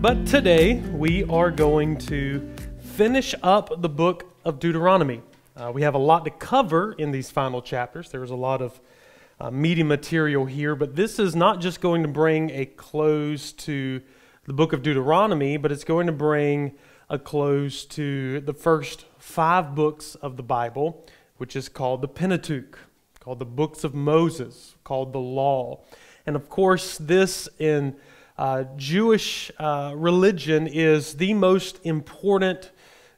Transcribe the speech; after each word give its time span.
But 0.00 0.28
today 0.28 0.76
we 0.76 1.24
are 1.24 1.50
going 1.50 1.98
to 2.06 2.54
finish 2.78 3.34
up 3.42 3.82
the 3.82 3.88
book 3.88 4.32
of 4.44 4.60
Deuteronomy. 4.60 5.22
Uh, 5.56 5.72
we 5.74 5.82
have 5.82 5.96
a 5.96 5.98
lot 5.98 6.24
to 6.26 6.30
cover 6.30 6.92
in 6.92 7.10
these 7.10 7.32
final 7.32 7.60
chapters. 7.60 8.08
There's 8.08 8.30
a 8.30 8.36
lot 8.36 8.62
of 8.62 8.80
uh, 9.40 9.50
meaty 9.50 9.82
material 9.82 10.46
here, 10.46 10.76
but 10.76 10.94
this 10.94 11.18
is 11.18 11.34
not 11.34 11.60
just 11.60 11.80
going 11.80 12.02
to 12.02 12.08
bring 12.08 12.50
a 12.50 12.64
close 12.64 13.50
to 13.54 14.00
the 14.44 14.52
book 14.52 14.72
of 14.72 14.84
Deuteronomy, 14.84 15.56
but 15.56 15.72
it's 15.72 15.82
going 15.82 16.06
to 16.06 16.12
bring 16.12 16.76
a 17.10 17.18
close 17.18 17.84
to 17.86 18.38
the 18.42 18.54
first 18.54 19.04
five 19.18 19.74
books 19.74 20.14
of 20.14 20.36
the 20.36 20.44
Bible, 20.44 21.04
which 21.38 21.56
is 21.56 21.68
called 21.68 22.02
the 22.02 22.08
Pentateuch, 22.08 22.78
called 23.18 23.40
the 23.40 23.44
books 23.44 23.82
of 23.82 23.96
Moses, 23.96 24.76
called 24.84 25.12
the 25.12 25.18
Law. 25.18 25.80
And 26.24 26.36
of 26.36 26.48
course, 26.48 26.98
this 26.98 27.48
in 27.58 27.96
uh, 28.38 28.64
Jewish 28.76 29.50
uh, 29.58 29.92
religion 29.96 30.68
is 30.68 31.14
the 31.14 31.34
most 31.34 31.80
important 31.82 32.70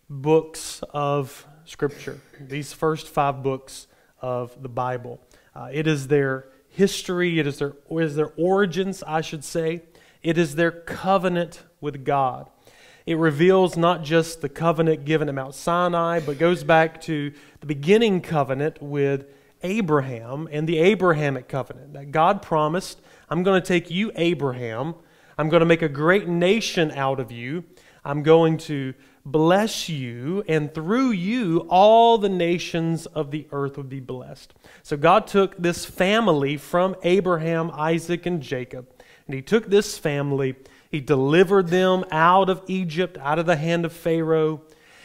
books 0.09 0.83
of 0.95 1.47
Scripture, 1.67 2.19
these 2.41 2.73
first 2.73 3.07
five 3.07 3.43
books 3.43 3.87
of 4.23 4.61
the 4.63 4.69
Bible. 4.69 5.21
Uh, 5.55 5.69
it 5.71 5.87
is 5.87 6.09
their 6.09 6.47
history, 6.71 7.39
it 7.39 7.47
is 7.47 7.59
their, 7.59 7.75
it 7.91 8.03
is 8.03 8.17
their 8.17 8.33
origins, 8.39 9.03
I 9.07 9.21
should 9.21 9.45
say. 9.45 9.83
It 10.23 10.39
is 10.39 10.55
their 10.55 10.71
covenant 10.71 11.65
with 11.83 12.03
God. 12.03 12.49
It 13.05 13.19
reveals 13.19 13.77
not 13.77 14.03
just 14.03 14.41
the 14.41 14.49
covenant 14.49 15.05
given 15.05 15.29
at 15.29 15.35
Mount 15.35 15.55
Sinai, 15.55 16.21
but 16.21 16.39
goes 16.39 16.65
back 16.65 17.01
to 17.03 17.33
the 17.61 17.67
beginning 17.67 18.23
covenant 18.23 18.81
with 18.81 19.27
Abraham 19.63 20.49
and 20.51 20.67
the 20.67 20.79
Abrahamic 20.79 21.47
covenant 21.47 21.93
that 21.93 22.11
God 22.11 22.41
promised, 22.41 23.01
I'm 23.29 23.43
going 23.43 23.61
to 23.61 23.67
take 23.67 23.91
you, 23.91 24.13
Abraham, 24.17 24.95
I'm 25.41 25.49
going 25.49 25.61
to 25.61 25.67
make 25.67 25.81
a 25.81 25.89
great 25.89 26.29
nation 26.29 26.91
out 26.91 27.19
of 27.19 27.33
you. 27.33 27.65
I'm 28.05 28.23
going 28.23 28.59
to 28.59 28.93
bless 29.25 29.89
you, 29.89 30.45
and 30.47 30.75
through 30.75 31.13
you, 31.13 31.67
all 31.71 32.19
the 32.19 32.29
nations 32.29 33.07
of 33.07 33.31
the 33.31 33.47
earth 33.51 33.79
would 33.79 33.89
be 33.89 34.01
blessed. 34.01 34.53
So 34.83 34.99
God 34.99 35.27
took 35.27 35.57
this 35.57 35.87
family 35.87 36.59
from 36.59 36.95
Abraham, 37.05 37.71
Isaac, 37.73 38.27
and 38.27 38.43
Jacob, 38.43 38.87
and 39.27 39.35
He 39.35 39.41
took 39.41 39.71
this 39.71 39.97
family, 39.97 40.57
He 40.91 41.01
delivered 41.01 41.69
them 41.69 42.05
out 42.11 42.51
of 42.51 42.63
Egypt, 42.67 43.17
out 43.17 43.39
of 43.39 43.47
the 43.47 43.57
hand 43.57 43.87
of 43.87 43.95
Pharaoh. 43.95 44.61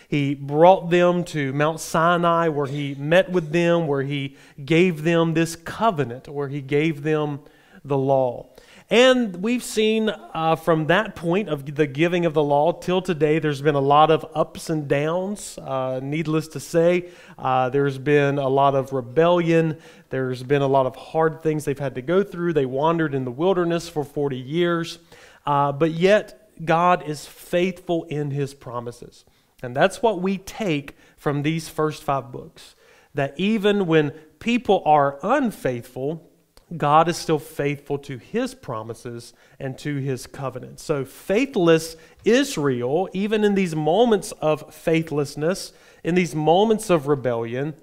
He 0.09 0.35
brought 0.35 0.89
them 0.89 1.23
to 1.25 1.53
Mount 1.53 1.79
Sinai, 1.79 2.49
where 2.49 2.67
He 2.67 2.93
met 2.95 3.31
with 3.31 3.53
them, 3.53 3.87
where 3.87 4.03
He 4.03 4.35
gave 4.65 5.03
them 5.03 5.33
this 5.33 5.55
covenant, 5.55 6.27
where 6.27 6.49
He 6.49 6.59
gave 6.59 7.03
them 7.03 7.39
the 7.85 7.97
law. 7.97 8.49
And 8.89 9.37
we've 9.37 9.63
seen 9.63 10.09
uh, 10.09 10.55
from 10.55 10.87
that 10.87 11.15
point 11.15 11.49
of 11.49 11.65
the 11.75 11.87
giving 11.87 12.27
of 12.27 12.35
the 12.35 12.43
law 12.43 12.71
till 12.71 13.01
today, 13.01 13.39
there's 13.39 13.61
been 13.61 13.73
a 13.73 13.81
lot 13.81 14.11
of 14.11 14.23
ups 14.35 14.69
and 14.69 14.87
downs. 14.87 15.57
Uh, 15.57 15.99
needless 16.03 16.47
to 16.49 16.59
say, 16.59 17.09
uh, 17.39 17.69
there's 17.69 17.97
been 17.97 18.37
a 18.37 18.47
lot 18.47 18.75
of 18.75 18.93
rebellion. 18.93 19.79
There's 20.11 20.43
been 20.43 20.61
a 20.61 20.67
lot 20.67 20.85
of 20.85 20.95
hard 20.95 21.41
things 21.41 21.65
they've 21.65 21.79
had 21.79 21.95
to 21.95 22.03
go 22.03 22.23
through. 22.23 22.53
They 22.53 22.67
wandered 22.67 23.15
in 23.15 23.25
the 23.25 23.31
wilderness 23.31 23.89
for 23.89 24.03
40 24.03 24.37
years. 24.37 24.99
Uh, 25.47 25.71
but 25.71 25.91
yet, 25.91 26.51
God 26.63 27.09
is 27.09 27.25
faithful 27.25 28.03
in 28.03 28.29
his 28.29 28.53
promises. 28.53 29.25
And 29.63 29.75
that's 29.75 30.03
what 30.03 30.21
we 30.21 30.37
take 30.37 30.95
from 31.17 31.41
these 31.41 31.69
first 31.69 32.03
five 32.03 32.31
books. 32.31 32.75
That 33.15 33.33
even 33.35 33.87
when 33.87 34.11
people 34.37 34.83
are 34.85 35.17
unfaithful, 35.23 36.29
God 36.75 37.07
is 37.07 37.17
still 37.17 37.37
faithful 37.37 37.99
to 37.99 38.17
his 38.17 38.55
promises 38.55 39.33
and 39.59 39.77
to 39.79 39.97
his 39.97 40.25
covenant. 40.25 40.79
So, 40.79 41.05
faithless 41.05 41.95
Israel, 42.23 43.07
even 43.13 43.43
in 43.43 43.53
these 43.53 43.75
moments 43.75 44.31
of 44.33 44.73
faithlessness, 44.73 45.73
in 46.03 46.15
these 46.15 46.33
moments 46.33 46.89
of 46.89 47.07
rebellion, 47.07 47.75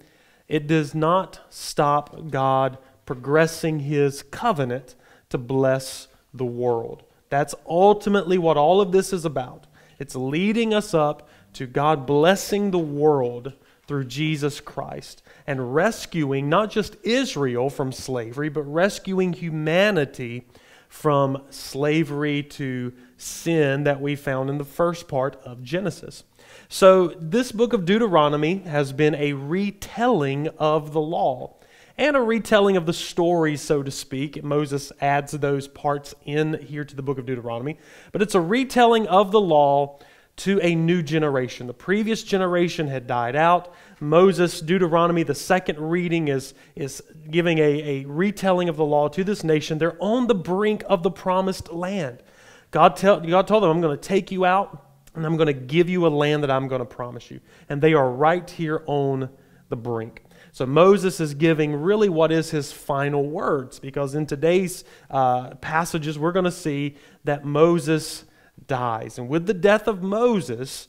it 0.48 0.66
does 0.66 0.94
not 0.94 1.40
stop 1.48 2.30
God 2.30 2.76
progressing 3.06 3.80
his 3.80 4.22
covenant 4.22 4.96
to 5.30 5.38
bless 5.38 6.08
the 6.34 6.44
world. 6.44 7.04
That's 7.28 7.54
ultimately 7.66 8.36
what 8.36 8.56
all 8.56 8.80
of 8.80 8.92
this 8.92 9.12
is 9.12 9.24
about. 9.24 9.66
It's 9.98 10.16
leading 10.16 10.74
us 10.74 10.92
up 10.92 11.28
to 11.54 11.66
God 11.66 12.04
blessing 12.06 12.70
the 12.70 12.78
world 12.78 13.52
through 13.87 14.04
Jesus 14.04 14.60
Christ 14.60 15.22
and 15.47 15.75
rescuing 15.75 16.48
not 16.48 16.70
just 16.70 16.97
Israel 17.03 17.69
from 17.69 17.93
slavery, 17.93 18.48
but 18.48 18.62
rescuing 18.62 19.32
humanity 19.32 20.47
from 20.88 21.43
slavery 21.50 22.43
to 22.43 22.93
sin 23.16 23.84
that 23.84 24.00
we 24.00 24.15
found 24.15 24.50
in 24.50 24.59
the 24.59 24.65
first 24.65 25.09
part 25.09 25.41
of 25.44 25.62
Genesis. 25.62 26.22
So, 26.69 27.09
this 27.19 27.50
book 27.50 27.72
of 27.72 27.87
Deuteronomy 27.87 28.59
has 28.59 28.93
been 28.93 29.15
a 29.15 29.32
retelling 29.32 30.49
of 30.59 30.93
the 30.93 31.00
law 31.00 31.56
and 31.97 32.16
a 32.16 32.20
retelling 32.20 32.76
of 32.76 32.87
the 32.87 32.93
story, 32.93 33.56
so 33.56 33.82
to 33.82 33.91
speak. 33.91 34.43
Moses 34.43 34.93
adds 35.00 35.32
those 35.32 35.69
parts 35.69 36.14
in 36.25 36.54
here 36.62 36.84
to 36.84 36.94
the 36.94 37.03
book 37.03 37.19
of 37.19 37.26
Deuteronomy, 37.26 37.78
but 38.12 38.22
it's 38.22 38.34
a 38.34 38.41
retelling 38.41 39.06
of 39.06 39.32
the 39.32 39.41
law 39.41 39.99
to 40.34 40.59
a 40.62 40.75
new 40.75 41.03
generation. 41.03 41.66
The 41.66 41.75
previous 41.75 42.22
generation 42.22 42.88
had 42.88 43.06
died 43.06 43.37
out. 43.37 43.72
Moses, 44.00 44.60
Deuteronomy, 44.60 45.22
the 45.22 45.34
second 45.34 45.78
reading 45.78 46.28
is, 46.28 46.54
is 46.75 47.03
giving 47.31 47.59
a, 47.59 47.62
a 47.62 48.04
retelling 48.06 48.69
of 48.69 48.76
the 48.76 48.84
law 48.84 49.09
to 49.09 49.25
this 49.25 49.44
nation. 49.44 49.78
They're 49.78 50.03
on 50.03 50.26
the 50.26 50.34
brink 50.34 50.84
of 50.88 51.03
the 51.03 51.10
promised 51.10 51.72
land. 51.72 52.22
God, 52.70 52.97
tell, 52.97 53.20
God 53.20 53.47
told 53.47 53.62
them, 53.62 53.70
I'm 53.70 53.81
going 53.81 53.97
to 53.97 54.03
take 54.03 54.32
you 54.32 54.44
out 54.44 54.87
and 55.15 55.26
I'm 55.26 55.37
going 55.37 55.48
to 55.48 55.53
give 55.53 55.91
you 55.91 56.06
a 56.06 56.09
land 56.09 56.43
that 56.43 56.50
I'm 56.50 56.69
going 56.69 56.81
to 56.81 56.87
promise 56.87 57.31
you. 57.31 57.41
And 57.69 57.82
they 57.82 57.93
are 57.93 58.10
right 58.10 58.49
here 58.49 58.82
on 58.87 59.28
the 59.69 59.76
brink. 59.76 60.25
So 60.53 60.66
Moses 60.66 61.20
is 61.20 61.34
giving 61.34 61.75
really 61.75 62.09
what 62.09 62.32
is 62.32 62.50
his 62.50 62.72
final 62.72 63.28
words 63.28 63.78
because 63.78 64.14
in 64.14 64.26
today's 64.26 64.84
uh, 65.10 65.54
passages, 65.56 66.19
we're 66.19 66.32
going 66.32 66.44
to 66.47 66.50
see 66.50 66.97
that 67.25 67.44
Moses 67.44 68.25
dies. 68.72 69.18
And 69.18 69.28
with 69.28 69.44
the 69.44 69.52
death 69.52 69.86
of 69.86 70.02
Moses 70.02 70.88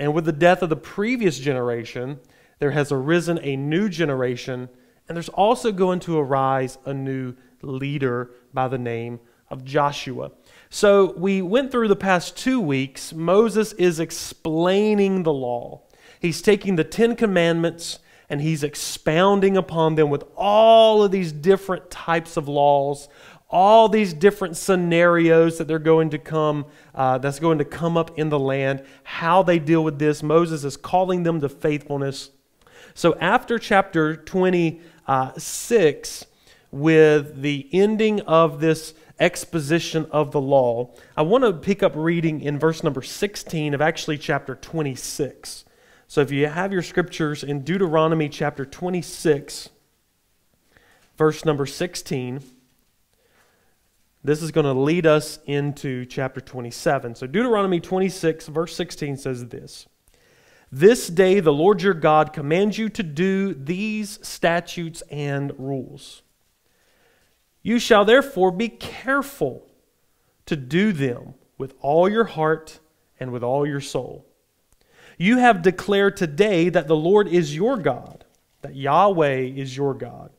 and 0.00 0.12
with 0.12 0.24
the 0.24 0.32
death 0.32 0.62
of 0.62 0.68
the 0.68 0.74
previous 0.74 1.38
generation, 1.38 2.18
there 2.58 2.72
has 2.72 2.90
arisen 2.90 3.38
a 3.40 3.54
new 3.54 3.88
generation, 3.88 4.68
and 5.06 5.14
there's 5.14 5.28
also 5.28 5.70
going 5.70 6.00
to 6.00 6.18
arise 6.18 6.76
a 6.84 6.92
new 6.92 7.36
leader 7.62 8.32
by 8.52 8.66
the 8.66 8.78
name 8.78 9.20
of 9.48 9.64
Joshua. 9.64 10.32
So 10.70 11.14
we 11.16 11.40
went 11.40 11.70
through 11.70 11.86
the 11.86 11.94
past 11.94 12.36
two 12.36 12.58
weeks. 12.58 13.12
Moses 13.12 13.72
is 13.74 14.00
explaining 14.00 15.22
the 15.22 15.32
law. 15.32 15.82
He's 16.18 16.42
taking 16.42 16.74
the 16.74 16.82
Ten 16.82 17.14
Commandments 17.14 18.00
and 18.28 18.40
he's 18.40 18.64
expounding 18.64 19.56
upon 19.56 19.94
them 19.94 20.10
with 20.10 20.24
all 20.34 21.04
of 21.04 21.12
these 21.12 21.30
different 21.30 21.92
types 21.92 22.36
of 22.36 22.48
laws, 22.48 23.08
all 23.54 23.88
these 23.88 24.12
different 24.12 24.56
scenarios 24.56 25.58
that 25.58 25.68
they're 25.68 25.78
going 25.78 26.10
to 26.10 26.18
come 26.18 26.66
uh, 26.92 27.18
that's 27.18 27.38
going 27.38 27.58
to 27.58 27.64
come 27.64 27.96
up 27.96 28.18
in 28.18 28.28
the 28.28 28.38
land 28.38 28.84
how 29.04 29.44
they 29.44 29.60
deal 29.60 29.84
with 29.84 30.00
this. 30.00 30.24
Moses 30.24 30.64
is 30.64 30.76
calling 30.76 31.22
them 31.22 31.40
to 31.40 31.48
faithfulness. 31.48 32.30
So 32.94 33.14
after 33.20 33.60
chapter 33.60 34.16
26 34.16 36.26
with 36.72 37.42
the 37.42 37.68
ending 37.72 38.20
of 38.22 38.58
this 38.58 38.92
exposition 39.20 40.08
of 40.10 40.32
the 40.32 40.40
law 40.40 40.90
i 41.16 41.22
want 41.22 41.44
to 41.44 41.52
pick 41.52 41.84
up 41.84 41.92
reading 41.94 42.40
in 42.40 42.58
verse 42.58 42.82
number 42.82 43.00
16 43.00 43.72
of 43.72 43.80
actually 43.80 44.18
chapter 44.18 44.56
26 44.56 45.64
so 46.08 46.20
if 46.20 46.32
you 46.32 46.48
have 46.48 46.72
your 46.72 46.82
scriptures 46.82 47.44
in 47.44 47.62
deuteronomy 47.62 48.28
chapter 48.28 48.64
26 48.64 49.68
verse 51.16 51.44
number 51.44 51.64
16 51.64 52.42
this 54.24 54.42
is 54.42 54.50
going 54.50 54.64
to 54.64 54.72
lead 54.72 55.04
us 55.04 55.38
into 55.44 56.06
chapter 56.06 56.40
27. 56.40 57.14
So, 57.14 57.26
Deuteronomy 57.26 57.78
26, 57.78 58.46
verse 58.46 58.74
16 58.74 59.18
says 59.18 59.46
this 59.48 59.86
This 60.72 61.08
day 61.08 61.40
the 61.40 61.52
Lord 61.52 61.82
your 61.82 61.92
God 61.92 62.32
commands 62.32 62.78
you 62.78 62.88
to 62.88 63.02
do 63.02 63.52
these 63.52 64.18
statutes 64.26 65.02
and 65.10 65.52
rules. 65.58 66.22
You 67.62 67.78
shall 67.78 68.06
therefore 68.06 68.50
be 68.50 68.70
careful 68.70 69.66
to 70.46 70.56
do 70.56 70.92
them 70.92 71.34
with 71.58 71.74
all 71.80 72.08
your 72.08 72.24
heart 72.24 72.80
and 73.20 73.30
with 73.30 73.42
all 73.42 73.66
your 73.66 73.80
soul. 73.80 74.26
You 75.18 75.38
have 75.38 75.62
declared 75.62 76.16
today 76.16 76.70
that 76.70 76.88
the 76.88 76.96
Lord 76.96 77.28
is 77.28 77.54
your 77.54 77.76
God, 77.76 78.24
that 78.62 78.74
Yahweh 78.74 79.40
is 79.40 79.76
your 79.76 79.94
God, 79.94 80.30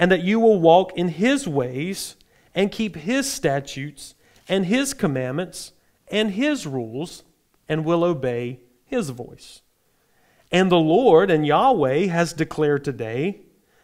and 0.00 0.10
that 0.10 0.24
you 0.24 0.40
will 0.40 0.60
walk 0.60 0.92
in 0.96 1.08
his 1.08 1.48
ways 1.48 2.16
and 2.54 2.70
keep 2.70 2.96
his 2.96 3.30
statutes 3.30 4.14
and 4.48 4.66
his 4.66 4.94
commandments 4.94 5.72
and 6.08 6.32
his 6.32 6.66
rules 6.66 7.24
and 7.68 7.84
will 7.84 8.04
obey 8.04 8.60
his 8.84 9.10
voice. 9.10 9.62
And 10.52 10.70
the 10.70 10.76
Lord 10.76 11.30
and 11.30 11.46
Yahweh 11.46 12.06
has 12.06 12.32
declared 12.32 12.84
today 12.84 13.40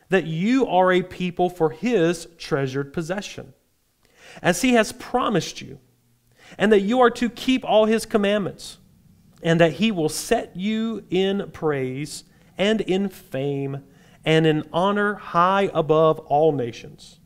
that 0.09 0.27
you 0.27 0.67
are 0.67 0.93
a 0.93 1.03
people 1.03 1.49
for 1.49 1.71
his 1.71 2.29
treasured 2.37 2.93
possession, 2.93 3.55
as 4.43 4.63
he 4.63 4.75
has 4.75 4.93
promised 4.93 5.61
you. 5.61 5.79
and 6.59 6.73
that 6.73 6.81
you 6.81 7.01
are 7.01 7.11
to 7.11 7.29
keep 7.31 7.65
all 7.65 7.87
his 7.87 8.07
commandments, 8.07 8.79
and 9.43 9.61
that 9.61 9.75
he 9.75 9.91
will 9.91 10.09
set 10.09 10.57
you 10.57 11.05
in 11.11 11.51
praise 11.53 12.25
and 12.59 12.81
in 12.83 13.09
fame 13.09 13.83
and 14.25 14.47
in 14.47 14.69
honor 14.73 15.15
high 15.15 15.71
above 15.73 16.19
all 16.21 16.53
nations. 16.53 17.20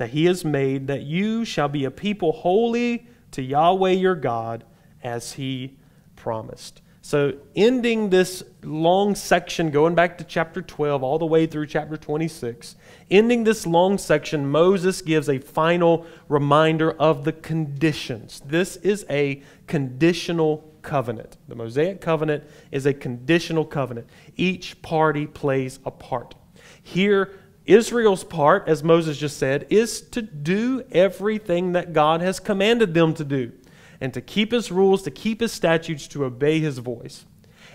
That 0.00 0.08
he 0.08 0.24
has 0.24 0.46
made 0.46 0.86
that 0.86 1.02
you 1.02 1.44
shall 1.44 1.68
be 1.68 1.84
a 1.84 1.90
people 1.90 2.32
holy 2.32 3.06
to 3.32 3.42
Yahweh 3.42 3.90
your 3.90 4.14
God, 4.14 4.64
as 5.02 5.34
he 5.34 5.76
promised. 6.16 6.80
So, 7.02 7.34
ending 7.54 8.08
this 8.08 8.42
long 8.62 9.14
section, 9.14 9.70
going 9.70 9.94
back 9.94 10.16
to 10.16 10.24
chapter 10.24 10.62
12, 10.62 11.02
all 11.02 11.18
the 11.18 11.26
way 11.26 11.46
through 11.46 11.66
chapter 11.66 11.98
26, 11.98 12.76
ending 13.10 13.44
this 13.44 13.66
long 13.66 13.98
section, 13.98 14.50
Moses 14.50 15.02
gives 15.02 15.28
a 15.28 15.38
final 15.38 16.06
reminder 16.30 16.92
of 16.92 17.24
the 17.24 17.32
conditions. 17.32 18.40
This 18.46 18.76
is 18.76 19.04
a 19.10 19.42
conditional 19.66 20.72
covenant. 20.80 21.36
The 21.46 21.56
Mosaic 21.56 22.00
covenant 22.00 22.44
is 22.70 22.86
a 22.86 22.94
conditional 22.94 23.66
covenant. 23.66 24.08
Each 24.34 24.80
party 24.80 25.26
plays 25.26 25.78
a 25.84 25.90
part. 25.90 26.36
Here, 26.82 27.38
Israel's 27.66 28.24
part, 28.24 28.68
as 28.68 28.82
Moses 28.82 29.18
just 29.18 29.36
said, 29.36 29.66
is 29.70 30.00
to 30.00 30.22
do 30.22 30.82
everything 30.90 31.72
that 31.72 31.92
God 31.92 32.20
has 32.20 32.40
commanded 32.40 32.94
them 32.94 33.14
to 33.14 33.24
do 33.24 33.52
and 34.00 34.14
to 34.14 34.20
keep 34.20 34.52
his 34.52 34.72
rules, 34.72 35.02
to 35.02 35.10
keep 35.10 35.40
his 35.40 35.52
statutes, 35.52 36.08
to 36.08 36.24
obey 36.24 36.58
his 36.58 36.78
voice. 36.78 37.26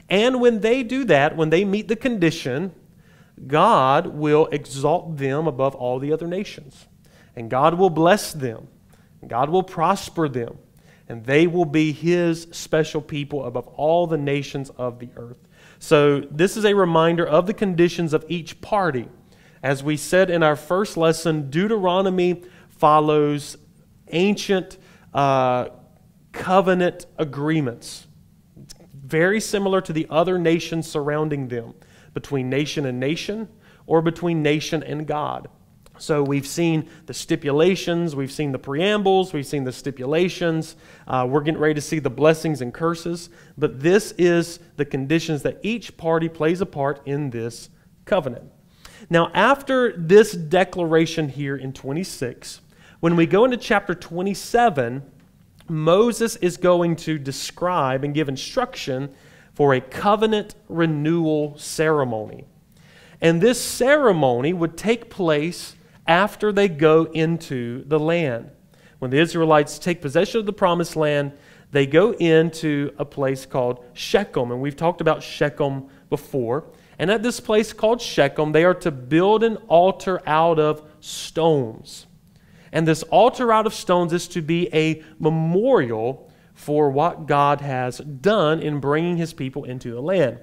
And 0.09 0.41
when 0.41 0.61
they 0.61 0.83
do 0.83 1.05
that, 1.05 1.35
when 1.37 1.49
they 1.49 1.63
meet 1.63 1.87
the 1.87 1.95
condition, 1.95 2.73
God 3.47 4.07
will 4.07 4.47
exalt 4.47 5.17
them 5.17 5.47
above 5.47 5.75
all 5.75 5.99
the 5.99 6.11
other 6.11 6.27
nations. 6.27 6.87
And 7.35 7.49
God 7.49 7.75
will 7.75 7.89
bless 7.89 8.33
them. 8.33 8.67
God 9.27 9.49
will 9.49 9.63
prosper 9.63 10.29
them. 10.29 10.57
And 11.07 11.25
they 11.25 11.45
will 11.45 11.65
be 11.65 11.91
his 11.91 12.47
special 12.51 13.01
people 13.01 13.45
above 13.45 13.67
all 13.67 14.07
the 14.07 14.17
nations 14.17 14.71
of 14.71 14.99
the 14.99 15.09
earth. 15.15 15.37
So, 15.77 16.21
this 16.31 16.57
is 16.57 16.65
a 16.65 16.73
reminder 16.73 17.25
of 17.25 17.45
the 17.45 17.53
conditions 17.53 18.13
of 18.13 18.25
each 18.27 18.61
party. 18.61 19.07
As 19.65 19.83
we 19.83 19.97
said 19.97 20.29
in 20.29 20.43
our 20.43 20.55
first 20.55 20.95
lesson, 20.95 21.49
Deuteronomy 21.49 22.43
follows 22.69 23.57
ancient 24.11 24.77
uh, 25.11 25.69
covenant 26.31 27.07
agreements. 27.17 28.05
Very 28.93 29.39
similar 29.39 29.81
to 29.81 29.91
the 29.91 30.05
other 30.11 30.37
nations 30.37 30.87
surrounding 30.87 31.47
them, 31.47 31.73
between 32.13 32.47
nation 32.47 32.85
and 32.85 32.99
nation, 32.99 33.49
or 33.87 34.03
between 34.03 34.43
nation 34.43 34.83
and 34.83 35.07
God. 35.07 35.47
So 35.97 36.21
we've 36.21 36.45
seen 36.45 36.87
the 37.07 37.15
stipulations, 37.15 38.15
we've 38.15 38.31
seen 38.31 38.51
the 38.51 38.59
preambles, 38.59 39.33
we've 39.33 39.47
seen 39.47 39.63
the 39.63 39.73
stipulations. 39.73 40.75
Uh, 41.07 41.25
we're 41.27 41.41
getting 41.41 41.59
ready 41.59 41.73
to 41.73 41.81
see 41.81 41.97
the 41.97 42.11
blessings 42.11 42.61
and 42.61 42.71
curses. 42.71 43.31
But 43.57 43.79
this 43.79 44.11
is 44.19 44.59
the 44.75 44.85
conditions 44.85 45.41
that 45.41 45.57
each 45.63 45.97
party 45.97 46.29
plays 46.29 46.61
a 46.61 46.67
part 46.67 47.01
in 47.07 47.31
this 47.31 47.71
covenant. 48.05 48.51
Now, 49.09 49.31
after 49.33 49.95
this 49.97 50.31
declaration 50.31 51.29
here 51.29 51.55
in 51.55 51.73
26, 51.73 52.61
when 52.99 53.15
we 53.15 53.25
go 53.25 53.45
into 53.45 53.57
chapter 53.57 53.93
27, 53.93 55.03
Moses 55.67 56.35
is 56.37 56.57
going 56.57 56.95
to 56.97 57.17
describe 57.17 58.03
and 58.03 58.13
give 58.13 58.29
instruction 58.29 59.13
for 59.53 59.73
a 59.73 59.81
covenant 59.81 60.55
renewal 60.67 61.57
ceremony. 61.57 62.45
And 63.21 63.41
this 63.41 63.61
ceremony 63.61 64.53
would 64.53 64.77
take 64.77 65.09
place 65.09 65.75
after 66.07 66.51
they 66.51 66.67
go 66.67 67.05
into 67.05 67.83
the 67.85 67.99
land. 67.99 68.51
When 68.99 69.11
the 69.11 69.19
Israelites 69.19 69.79
take 69.79 70.01
possession 70.01 70.39
of 70.39 70.45
the 70.45 70.53
promised 70.53 70.95
land, 70.95 71.31
they 71.71 71.85
go 71.85 72.13
into 72.13 72.93
a 72.97 73.05
place 73.05 73.45
called 73.45 73.83
Shechem. 73.93 74.51
And 74.51 74.61
we've 74.61 74.75
talked 74.75 75.01
about 75.01 75.23
Shechem 75.23 75.87
before. 76.09 76.65
And 76.97 77.11
at 77.11 77.23
this 77.23 77.39
place 77.39 77.73
called 77.73 78.01
Shechem, 78.01 78.51
they 78.51 78.63
are 78.63 78.73
to 78.75 78.91
build 78.91 79.43
an 79.43 79.57
altar 79.67 80.21
out 80.25 80.59
of 80.59 80.87
stones. 80.99 82.07
And 82.71 82.87
this 82.87 83.03
altar 83.03 83.51
out 83.51 83.65
of 83.65 83.73
stones 83.73 84.13
is 84.13 84.27
to 84.29 84.41
be 84.41 84.69
a 84.73 85.03
memorial 85.19 86.31
for 86.53 86.89
what 86.89 87.25
God 87.25 87.61
has 87.61 87.97
done 87.97 88.61
in 88.61 88.79
bringing 88.79 89.17
his 89.17 89.33
people 89.33 89.65
into 89.65 89.91
the 89.91 90.01
land. 90.01 90.39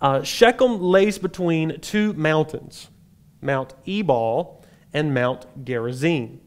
Uh, 0.00 0.22
Shechem 0.22 0.80
lays 0.80 1.18
between 1.18 1.80
two 1.80 2.12
mountains, 2.12 2.88
Mount 3.40 3.74
Ebal 3.86 4.64
and 4.92 5.12
Mount 5.12 5.64
Gerizim. 5.64 6.40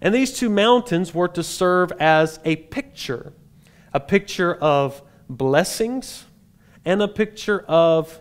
And 0.00 0.14
these 0.14 0.32
two 0.32 0.50
mountains 0.50 1.14
were 1.14 1.28
to 1.28 1.42
serve 1.42 1.90
as 1.92 2.38
a 2.44 2.56
picture, 2.56 3.32
a 3.92 4.00
picture 4.00 4.54
of 4.54 5.02
blessings 5.28 6.24
and 6.84 7.00
a 7.02 7.08
picture 7.08 7.60
of 7.60 8.20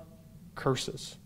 curses. 0.56 1.18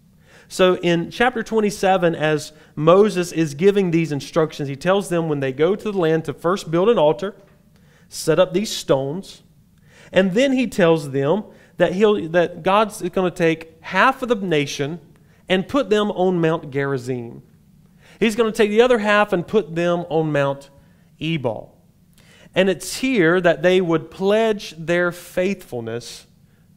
So 0.47 0.75
in 0.77 1.12
chapter 1.12 1.44
27, 1.44 2.15
as 2.15 2.53
Moses 2.75 3.31
is 3.31 3.53
giving 3.53 3.91
these 3.91 4.12
instructions, 4.12 4.69
he 4.69 4.75
tells 4.75 5.09
them 5.09 5.27
when 5.27 5.41
they 5.41 5.51
go 5.51 5.75
to 5.75 5.91
the 5.91 5.97
land 5.97 6.25
to 6.25 6.33
first 6.33 6.71
build 6.71 6.89
an 6.89 6.97
altar, 6.97 7.35
set 8.07 8.39
up 8.39 8.53
these 8.53 8.71
stones, 8.71 9.44
and 10.12 10.31
then 10.31 10.53
he 10.53 10.68
tells 10.68 11.12
them 11.12 11.44
that, 11.77 11.94
he'll, 11.94 12.29
that 12.29 12.63
God's 12.63 13.01
going 13.09 13.29
to 13.29 13.35
take 13.35 13.81
half 13.81 14.21
of 14.21 14.29
the 14.29 14.35
nation 14.35 15.01
and 15.50 15.68
put 15.68 15.89
them 15.89 16.12
on 16.12 16.39
Mount 16.39 16.71
Gerizim. 16.71 17.44
He's 18.19 18.35
going 18.35 18.51
to 18.51 18.56
take 18.56 18.69
the 18.69 18.81
other 18.81 19.00
half 19.00 19.33
and 19.33 19.45
put 19.45 19.75
them 19.75 20.06
on 20.09 20.31
Mount 20.31 20.69
Ebal. 21.19 21.77
And 22.56 22.69
it's 22.69 22.97
here 22.97 23.39
that 23.41 23.62
they 23.62 23.81
would 23.81 24.09
pledge 24.09 24.75
their 24.77 25.12
faithfulness 25.12 26.25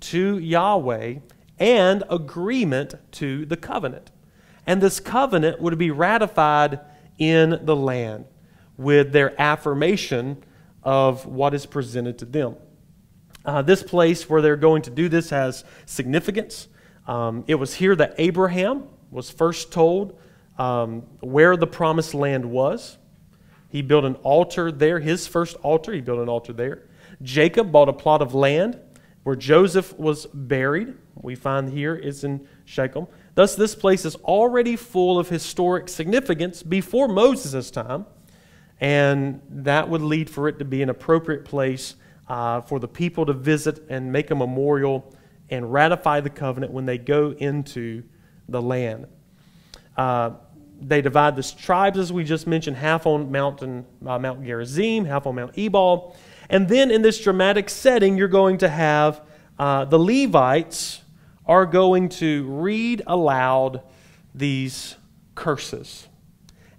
to 0.00 0.38
Yahweh 0.38 1.16
and 1.60 2.02
agreement 2.08 2.94
to 3.12 3.44
the 3.44 3.56
covenant. 3.56 4.10
And 4.66 4.80
this 4.80 4.98
covenant 4.98 5.60
would 5.60 5.76
be 5.78 5.90
ratified 5.90 6.80
in 7.18 7.60
the 7.62 7.76
land 7.76 8.24
with 8.76 9.12
their 9.12 9.38
affirmation 9.40 10.42
of 10.82 11.26
what 11.26 11.52
is 11.52 11.66
presented 11.66 12.18
to 12.18 12.24
them. 12.24 12.56
Uh, 13.44 13.62
this 13.62 13.82
place 13.82 14.28
where 14.28 14.40
they're 14.42 14.56
going 14.56 14.82
to 14.82 14.90
do 14.90 15.08
this 15.08 15.30
has 15.30 15.64
significance. 15.86 16.68
Um, 17.06 17.44
it 17.46 17.56
was 17.56 17.74
here 17.74 17.94
that 17.96 18.14
Abraham 18.18 18.84
was 19.10 19.30
first 19.30 19.72
told 19.72 20.18
um, 20.58 21.02
where 21.20 21.56
the 21.56 21.66
promised 21.66 22.14
land 22.14 22.44
was. 22.44 22.98
He 23.68 23.82
built 23.82 24.04
an 24.04 24.16
altar 24.16 24.72
there, 24.72 24.98
his 24.98 25.26
first 25.26 25.56
altar, 25.62 25.92
he 25.92 26.00
built 26.00 26.18
an 26.18 26.28
altar 26.28 26.52
there. 26.52 26.88
Jacob 27.22 27.70
bought 27.70 27.88
a 27.88 27.92
plot 27.92 28.22
of 28.22 28.34
land 28.34 28.78
where 29.30 29.36
Joseph 29.36 29.96
was 29.96 30.26
buried 30.26 30.92
we 31.14 31.36
find 31.36 31.70
here 31.70 31.94
is 31.94 32.24
in 32.24 32.48
Shechem. 32.64 33.06
Thus, 33.36 33.54
this 33.54 33.76
place 33.76 34.04
is 34.04 34.16
already 34.16 34.74
full 34.74 35.20
of 35.20 35.28
historic 35.28 35.88
significance 35.88 36.64
before 36.64 37.06
Moses' 37.06 37.70
time, 37.70 38.06
and 38.80 39.40
that 39.48 39.88
would 39.88 40.02
lead 40.02 40.28
for 40.28 40.48
it 40.48 40.58
to 40.58 40.64
be 40.64 40.82
an 40.82 40.90
appropriate 40.90 41.44
place 41.44 41.94
uh, 42.26 42.62
for 42.62 42.80
the 42.80 42.88
people 42.88 43.24
to 43.26 43.32
visit 43.32 43.86
and 43.88 44.10
make 44.10 44.32
a 44.32 44.34
memorial 44.34 45.14
and 45.48 45.72
ratify 45.72 46.18
the 46.18 46.30
covenant 46.30 46.72
when 46.72 46.86
they 46.86 46.98
go 46.98 47.30
into 47.38 48.02
the 48.48 48.60
land. 48.60 49.06
Uh, 49.96 50.30
they 50.80 51.02
divide 51.02 51.36
the 51.36 51.42
tribes, 51.42 51.98
as 51.98 52.12
we 52.12 52.24
just 52.24 52.46
mentioned, 52.46 52.76
half 52.76 53.06
on 53.06 53.30
mountain, 53.30 53.84
uh, 54.06 54.18
Mount 54.18 54.44
Gerizim, 54.44 55.04
half 55.04 55.26
on 55.26 55.34
Mount 55.34 55.56
Ebal. 55.56 56.16
And 56.48 56.68
then 56.68 56.90
in 56.90 57.02
this 57.02 57.20
dramatic 57.20 57.68
setting, 57.68 58.16
you're 58.16 58.28
going 58.28 58.58
to 58.58 58.68
have 58.68 59.22
uh, 59.58 59.84
the 59.84 59.98
Levites 59.98 61.02
are 61.46 61.66
going 61.66 62.08
to 62.08 62.44
read 62.44 63.02
aloud 63.06 63.82
these 64.34 64.96
curses. 65.34 66.08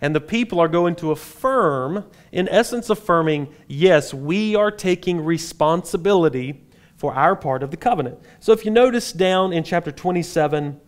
And 0.02 0.16
the 0.16 0.22
people 0.22 0.60
are 0.60 0.68
going 0.68 0.96
to 0.96 1.12
affirm, 1.12 2.06
in 2.32 2.50
essence, 2.50 2.90
affirming, 2.90 3.54
yes, 3.68 4.14
we 4.14 4.56
are 4.56 4.72
taking 4.72 5.24
responsibility 5.24 6.64
for 6.96 7.14
our 7.14 7.36
part 7.36 7.64
of 7.64 7.70
the 7.70 7.78
covenant. 7.78 8.20
So 8.40 8.52
if 8.52 8.66
you 8.66 8.72
notice 8.72 9.12
down 9.12 9.54
in 9.54 9.64
chapter 9.64 9.92
27, 9.92 10.80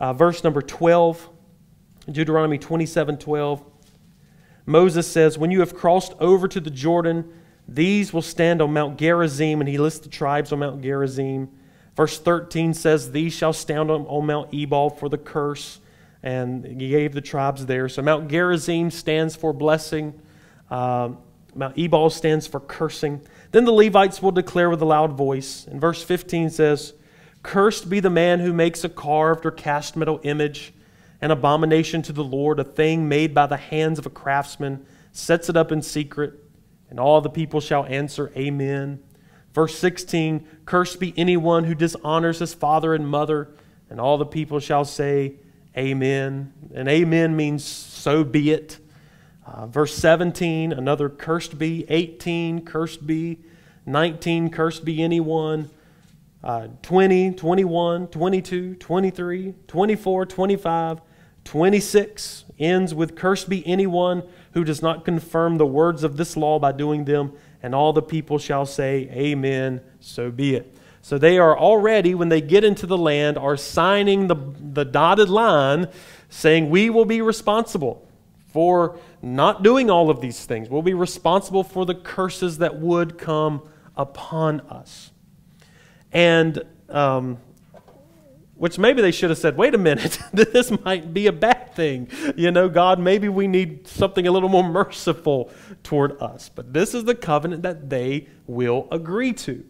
uh, 0.00 0.12
verse 0.14 0.42
number 0.42 0.62
12, 0.62 1.28
Deuteronomy 2.10 2.58
27 2.58 3.18
12, 3.18 3.64
Moses 4.66 5.10
says, 5.10 5.38
When 5.38 5.50
you 5.50 5.60
have 5.60 5.74
crossed 5.74 6.14
over 6.20 6.48
to 6.48 6.60
the 6.60 6.70
Jordan, 6.70 7.32
these 7.68 8.12
will 8.12 8.22
stand 8.22 8.60
on 8.60 8.72
Mount 8.72 8.98
Gerizim, 8.98 9.60
and 9.60 9.68
he 9.68 9.78
lists 9.78 10.00
the 10.00 10.08
tribes 10.08 10.52
on 10.52 10.60
Mount 10.60 10.82
Gerizim. 10.82 11.48
Verse 11.96 12.18
13 12.18 12.74
says, 12.74 13.12
These 13.12 13.32
shall 13.32 13.52
stand 13.52 13.90
on, 13.90 14.06
on 14.06 14.26
Mount 14.26 14.52
Ebal 14.52 14.90
for 14.90 15.08
the 15.08 15.18
curse. 15.18 15.80
And 16.22 16.64
he 16.64 16.88
gave 16.88 17.12
the 17.12 17.20
tribes 17.20 17.66
there. 17.66 17.88
So 17.88 18.00
Mount 18.02 18.28
Gerizim 18.28 18.90
stands 18.90 19.34
for 19.34 19.52
blessing. 19.52 20.20
Uh, 20.70 21.10
Mount 21.54 21.76
Ebal 21.76 22.10
stands 22.10 22.46
for 22.46 22.60
cursing. 22.60 23.20
Then 23.50 23.64
the 23.64 23.72
Levites 23.72 24.22
will 24.22 24.30
declare 24.30 24.70
with 24.70 24.80
a 24.82 24.86
loud 24.86 25.12
voice. 25.12 25.66
And 25.66 25.80
verse 25.80 26.02
15 26.02 26.50
says, 26.50 26.94
Cursed 27.42 27.90
be 27.90 28.00
the 28.00 28.10
man 28.10 28.40
who 28.40 28.52
makes 28.52 28.84
a 28.84 28.88
carved 28.88 29.44
or 29.44 29.50
cast 29.50 29.96
metal 29.96 30.20
image, 30.22 30.72
an 31.22 31.30
abomination 31.30 32.02
to 32.02 32.12
the 32.12 32.24
Lord, 32.24 32.58
a 32.58 32.64
thing 32.64 33.08
made 33.08 33.32
by 33.32 33.46
the 33.46 33.56
hands 33.56 33.98
of 33.98 34.06
a 34.06 34.10
craftsman, 34.10 34.84
sets 35.12 35.48
it 35.48 35.56
up 35.56 35.70
in 35.70 35.80
secret, 35.80 36.34
And 36.90 37.00
all 37.00 37.20
the 37.22 37.30
people 37.30 37.60
shall 37.60 37.86
answer, 37.86 38.30
Amen. 38.36 39.02
Verse 39.54 39.78
16 39.78 40.46
Cursed 40.66 40.98
be 41.00 41.14
anyone 41.16 41.64
who 41.64 41.74
dishonors 41.74 42.40
his 42.40 42.52
father 42.52 42.92
and 42.92 43.08
mother. 43.08 43.48
And 43.88 44.00
all 44.00 44.18
the 44.18 44.26
people 44.26 44.58
shall 44.58 44.84
say, 44.84 45.34
Amen. 45.76 46.52
And 46.74 46.88
Amen 46.88 47.36
means 47.36 47.64
so 47.64 48.24
be 48.24 48.50
it. 48.50 48.78
Uh, 49.46 49.66
verse 49.66 49.94
17, 49.94 50.72
another 50.72 51.08
cursed 51.08 51.58
be. 51.58 51.84
18, 51.88 52.64
cursed 52.64 53.06
be. 53.06 53.38
19, 53.86 54.50
cursed 54.50 54.84
be 54.84 55.02
anyone. 55.02 55.70
Uh, 56.42 56.68
20, 56.82 57.32
21, 57.34 58.08
22, 58.08 58.74
23, 58.74 59.54
24, 59.66 60.26
25, 60.26 61.00
26 61.44 62.44
ends 62.58 62.94
with 62.94 63.16
cursed 63.16 63.48
be 63.48 63.66
anyone 63.66 64.22
who 64.52 64.64
does 64.64 64.82
not 64.82 65.04
confirm 65.04 65.58
the 65.58 65.66
words 65.66 66.04
of 66.04 66.16
this 66.16 66.36
law 66.36 66.58
by 66.58 66.72
doing 66.72 67.04
them, 67.04 67.32
and 67.62 67.74
all 67.74 67.92
the 67.92 68.02
people 68.02 68.38
shall 68.38 68.66
say, 68.66 69.08
Amen, 69.12 69.80
so 70.00 70.30
be 70.30 70.54
it. 70.54 70.74
So 71.00 71.18
they 71.18 71.38
are 71.38 71.58
already, 71.58 72.14
when 72.14 72.28
they 72.28 72.40
get 72.40 72.62
into 72.62 72.86
the 72.86 72.98
land, 72.98 73.36
are 73.36 73.56
signing 73.56 74.28
the, 74.28 74.36
the 74.36 74.84
dotted 74.84 75.28
line 75.28 75.88
saying, 76.28 76.70
We 76.70 76.90
will 76.90 77.04
be 77.04 77.20
responsible 77.20 78.08
for 78.52 78.98
not 79.20 79.62
doing 79.62 79.90
all 79.90 80.10
of 80.10 80.20
these 80.20 80.44
things. 80.44 80.68
We'll 80.68 80.82
be 80.82 80.94
responsible 80.94 81.64
for 81.64 81.86
the 81.86 81.94
curses 81.94 82.58
that 82.58 82.78
would 82.78 83.18
come 83.18 83.62
upon 83.96 84.60
us. 84.62 85.10
And 86.12 86.62
um, 86.88 87.38
which 88.62 88.78
maybe 88.78 89.02
they 89.02 89.10
should 89.10 89.28
have 89.28 89.40
said, 89.40 89.56
wait 89.56 89.74
a 89.74 89.78
minute, 89.78 90.20
this 90.32 90.70
might 90.84 91.12
be 91.12 91.26
a 91.26 91.32
bad 91.32 91.74
thing. 91.74 92.08
You 92.36 92.52
know, 92.52 92.68
God, 92.68 93.00
maybe 93.00 93.28
we 93.28 93.48
need 93.48 93.88
something 93.88 94.24
a 94.24 94.30
little 94.30 94.48
more 94.48 94.62
merciful 94.62 95.50
toward 95.82 96.22
us. 96.22 96.48
But 96.48 96.72
this 96.72 96.94
is 96.94 97.02
the 97.02 97.16
covenant 97.16 97.64
that 97.64 97.90
they 97.90 98.28
will 98.46 98.86
agree 98.92 99.32
to. 99.32 99.64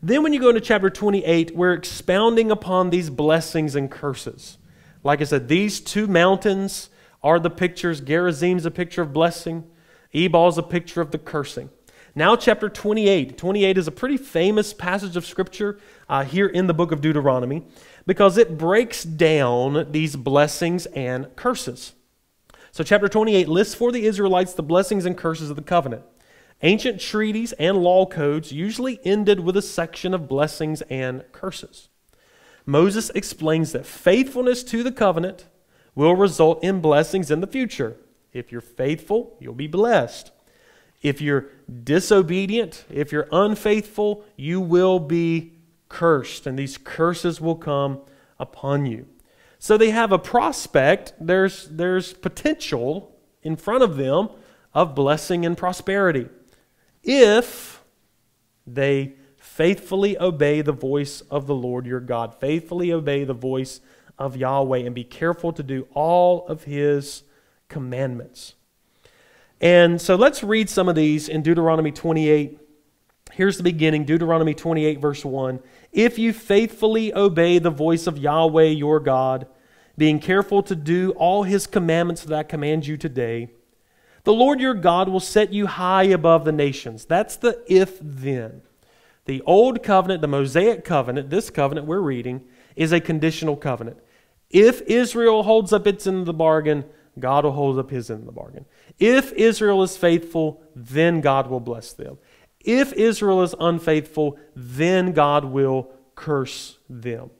Then, 0.00 0.22
when 0.22 0.32
you 0.32 0.38
go 0.38 0.50
into 0.50 0.60
chapter 0.60 0.88
28, 0.88 1.56
we're 1.56 1.72
expounding 1.72 2.52
upon 2.52 2.90
these 2.90 3.10
blessings 3.10 3.74
and 3.74 3.90
curses. 3.90 4.58
Like 5.02 5.20
I 5.20 5.24
said, 5.24 5.48
these 5.48 5.80
two 5.80 6.06
mountains 6.06 6.90
are 7.24 7.40
the 7.40 7.50
pictures. 7.50 8.00
Gerizim's 8.00 8.64
a 8.64 8.70
picture 8.70 9.02
of 9.02 9.12
blessing, 9.12 9.64
Ebal's 10.12 10.56
a 10.56 10.62
picture 10.62 11.00
of 11.00 11.10
the 11.10 11.18
cursing. 11.18 11.68
Now, 12.14 12.36
chapter 12.36 12.68
28. 12.68 13.38
28 13.38 13.78
is 13.78 13.86
a 13.86 13.92
pretty 13.92 14.16
famous 14.16 14.72
passage 14.72 15.16
of 15.16 15.24
Scripture 15.24 15.78
uh, 16.10 16.24
here 16.24 16.48
in 16.48 16.66
the 16.66 16.74
book 16.74 16.90
of 16.90 17.00
Deuteronomy 17.00 17.62
because 18.04 18.36
it 18.36 18.58
breaks 18.58 19.04
down 19.04 19.92
these 19.92 20.16
blessings 20.16 20.86
and 20.86 21.34
curses. 21.36 21.92
So, 22.72 22.82
chapter 22.82 23.08
28 23.08 23.48
lists 23.48 23.74
for 23.76 23.92
the 23.92 24.04
Israelites 24.04 24.52
the 24.52 24.62
blessings 24.64 25.06
and 25.06 25.16
curses 25.16 25.50
of 25.50 25.56
the 25.56 25.62
covenant. 25.62 26.02
Ancient 26.62 27.00
treaties 27.00 27.52
and 27.52 27.78
law 27.78 28.06
codes 28.06 28.52
usually 28.52 28.98
ended 29.04 29.40
with 29.40 29.56
a 29.56 29.62
section 29.62 30.12
of 30.12 30.28
blessings 30.28 30.82
and 30.82 31.24
curses. 31.32 31.88
Moses 32.66 33.10
explains 33.10 33.72
that 33.72 33.86
faithfulness 33.86 34.64
to 34.64 34.82
the 34.82 34.92
covenant 34.92 35.46
will 35.94 36.16
result 36.16 36.62
in 36.62 36.80
blessings 36.80 37.30
in 37.30 37.40
the 37.40 37.46
future. 37.46 37.96
If 38.32 38.50
you're 38.50 38.60
faithful, 38.60 39.36
you'll 39.40 39.54
be 39.54 39.68
blessed. 39.68 40.32
If 41.02 41.20
you're 41.20 41.46
disobedient, 41.82 42.84
if 42.90 43.10
you're 43.12 43.28
unfaithful, 43.32 44.24
you 44.36 44.60
will 44.60 44.98
be 44.98 45.59
cursed, 45.90 46.46
and 46.46 46.58
these 46.58 46.78
curses 46.78 47.38
will 47.38 47.56
come 47.56 48.00
upon 48.38 48.86
you. 48.86 49.06
So 49.58 49.76
they 49.76 49.90
have 49.90 50.10
a 50.10 50.18
prospect, 50.18 51.12
there's, 51.20 51.68
there's 51.68 52.14
potential 52.14 53.14
in 53.42 53.56
front 53.56 53.82
of 53.82 53.98
them 53.98 54.30
of 54.72 54.94
blessing 54.94 55.44
and 55.44 55.58
prosperity 55.58 56.28
if 57.02 57.82
they 58.66 59.14
faithfully 59.36 60.18
obey 60.18 60.62
the 60.62 60.72
voice 60.72 61.22
of 61.22 61.46
the 61.46 61.54
Lord 61.54 61.86
your 61.86 62.00
God, 62.00 62.34
faithfully 62.34 62.92
obey 62.92 63.24
the 63.24 63.34
voice 63.34 63.80
of 64.18 64.36
Yahweh, 64.36 64.78
and 64.78 64.94
be 64.94 65.04
careful 65.04 65.52
to 65.52 65.62
do 65.62 65.86
all 65.92 66.46
of 66.46 66.64
his 66.64 67.22
commandments. 67.68 68.54
And 69.60 70.00
so 70.00 70.14
let's 70.14 70.42
read 70.42 70.70
some 70.70 70.88
of 70.88 70.94
these 70.94 71.28
in 71.28 71.42
Deuteronomy 71.42 71.92
28. 71.92 72.58
Here's 73.32 73.56
the 73.56 73.62
beginning 73.62 74.04
Deuteronomy 74.04 74.54
28, 74.54 75.00
verse 75.00 75.24
1. 75.24 75.60
If 75.92 76.18
you 76.18 76.32
faithfully 76.32 77.14
obey 77.14 77.58
the 77.58 77.70
voice 77.70 78.06
of 78.06 78.18
Yahweh 78.18 78.64
your 78.64 79.00
God, 79.00 79.46
being 79.96 80.18
careful 80.18 80.62
to 80.62 80.76
do 80.76 81.10
all 81.12 81.42
his 81.42 81.66
commandments 81.66 82.22
that 82.24 82.38
I 82.38 82.42
command 82.42 82.86
you 82.86 82.96
today, 82.96 83.50
the 84.24 84.32
Lord 84.32 84.60
your 84.60 84.74
God 84.74 85.08
will 85.08 85.20
set 85.20 85.52
you 85.52 85.66
high 85.66 86.04
above 86.04 86.44
the 86.44 86.52
nations. 86.52 87.04
That's 87.04 87.36
the 87.36 87.62
if 87.66 87.98
then. 88.00 88.62
The 89.24 89.42
old 89.42 89.82
covenant, 89.82 90.22
the 90.22 90.28
Mosaic 90.28 90.84
covenant, 90.84 91.30
this 91.30 91.50
covenant 91.50 91.86
we're 91.86 92.00
reading, 92.00 92.42
is 92.76 92.92
a 92.92 93.00
conditional 93.00 93.56
covenant. 93.56 93.98
If 94.50 94.82
Israel 94.82 95.42
holds 95.42 95.72
up 95.72 95.86
its 95.86 96.06
end 96.06 96.20
of 96.20 96.26
the 96.26 96.32
bargain, 96.32 96.84
God 97.18 97.44
will 97.44 97.52
hold 97.52 97.78
up 97.78 97.90
his 97.90 98.10
end 98.10 98.20
of 98.20 98.26
the 98.26 98.32
bargain. 98.32 98.64
If 98.98 99.32
Israel 99.32 99.82
is 99.82 99.96
faithful, 99.96 100.62
then 100.74 101.20
God 101.20 101.48
will 101.48 101.60
bless 101.60 101.92
them. 101.92 102.18
If 102.64 102.92
Israel 102.92 103.42
is 103.42 103.54
unfaithful, 103.58 104.38
then 104.54 105.12
God 105.12 105.44
will 105.44 105.90
curse 106.14 106.78
them. 106.88 107.30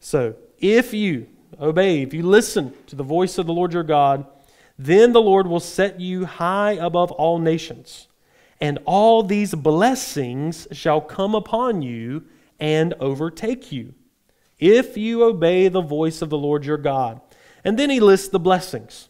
So, 0.00 0.36
if 0.58 0.94
you 0.94 1.28
obey, 1.60 2.02
if 2.02 2.14
you 2.14 2.22
listen 2.22 2.72
to 2.86 2.96
the 2.96 3.02
voice 3.02 3.38
of 3.38 3.46
the 3.46 3.52
Lord 3.52 3.72
your 3.72 3.82
God, 3.82 4.26
then 4.78 5.12
the 5.12 5.20
Lord 5.20 5.46
will 5.46 5.60
set 5.60 6.00
you 6.00 6.24
high 6.24 6.72
above 6.72 7.12
all 7.12 7.38
nations, 7.38 8.08
and 8.60 8.78
all 8.86 9.22
these 9.22 9.54
blessings 9.54 10.66
shall 10.72 11.00
come 11.00 11.34
upon 11.34 11.82
you 11.82 12.24
and 12.58 12.94
overtake 13.00 13.70
you, 13.70 13.94
if 14.58 14.96
you 14.96 15.22
obey 15.24 15.68
the 15.68 15.82
voice 15.82 16.22
of 16.22 16.30
the 16.30 16.38
Lord 16.38 16.64
your 16.64 16.78
God. 16.78 17.20
And 17.64 17.78
then 17.78 17.90
he 17.90 18.00
lists 18.00 18.28
the 18.28 18.38
blessings. 18.38 19.08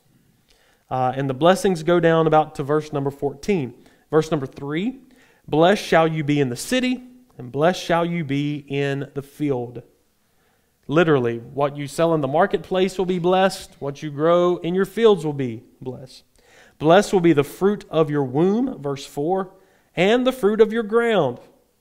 Uh, 0.90 1.12
and 1.16 1.28
the 1.28 1.34
blessings 1.34 1.82
go 1.82 1.98
down 1.98 2.26
about 2.26 2.54
to 2.56 2.62
verse 2.62 2.92
number 2.92 3.10
14. 3.10 3.74
Verse 4.10 4.30
number 4.30 4.46
3 4.46 4.98
Blessed 5.46 5.82
shall 5.84 6.08
you 6.08 6.24
be 6.24 6.40
in 6.40 6.48
the 6.48 6.56
city, 6.56 7.02
and 7.36 7.52
blessed 7.52 7.82
shall 7.82 8.04
you 8.04 8.24
be 8.24 8.64
in 8.68 9.10
the 9.14 9.22
field. 9.22 9.82
Literally, 10.86 11.38
what 11.38 11.76
you 11.76 11.86
sell 11.86 12.14
in 12.14 12.20
the 12.20 12.28
marketplace 12.28 12.98
will 12.98 13.06
be 13.06 13.18
blessed, 13.18 13.74
what 13.78 14.02
you 14.02 14.10
grow 14.10 14.56
in 14.58 14.74
your 14.74 14.84
fields 14.84 15.24
will 15.24 15.32
be 15.32 15.62
blessed. 15.80 16.24
Blessed 16.78 17.12
will 17.12 17.20
be 17.20 17.32
the 17.32 17.44
fruit 17.44 17.84
of 17.90 18.10
your 18.10 18.24
womb, 18.24 18.80
verse 18.82 19.06
4, 19.06 19.52
and 19.96 20.26
the 20.26 20.32
fruit 20.32 20.60
of 20.60 20.72
your 20.72 20.82
ground, 20.82 21.38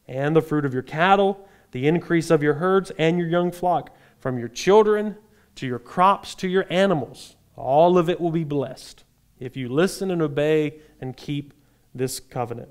and 0.08 0.36
the 0.36 0.42
fruit 0.42 0.66
of 0.66 0.74
your 0.74 0.84
cattle, 0.84 1.48
the 1.72 1.88
increase 1.88 2.30
of 2.30 2.44
your 2.44 2.56
herds, 2.56 2.92
and 2.98 3.18
your 3.18 3.28
young 3.28 3.52
flock, 3.52 3.96
from 4.20 4.38
your 4.38 4.48
children 4.48 5.18
to 5.56 5.68
your 5.68 5.80
crops 5.80 6.36
to 6.36 6.48
your 6.48 6.66
animals. 6.70 7.36
All 7.56 7.98
of 7.98 8.10
it 8.10 8.20
will 8.20 8.32
be 8.32 8.44
blessed 8.44 9.04
if 9.40 9.58
you 9.58 9.70
listen 9.70 10.12
and 10.12 10.22
obey 10.22 10.80
and 11.02 11.18
keep 11.18 11.54
this 11.94 12.20
covenant. 12.20 12.70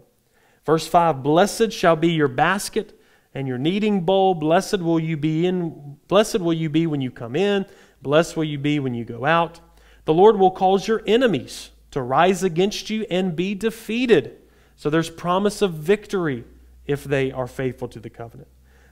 Verse 0.64 0.86
5 0.86 1.22
Blessed 1.22 1.72
shall 1.72 1.96
be 1.96 2.12
your 2.12 2.28
basket 2.28 2.98
and 3.34 3.48
your 3.48 3.58
kneading 3.58 4.02
bowl. 4.02 4.34
Blessed 4.34 4.78
will 4.80 5.00
you 5.00 5.16
be 5.16 5.46
in 5.46 5.96
blessed 6.08 6.40
will 6.40 6.52
you 6.52 6.68
be 6.68 6.86
when 6.86 7.00
you 7.00 7.10
come 7.10 7.36
in, 7.36 7.66
blessed 8.02 8.36
will 8.36 8.44
you 8.44 8.58
be 8.58 8.78
when 8.78 8.94
you 8.94 9.04
go 9.04 9.24
out. 9.24 9.60
The 10.04 10.14
Lord 10.14 10.36
will 10.36 10.50
cause 10.50 10.88
your 10.88 11.02
enemies 11.06 11.70
to 11.92 12.02
rise 12.02 12.42
against 12.42 12.90
you 12.90 13.06
and 13.10 13.36
be 13.36 13.54
defeated. 13.54 14.38
So 14.76 14.90
there's 14.90 15.10
promise 15.10 15.62
of 15.62 15.74
victory 15.74 16.44
if 16.86 17.04
they 17.04 17.30
are 17.30 17.46
faithful 17.46 17.88
to 17.88 18.00
the 18.00 18.10
covenant. 18.10 18.48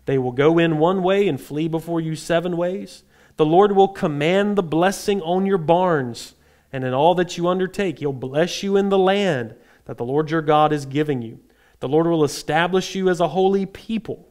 They 0.06 0.18
will 0.18 0.32
go 0.32 0.58
in 0.58 0.78
one 0.78 1.02
way 1.02 1.26
and 1.28 1.40
flee 1.40 1.68
before 1.68 2.00
you 2.00 2.14
seven 2.14 2.56
ways. 2.56 3.02
The 3.36 3.46
Lord 3.46 3.72
will 3.72 3.88
command 3.88 4.56
the 4.56 4.62
blessing 4.62 5.20
on 5.22 5.46
your 5.46 5.58
barns 5.58 6.34
and 6.72 6.84
in 6.84 6.94
all 6.94 7.14
that 7.16 7.36
you 7.36 7.48
undertake. 7.48 7.98
He'll 7.98 8.12
bless 8.12 8.62
you 8.62 8.76
in 8.76 8.88
the 8.88 8.98
land 8.98 9.54
that 9.86 9.96
the 9.96 10.04
Lord 10.04 10.30
your 10.30 10.42
God 10.42 10.72
is 10.72 10.86
giving 10.86 11.22
you. 11.22 11.40
The 11.80 11.88
Lord 11.88 12.06
will 12.06 12.24
establish 12.24 12.94
you 12.94 13.08
as 13.08 13.20
a 13.20 13.28
holy 13.28 13.66
people. 13.66 14.28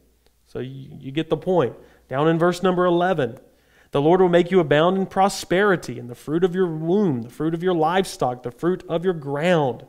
So 0.47 0.59
you, 0.59 0.89
you 0.99 1.11
get 1.11 1.29
the 1.29 1.37
point. 1.37 1.75
Down 2.07 2.27
in 2.27 2.39
verse 2.39 2.63
number 2.63 2.85
11, 2.85 3.39
the 3.91 4.01
Lord 4.01 4.21
will 4.21 4.29
make 4.29 4.51
you 4.51 4.59
abound 4.59 4.97
in 4.97 5.05
prosperity, 5.07 5.99
in 5.99 6.07
the 6.07 6.15
fruit 6.15 6.43
of 6.43 6.55
your 6.55 6.67
womb, 6.67 7.23
the 7.23 7.29
fruit 7.29 7.53
of 7.53 7.63
your 7.63 7.73
livestock, 7.73 8.43
the 8.43 8.51
fruit 8.51 8.83
of 8.87 9.03
your 9.03 9.13
ground. 9.13 9.85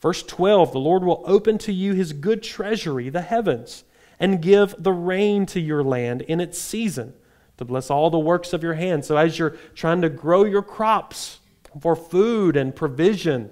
Verse 0.00 0.22
12, 0.22 0.72
the 0.72 0.78
Lord 0.78 1.04
will 1.04 1.22
open 1.26 1.58
to 1.58 1.72
you 1.72 1.94
his 1.94 2.12
good 2.12 2.42
treasury, 2.42 3.08
the 3.08 3.22
heavens, 3.22 3.84
and 4.18 4.42
give 4.42 4.74
the 4.78 4.92
rain 4.92 5.46
to 5.46 5.60
your 5.60 5.82
land 5.82 6.22
in 6.22 6.40
its 6.40 6.58
season, 6.58 7.14
to 7.56 7.64
bless 7.64 7.90
all 7.90 8.10
the 8.10 8.18
works 8.18 8.52
of 8.52 8.62
your 8.62 8.74
hands. 8.74 9.06
So 9.06 9.16
as 9.16 9.38
you're 9.38 9.56
trying 9.74 10.02
to 10.02 10.08
grow 10.08 10.44
your 10.44 10.62
crops 10.62 11.38
for 11.80 11.94
food 11.94 12.56
and 12.56 12.74
provision, 12.74 13.50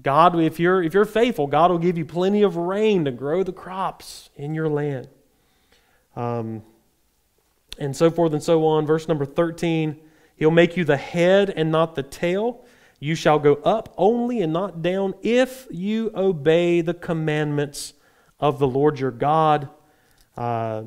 God, 0.00 0.38
if 0.40 0.58
you're, 0.58 0.82
if 0.82 0.94
you're 0.94 1.04
faithful, 1.04 1.46
God 1.46 1.70
will 1.70 1.78
give 1.78 1.98
you 1.98 2.04
plenty 2.06 2.42
of 2.42 2.56
rain 2.56 3.04
to 3.04 3.10
grow 3.10 3.42
the 3.42 3.52
crops 3.52 4.30
in 4.36 4.54
your 4.54 4.68
land. 4.68 5.08
Um, 6.16 6.62
and 7.78 7.96
so 7.96 8.10
forth 8.10 8.32
and 8.32 8.42
so 8.42 8.66
on. 8.66 8.86
Verse 8.86 9.08
number 9.08 9.24
13 9.24 9.98
He'll 10.36 10.50
make 10.50 10.76
you 10.76 10.84
the 10.84 10.96
head 10.96 11.50
and 11.50 11.70
not 11.70 11.94
the 11.94 12.02
tail. 12.02 12.64
You 12.98 13.14
shall 13.14 13.38
go 13.38 13.54
up 13.56 13.94
only 13.96 14.42
and 14.42 14.52
not 14.52 14.82
down 14.82 15.14
if 15.22 15.68
you 15.70 16.10
obey 16.16 16.80
the 16.80 16.94
commandments 16.94 17.94
of 18.40 18.58
the 18.58 18.66
Lord 18.66 18.98
your 18.98 19.10
God, 19.10 19.68
uh, 20.36 20.82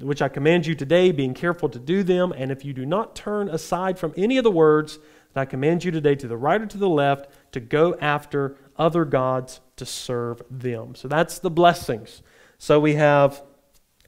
which 0.00 0.22
I 0.22 0.28
command 0.28 0.66
you 0.66 0.74
today, 0.74 1.12
being 1.12 1.34
careful 1.34 1.68
to 1.68 1.78
do 1.78 2.02
them. 2.02 2.32
And 2.36 2.50
if 2.50 2.64
you 2.64 2.72
do 2.72 2.84
not 2.84 3.14
turn 3.14 3.48
aside 3.48 3.98
from 3.98 4.12
any 4.16 4.38
of 4.38 4.44
the 4.44 4.50
words 4.50 4.98
that 5.34 5.40
I 5.40 5.44
command 5.44 5.84
you 5.84 5.90
today 5.92 6.16
to 6.16 6.26
the 6.26 6.36
right 6.36 6.60
or 6.60 6.66
to 6.66 6.78
the 6.78 6.88
left, 6.88 7.30
to 7.52 7.60
go 7.60 7.96
after 8.00 8.56
other 8.76 9.04
gods 9.04 9.60
to 9.76 9.86
serve 9.86 10.42
them. 10.50 10.94
So 10.94 11.08
that's 11.08 11.38
the 11.38 11.50
blessings. 11.50 12.22
So 12.58 12.80
we 12.80 12.94
have, 12.94 13.42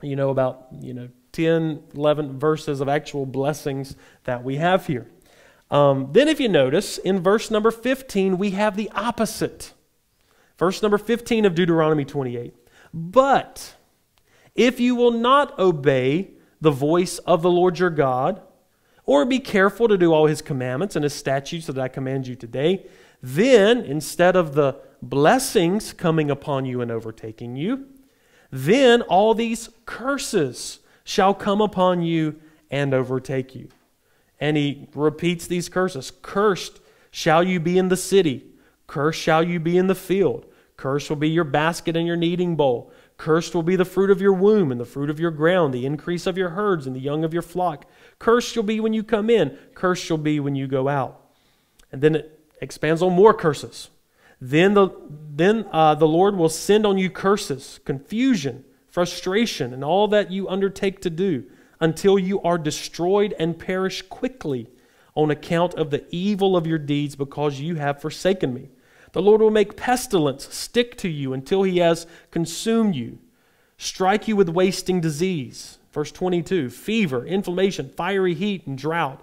you 0.02 0.16
know, 0.16 0.30
about, 0.30 0.66
you 0.80 0.94
know, 0.94 1.08
10, 1.32 1.82
11 1.94 2.38
verses 2.38 2.80
of 2.80 2.88
actual 2.88 3.26
blessings 3.26 3.96
that 4.24 4.44
we 4.44 4.56
have 4.56 4.86
here. 4.86 5.10
Um, 5.70 6.10
then, 6.12 6.28
if 6.28 6.38
you 6.38 6.50
notice, 6.50 6.98
in 6.98 7.20
verse 7.20 7.50
number 7.50 7.70
15, 7.70 8.36
we 8.36 8.50
have 8.50 8.76
the 8.76 8.90
opposite. 8.90 9.72
Verse 10.58 10.82
number 10.82 10.98
15 10.98 11.46
of 11.46 11.54
Deuteronomy 11.54 12.04
28. 12.04 12.54
But 12.92 13.74
if 14.54 14.78
you 14.78 14.94
will 14.94 15.12
not 15.12 15.58
obey 15.58 16.32
the 16.60 16.70
voice 16.70 17.18
of 17.18 17.40
the 17.40 17.50
Lord 17.50 17.78
your 17.78 17.90
God, 17.90 18.42
or 19.04 19.24
be 19.24 19.40
careful 19.40 19.88
to 19.88 19.96
do 19.96 20.12
all 20.12 20.26
his 20.26 20.42
commandments 20.42 20.94
and 20.94 21.02
his 21.02 21.14
statutes 21.14 21.66
that 21.66 21.78
I 21.78 21.88
command 21.88 22.26
you 22.26 22.36
today, 22.36 22.86
then 23.22 23.78
instead 23.78 24.34
of 24.34 24.54
the 24.54 24.76
blessings 25.00 25.92
coming 25.92 26.30
upon 26.30 26.64
you 26.64 26.80
and 26.80 26.90
overtaking 26.90 27.56
you, 27.56 27.86
then 28.50 29.02
all 29.02 29.34
these 29.34 29.70
curses 29.86 30.80
shall 31.04 31.32
come 31.32 31.60
upon 31.60 32.02
you 32.02 32.40
and 32.70 32.92
overtake 32.92 33.54
you. 33.54 33.68
And 34.40 34.56
he 34.56 34.88
repeats 34.94 35.46
these 35.46 35.68
curses 35.68 36.12
Cursed 36.22 36.80
shall 37.10 37.42
you 37.42 37.60
be 37.60 37.78
in 37.78 37.88
the 37.88 37.96
city, 37.96 38.44
cursed 38.86 39.20
shall 39.20 39.42
you 39.42 39.60
be 39.60 39.78
in 39.78 39.86
the 39.86 39.94
field, 39.94 40.46
cursed 40.76 41.08
will 41.08 41.16
be 41.16 41.30
your 41.30 41.44
basket 41.44 41.96
and 41.96 42.06
your 42.06 42.16
kneading 42.16 42.56
bowl. 42.56 42.92
Cursed 43.18 43.54
will 43.54 43.62
be 43.62 43.76
the 43.76 43.84
fruit 43.84 44.10
of 44.10 44.20
your 44.20 44.32
womb 44.32 44.72
and 44.72 44.80
the 44.80 44.84
fruit 44.84 45.08
of 45.08 45.20
your 45.20 45.30
ground, 45.30 45.72
the 45.72 45.86
increase 45.86 46.26
of 46.26 46.36
your 46.36 46.48
herds 46.50 46.88
and 46.88 46.96
the 46.96 47.00
young 47.00 47.22
of 47.22 47.32
your 47.32 47.42
flock. 47.42 47.84
Cursed 48.18 48.52
shall 48.52 48.64
be 48.64 48.80
when 48.80 48.92
you 48.92 49.04
come 49.04 49.30
in, 49.30 49.56
cursed 49.74 50.04
shall 50.04 50.18
be 50.18 50.40
when 50.40 50.56
you 50.56 50.66
go 50.66 50.88
out. 50.88 51.20
And 51.92 52.02
then 52.02 52.16
it 52.16 52.41
expands 52.62 53.02
on 53.02 53.12
more 53.12 53.34
curses. 53.34 53.90
Then 54.40 54.74
the, 54.74 54.88
then, 55.34 55.66
uh, 55.70 55.94
the 55.94 56.08
Lord 56.08 56.36
will 56.36 56.48
send 56.48 56.86
on 56.86 56.96
you 56.96 57.10
curses, 57.10 57.80
confusion, 57.84 58.64
frustration, 58.88 59.74
and 59.74 59.84
all 59.84 60.08
that 60.08 60.30
you 60.30 60.48
undertake 60.48 61.00
to 61.02 61.10
do 61.10 61.44
until 61.80 62.18
you 62.18 62.40
are 62.42 62.58
destroyed 62.58 63.34
and 63.38 63.58
perish 63.58 64.02
quickly 64.02 64.68
on 65.14 65.30
account 65.30 65.74
of 65.74 65.90
the 65.90 66.04
evil 66.10 66.56
of 66.56 66.66
your 66.66 66.78
deeds 66.78 67.16
because 67.16 67.60
you 67.60 67.74
have 67.74 68.00
forsaken 68.00 68.54
me. 68.54 68.70
The 69.12 69.22
Lord 69.22 69.40
will 69.40 69.50
make 69.50 69.76
pestilence 69.76 70.52
stick 70.54 70.96
to 70.98 71.08
you 71.08 71.32
until 71.32 71.64
he 71.64 71.78
has 71.78 72.06
consumed 72.30 72.94
you, 72.94 73.18
strike 73.76 74.26
you 74.26 74.36
with 74.36 74.48
wasting 74.48 75.00
disease. 75.00 75.78
Verse 75.92 76.10
22 76.10 76.70
fever, 76.70 77.26
inflammation, 77.26 77.90
fiery 77.90 78.34
heat, 78.34 78.66
and 78.66 78.78
drought, 78.78 79.22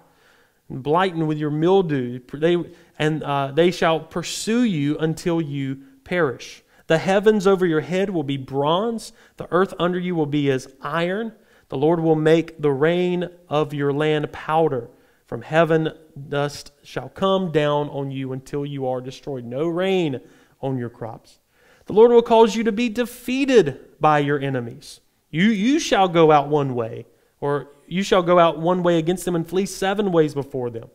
and 0.70 0.82
blighting 0.82 1.26
with 1.26 1.36
your 1.36 1.50
mildew. 1.50 2.20
They, 2.32 2.56
and 2.98 3.22
uh, 3.22 3.52
they 3.52 3.70
shall 3.70 4.00
pursue 4.00 4.62
you 4.62 4.96
until 4.98 5.40
you 5.40 5.82
perish. 6.04 6.62
The 6.86 6.98
heavens 6.98 7.46
over 7.46 7.66
your 7.66 7.80
head 7.80 8.10
will 8.10 8.22
be 8.22 8.36
bronze, 8.36 9.12
the 9.36 9.48
earth 9.50 9.74
under 9.78 9.98
you 9.98 10.14
will 10.14 10.26
be 10.26 10.50
as 10.50 10.72
iron. 10.80 11.32
The 11.68 11.76
Lord 11.76 12.00
will 12.00 12.16
make 12.16 12.60
the 12.60 12.72
rain 12.72 13.28
of 13.48 13.72
your 13.72 13.92
land 13.92 14.32
powder. 14.32 14.90
From 15.26 15.42
heaven 15.42 15.92
dust 16.28 16.72
shall 16.82 17.08
come 17.08 17.52
down 17.52 17.88
on 17.90 18.10
you 18.10 18.32
until 18.32 18.66
you 18.66 18.88
are 18.88 19.00
destroyed. 19.00 19.44
No 19.44 19.68
rain 19.68 20.20
on 20.60 20.78
your 20.78 20.88
crops. 20.88 21.38
The 21.86 21.92
Lord 21.92 22.10
will 22.10 22.22
cause 22.22 22.56
you 22.56 22.64
to 22.64 22.72
be 22.72 22.88
defeated 22.88 24.00
by 24.00 24.18
your 24.18 24.40
enemies. 24.40 25.00
You, 25.30 25.44
you 25.44 25.78
shall 25.78 26.08
go 26.08 26.32
out 26.32 26.48
one 26.48 26.74
way, 26.74 27.06
or 27.40 27.68
you 27.90 28.02
shall 28.02 28.22
go 28.22 28.38
out 28.38 28.60
one 28.60 28.82
way 28.82 28.98
against 28.98 29.24
them 29.24 29.34
and 29.34 29.46
flee 29.46 29.66
seven 29.66 30.12
ways 30.12 30.32
before 30.32 30.70
them. 30.70 30.88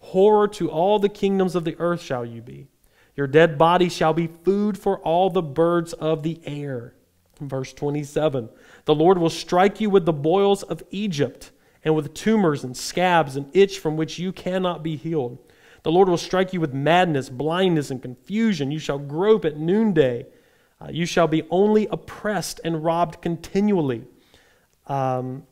Horror 0.00 0.48
to 0.48 0.70
all 0.70 0.98
the 0.98 1.08
kingdoms 1.08 1.54
of 1.54 1.64
the 1.64 1.76
earth 1.78 2.00
shall 2.00 2.24
you 2.24 2.40
be. 2.40 2.68
Your 3.14 3.26
dead 3.26 3.58
body 3.58 3.88
shall 3.88 4.14
be 4.14 4.28
food 4.28 4.78
for 4.78 4.98
all 5.00 5.28
the 5.28 5.42
birds 5.42 5.92
of 5.92 6.22
the 6.22 6.40
air. 6.44 6.94
Verse 7.40 7.72
27 7.72 8.48
The 8.84 8.94
Lord 8.94 9.18
will 9.18 9.28
strike 9.28 9.80
you 9.80 9.90
with 9.90 10.06
the 10.06 10.12
boils 10.12 10.62
of 10.62 10.82
Egypt, 10.90 11.50
and 11.84 11.94
with 11.94 12.14
tumors 12.14 12.64
and 12.64 12.76
scabs 12.76 13.36
and 13.36 13.54
itch 13.54 13.78
from 13.78 13.96
which 13.96 14.18
you 14.18 14.32
cannot 14.32 14.82
be 14.82 14.96
healed. 14.96 15.38
The 15.82 15.92
Lord 15.92 16.08
will 16.08 16.16
strike 16.16 16.52
you 16.52 16.60
with 16.60 16.72
madness, 16.72 17.28
blindness, 17.28 17.90
and 17.90 18.00
confusion. 18.00 18.70
You 18.70 18.78
shall 18.78 18.98
grope 18.98 19.44
at 19.44 19.56
noonday. 19.56 20.26
Uh, 20.80 20.88
you 20.90 21.04
shall 21.04 21.28
be 21.28 21.42
only 21.50 21.86
oppressed 21.88 22.60
and 22.64 22.84
robbed 22.84 23.20
continually. 23.20 24.04
Um, 24.86 25.44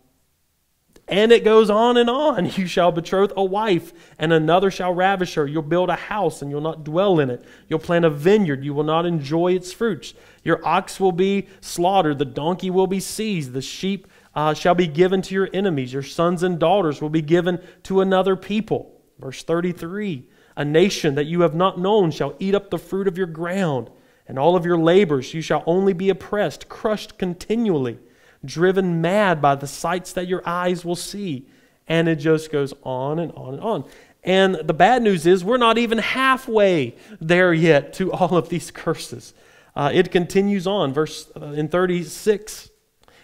and 1.08 1.30
it 1.30 1.44
goes 1.44 1.70
on 1.70 1.96
and 1.96 2.10
on. 2.10 2.46
You 2.56 2.66
shall 2.66 2.90
betroth 2.90 3.32
a 3.36 3.44
wife, 3.44 3.92
and 4.18 4.32
another 4.32 4.70
shall 4.70 4.94
ravish 4.94 5.34
her. 5.34 5.46
You'll 5.46 5.62
build 5.62 5.90
a 5.90 5.96
house, 5.96 6.42
and 6.42 6.50
you'll 6.50 6.60
not 6.60 6.84
dwell 6.84 7.20
in 7.20 7.30
it. 7.30 7.44
You'll 7.68 7.78
plant 7.78 8.04
a 8.04 8.10
vineyard, 8.10 8.64
you 8.64 8.72
will 8.72 8.84
not 8.84 9.04
enjoy 9.04 9.52
its 9.52 9.72
fruits. 9.72 10.14
Your 10.42 10.66
ox 10.66 10.98
will 10.98 11.12
be 11.12 11.48
slaughtered, 11.60 12.18
the 12.18 12.24
donkey 12.24 12.70
will 12.70 12.86
be 12.86 13.00
seized, 13.00 13.52
the 13.52 13.62
sheep 13.62 14.06
uh, 14.34 14.54
shall 14.54 14.74
be 14.74 14.86
given 14.86 15.22
to 15.22 15.34
your 15.34 15.48
enemies. 15.52 15.92
Your 15.92 16.02
sons 16.02 16.42
and 16.42 16.58
daughters 16.58 17.00
will 17.00 17.10
be 17.10 17.22
given 17.22 17.60
to 17.84 18.00
another 18.00 18.36
people. 18.36 19.00
Verse 19.18 19.42
33 19.42 20.24
A 20.56 20.64
nation 20.64 21.14
that 21.14 21.26
you 21.26 21.42
have 21.42 21.54
not 21.54 21.78
known 21.78 22.10
shall 22.10 22.34
eat 22.38 22.54
up 22.54 22.70
the 22.70 22.78
fruit 22.78 23.06
of 23.06 23.18
your 23.18 23.26
ground, 23.26 23.90
and 24.26 24.38
all 24.38 24.56
of 24.56 24.64
your 24.64 24.78
labors 24.78 25.34
you 25.34 25.40
shall 25.40 25.62
only 25.66 25.92
be 25.92 26.08
oppressed, 26.08 26.68
crushed 26.68 27.18
continually 27.18 27.98
driven 28.46 29.00
mad 29.00 29.42
by 29.42 29.54
the 29.54 29.66
sights 29.66 30.12
that 30.14 30.26
your 30.26 30.42
eyes 30.46 30.84
will 30.84 30.96
see. 30.96 31.46
And 31.88 32.08
it 32.08 32.16
just 32.16 32.50
goes 32.50 32.72
on 32.82 33.18
and 33.18 33.32
on 33.32 33.54
and 33.54 33.62
on. 33.62 33.84
And 34.24 34.56
the 34.56 34.74
bad 34.74 35.02
news 35.02 35.24
is, 35.24 35.44
we're 35.44 35.56
not 35.56 35.78
even 35.78 35.98
halfway 35.98 36.96
there 37.20 37.54
yet 37.54 37.92
to 37.94 38.12
all 38.12 38.36
of 38.36 38.48
these 38.48 38.70
curses. 38.72 39.34
Uh, 39.76 39.90
it 39.92 40.10
continues 40.10 40.66
on, 40.66 40.92
verse 40.92 41.30
uh, 41.40 41.46
in 41.46 41.68
36. 41.68 42.70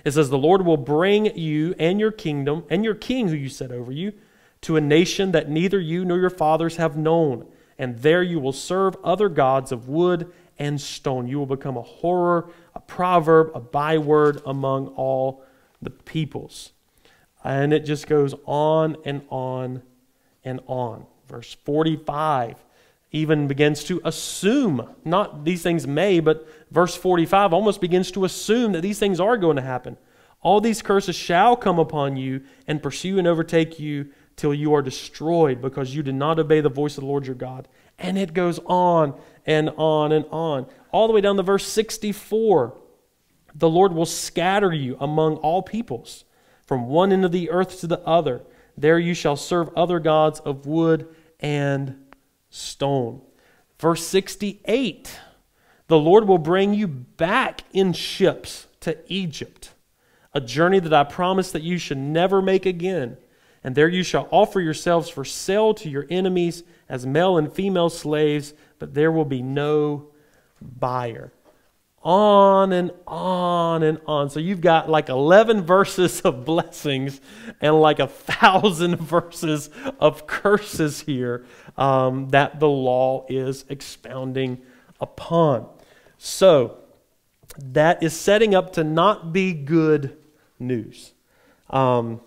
It 0.05 0.13
says, 0.13 0.31
The 0.31 0.39
Lord 0.39 0.65
will 0.65 0.77
bring 0.77 1.37
you 1.37 1.75
and 1.79 1.99
your 1.99 2.13
kingdom 2.13 2.65
and 2.71 2.85
your 2.85 2.95
king 2.95 3.29
who 3.29 3.35
you 3.35 3.49
set 3.49 3.73
over 3.73 3.91
you 3.91 4.13
to 4.63 4.77
a 4.77 4.81
nation 4.81 5.33
that 5.33 5.51
neither 5.51 5.81
you 5.81 6.05
nor 6.05 6.19
your 6.19 6.31
fathers 6.31 6.77
have 6.77 6.97
known. 6.97 7.47
And 7.79 7.99
there 7.99 8.23
you 8.23 8.39
will 8.39 8.53
serve 8.53 8.97
other 9.03 9.29
gods 9.29 9.73
of 9.73 9.89
wood 9.89 10.33
and 10.59 10.81
stone. 10.81 11.27
You 11.27 11.39
will 11.39 11.47
become 11.47 11.77
a 11.77 11.83
horror, 11.83 12.51
a 12.75 12.81
proverb, 12.81 13.53
a 13.55 13.61
byword 13.61 14.43
among 14.47 14.89
all 14.89 15.45
the 15.81 15.91
peoples. 15.91 16.73
And 17.45 17.73
it 17.73 17.81
just 17.81 18.07
goes 18.07 18.35
on 18.47 18.97
and 19.05 19.23
on 19.29 19.83
and 20.45 20.61
on. 20.67 21.07
Verse 21.29 21.57
45 21.65 22.57
even 23.13 23.47
begins 23.47 23.85
to 23.85 24.01
assume, 24.05 24.89
not 25.05 25.45
these 25.45 25.63
things 25.63 25.87
may, 25.87 26.19
but 26.19 26.49
verse 26.71 26.97
45 26.97 27.53
almost 27.53 27.81
begins 27.81 28.11
to 28.11 28.25
assume 28.25 28.73
that 28.73 28.81
these 28.81 28.99
things 28.99 29.21
are 29.21 29.37
going 29.37 29.57
to 29.57 29.63
happen. 29.63 29.99
All 30.41 30.61
these 30.61 30.83
curses 30.83 31.15
shall 31.15 31.55
come 31.55 31.79
upon 31.79 32.17
you 32.17 32.43
and 32.67 32.83
pursue 32.83 33.19
and 33.19 33.29
overtake 33.29 33.79
you 33.79 34.09
till 34.35 34.55
you 34.55 34.75
are 34.75 34.83
destroyed 34.83 35.61
because 35.61 35.95
you 35.95 36.03
did 36.03 36.15
not 36.15 36.39
obey 36.39 36.61
the 36.61 36.71
voice 36.71 36.97
of 36.97 37.03
the 37.03 37.07
Lord 37.07 37.27
your 37.27 37.37
God. 37.37 37.69
And 37.99 38.19
it 38.19 38.33
goes 38.33 38.59
on 38.61 39.21
and 39.47 39.71
on 39.77 40.13
and 40.13 40.25
on. 40.31 40.67
All 40.91 41.07
the 41.07 41.13
way 41.13 41.21
down 41.21 41.37
to 41.37 41.43
verse 41.43 41.67
64. 41.67 42.77
The 43.55 43.69
Lord 43.69 43.93
will 43.93 44.07
scatter 44.07 44.73
you 44.73 44.97
among 45.01 45.37
all 45.37 45.63
peoples, 45.63 46.25
from 46.67 46.87
one 46.87 47.13
end 47.13 47.25
of 47.25 47.33
the 47.33 47.51
earth 47.51 47.81
to 47.81 47.87
the 47.87 48.01
other. 48.01 48.43
There 48.77 48.99
you 48.99 49.15
shall 49.15 49.37
serve 49.37 49.69
other 49.77 49.99
gods 49.99 50.41
of 50.41 50.67
wood 50.67 51.09
and 51.41 52.07
stone. 52.51 53.21
Verse 53.79 54.07
68 54.07 55.19
The 55.89 55.99
Lord 55.99 56.27
will 56.27 56.39
bring 56.39 56.73
you 56.73 56.87
back 56.87 57.65
in 57.73 57.93
ships 57.93 58.69
to 58.81 58.97
Egypt, 59.13 59.75
a 60.33 60.41
journey 60.41 60.81
that 60.81 60.95
I 60.95 61.05
promised 61.05 61.53
that 61.53 61.63
you 61.63 61.79
should 61.79 61.99
never 61.99 62.41
make 62.41 62.65
again. 62.65 63.17
And 63.65 63.75
there 63.75 63.89
you 63.89 64.03
shall 64.03 64.29
offer 64.31 64.61
yourselves 64.61 65.09
for 65.09 65.25
sale 65.25 65.73
to 65.75 65.89
your 65.89 66.07
enemies 66.11 66.65
as 66.89 67.07
male 67.07 67.39
and 67.39 67.53
female 67.53 67.91
slaves, 67.91 68.55
but 68.83 68.95
there 68.95 69.13
will 69.13 69.25
be 69.25 69.43
no 69.43 70.09
buyer. 70.61 71.33
On 72.03 72.73
and 72.73 72.91
on 73.07 73.85
and 73.85 74.01
on. 74.09 74.29
So 74.29 74.41
you've 74.41 74.61
got 74.61 74.91
like 74.91 75.09
11 75.09 75.63
verses 75.63 76.21
of 76.23 76.45
blessings 76.45 77.21
and 77.61 77.81
like 77.81 78.01
a 78.01 78.09
thousand 78.09 78.97
verses 79.01 79.71
of 80.01 80.27
curses 80.27 81.03
here 81.03 81.47
um, 81.77 82.31
that 82.31 82.59
the 82.59 82.69
law 82.69 83.25
is 83.29 83.65
expounding 83.69 84.61
upon. 85.01 85.69
So 86.19 86.79
that 87.57 88.03
is 88.03 88.19
setting 88.19 88.53
up 88.53 88.73
to 88.73 88.83
not 88.83 89.33
be 89.33 89.53
good 89.53 90.19
news. 90.59 91.13
Um, 91.71 92.21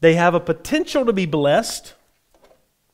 they 0.00 0.16
have 0.16 0.34
a 0.34 0.40
potential 0.40 1.06
to 1.06 1.14
be 1.14 1.24
blessed 1.24 1.94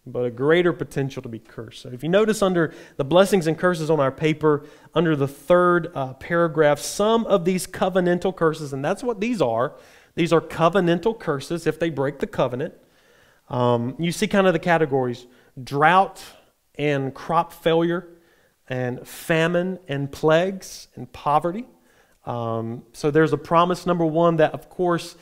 but 0.06 0.24
a 0.24 0.30
greater 0.30 0.72
potential 0.72 1.22
to 1.22 1.28
be 1.28 1.38
cursed. 1.38 1.82
So 1.82 1.88
if 1.90 2.02
you 2.02 2.08
notice 2.08 2.42
under 2.42 2.74
the 2.96 3.04
blessings 3.04 3.46
and 3.46 3.58
curses 3.58 3.90
on 3.90 4.00
our 4.00 4.12
paper, 4.12 4.64
under 4.94 5.16
the 5.16 5.28
third 5.28 5.90
uh, 5.94 6.14
paragraph, 6.14 6.78
some 6.78 7.24
of 7.26 7.44
these 7.44 7.66
covenantal 7.66 8.34
curses, 8.34 8.72
and 8.72 8.84
that's 8.84 9.02
what 9.02 9.20
these 9.20 9.40
are. 9.40 9.74
These 10.14 10.32
are 10.32 10.40
covenantal 10.40 11.18
curses 11.18 11.66
if 11.66 11.78
they 11.78 11.90
break 11.90 12.18
the 12.18 12.26
covenant. 12.26 12.74
Um, 13.48 13.96
you 13.98 14.12
see 14.12 14.26
kind 14.26 14.46
of 14.46 14.52
the 14.52 14.58
categories 14.58 15.26
drought 15.62 16.22
and 16.76 17.14
crop 17.14 17.52
failure, 17.52 18.08
and 18.68 19.06
famine 19.06 19.78
and 19.88 20.10
plagues 20.10 20.88
and 20.94 21.12
poverty. 21.12 21.66
Um, 22.24 22.84
so 22.92 23.10
there's 23.10 23.32
a 23.32 23.38
promise, 23.38 23.86
number 23.86 24.06
one, 24.06 24.36
that 24.36 24.52
of 24.54 24.70
course, 24.70 25.16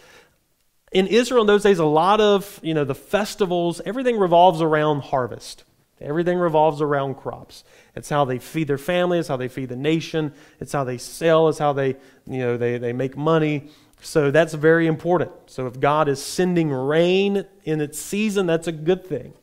in 0.92 1.06
Israel 1.06 1.40
in 1.40 1.46
those 1.46 1.62
days, 1.62 1.78
a 1.78 1.84
lot 1.84 2.20
of, 2.20 2.60
you 2.62 2.74
know, 2.74 2.84
the 2.84 2.94
festivals, 2.94 3.80
everything 3.84 4.18
revolves 4.18 4.60
around 4.60 5.02
harvest. 5.02 5.64
Everything 6.00 6.38
revolves 6.38 6.80
around 6.80 7.14
crops. 7.14 7.64
It's 7.94 8.08
how 8.08 8.24
they 8.24 8.38
feed 8.38 8.66
their 8.66 8.78
family, 8.78 9.18
it's 9.18 9.28
how 9.28 9.36
they 9.36 9.48
feed 9.48 9.68
the 9.68 9.76
nation, 9.76 10.32
it's 10.58 10.72
how 10.72 10.84
they 10.84 10.98
sell, 10.98 11.48
it's 11.48 11.58
how 11.58 11.72
they, 11.72 11.96
you 12.26 12.38
know, 12.38 12.56
they, 12.56 12.78
they 12.78 12.92
make 12.92 13.16
money. 13.16 13.70
So 14.00 14.32
that's 14.32 14.54
very 14.54 14.88
important. 14.88 15.30
So 15.46 15.66
if 15.66 15.78
God 15.78 16.08
is 16.08 16.20
sending 16.20 16.70
rain 16.70 17.46
in 17.64 17.80
its 17.80 18.00
season, 18.00 18.46
that's 18.46 18.66
a 18.66 18.72
good 18.72 19.06
thing. 19.06 19.34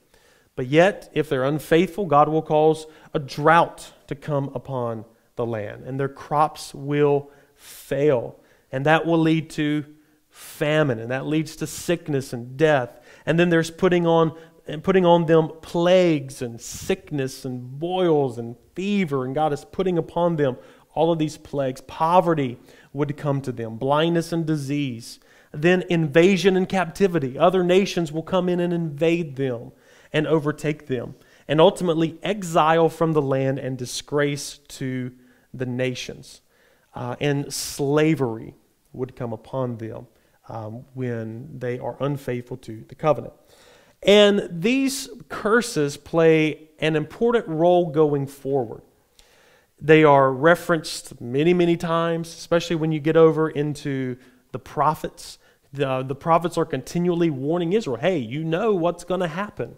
But 0.55 0.67
yet, 0.67 1.09
if 1.13 1.29
they're 1.29 1.45
unfaithful, 1.45 2.05
God 2.05 2.27
will 2.27 2.41
cause 2.41 2.85
a 3.13 3.19
drought 3.19 3.93
to 4.07 4.15
come 4.15 4.51
upon 4.53 5.05
the 5.37 5.45
land, 5.45 5.85
and 5.85 5.97
their 5.97 6.09
crops 6.09 6.73
will 6.73 7.31
fail. 7.55 8.37
And 8.69 8.85
that 8.85 9.05
will 9.05 9.19
lead 9.19 9.49
to 9.51 9.85
famine, 10.39 10.99
and 10.99 11.11
that 11.11 11.27
leads 11.27 11.57
to 11.57 11.67
sickness 11.67 12.31
and 12.31 12.55
death. 12.55 13.01
And 13.25 13.37
then 13.37 13.49
there's 13.49 13.69
putting 13.69 14.07
on 14.07 14.37
and 14.67 14.83
putting 14.83 15.05
on 15.05 15.25
them 15.25 15.49
plagues 15.61 16.41
and 16.43 16.61
sickness 16.61 17.43
and 17.43 17.79
boils 17.79 18.37
and 18.37 18.55
fever, 18.75 19.25
and 19.25 19.33
God 19.35 19.51
is 19.51 19.65
putting 19.65 19.97
upon 19.97 20.35
them 20.35 20.57
all 20.93 21.11
of 21.11 21.19
these 21.19 21.37
plagues. 21.37 21.81
Poverty 21.81 22.57
would 22.93 23.17
come 23.17 23.41
to 23.41 23.51
them, 23.51 23.77
blindness 23.77 24.31
and 24.31 24.45
disease. 24.45 25.19
Then 25.51 25.83
invasion 25.89 26.55
and 26.55 26.69
captivity. 26.69 27.37
Other 27.37 27.63
nations 27.63 28.11
will 28.11 28.23
come 28.23 28.47
in 28.47 28.59
and 28.59 28.71
invade 28.71 29.35
them 29.35 29.71
and 30.13 30.27
overtake 30.27 30.85
them. 30.85 31.15
And 31.47 31.59
ultimately, 31.59 32.19
exile 32.21 32.89
from 32.89 33.13
the 33.13 33.21
land 33.23 33.57
and 33.57 33.75
disgrace 33.75 34.59
to 34.69 35.11
the 35.51 35.65
nations. 35.65 36.41
Uh, 36.93 37.15
and 37.19 37.51
slavery 37.51 38.53
would 38.93 39.15
come 39.15 39.33
upon 39.33 39.77
them 39.77 40.07
um, 40.49 40.85
when 40.93 41.59
they 41.59 41.79
are 41.79 41.95
unfaithful 41.99 42.57
to 42.57 42.83
the 42.87 42.95
covenant. 42.95 43.33
And 44.01 44.47
these 44.49 45.09
curses 45.27 45.97
play 45.97 46.69
an 46.79 46.95
important 46.95 47.47
role 47.47 47.91
going 47.91 48.27
forward. 48.27 48.81
They 49.81 50.03
are 50.03 50.31
referenced 50.31 51.21
many, 51.21 51.53
many 51.53 51.77
times, 51.77 52.29
especially 52.29 52.75
when 52.75 52.91
you 52.91 52.99
get 52.99 53.15
over 53.15 53.49
into 53.49 54.17
the 54.51 54.59
prophets. 54.59 55.37
The, 55.71 56.03
the 56.03 56.15
prophets 56.15 56.57
are 56.57 56.65
continually 56.65 57.29
warning 57.29 57.73
Israel 57.73 57.97
hey, 57.97 58.17
you 58.17 58.43
know 58.43 58.73
what's 58.73 59.03
going 59.03 59.21
to 59.21 59.27
happen 59.27 59.75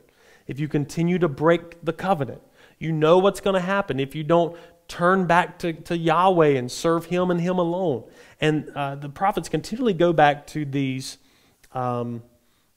if 0.48 0.60
you 0.60 0.68
continue 0.68 1.20
to 1.20 1.28
break 1.28 1.84
the 1.84 1.94
covenant. 1.94 2.42
You 2.80 2.92
know 2.92 3.20
what's 3.20 3.42
going 3.42 3.54
to 3.54 3.60
happen 3.60 4.00
if 4.00 4.16
you 4.16 4.24
don't 4.24 4.58
turn 4.92 5.26
back 5.26 5.58
to, 5.60 5.72
to 5.72 5.98
Yahweh 5.98 6.58
and 6.58 6.70
serve 6.70 7.06
Him 7.06 7.32
and 7.32 7.40
Him 7.40 7.58
alone. 7.58 8.04
And 8.42 8.70
uh, 8.76 8.96
the 8.96 9.08
prophets 9.08 9.48
continually 9.48 9.94
go 9.94 10.12
back 10.12 10.46
to 10.48 10.66
these, 10.66 11.18
um, 11.74 12.22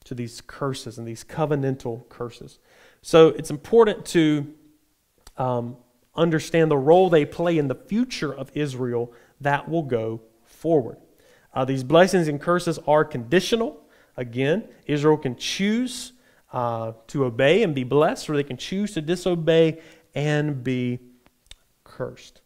to 0.05 0.15
these 0.15 0.39
curses 0.47 0.97
and 0.97 1.05
these 1.05 1.25
covenantal 1.25 2.07
curses. 2.07 2.59
So 3.01 3.27
it's 3.27 3.51
important 3.51 4.05
to 4.07 4.53
um, 5.37 5.75
understand 6.15 6.71
the 6.71 6.77
role 6.77 7.09
they 7.09 7.25
play 7.25 7.57
in 7.57 7.67
the 7.67 7.75
future 7.75 8.33
of 8.33 8.49
Israel 8.53 9.11
that 9.41 9.67
will 9.67 9.83
go 9.83 10.21
forward. 10.45 10.97
Uh, 11.53 11.65
these 11.65 11.83
blessings 11.83 12.29
and 12.29 12.39
curses 12.39 12.79
are 12.87 13.03
conditional. 13.03 13.81
Again, 14.15 14.69
Israel 14.85 15.17
can 15.17 15.35
choose 15.35 16.13
uh, 16.53 16.93
to 17.07 17.25
obey 17.25 17.63
and 17.63 17.75
be 17.75 17.83
blessed, 17.83 18.29
or 18.29 18.37
they 18.37 18.43
can 18.43 18.55
choose 18.55 18.93
to 18.93 19.01
disobey 19.01 19.81
and 20.13 20.63
be 20.63 20.99
cursed. 21.95 22.41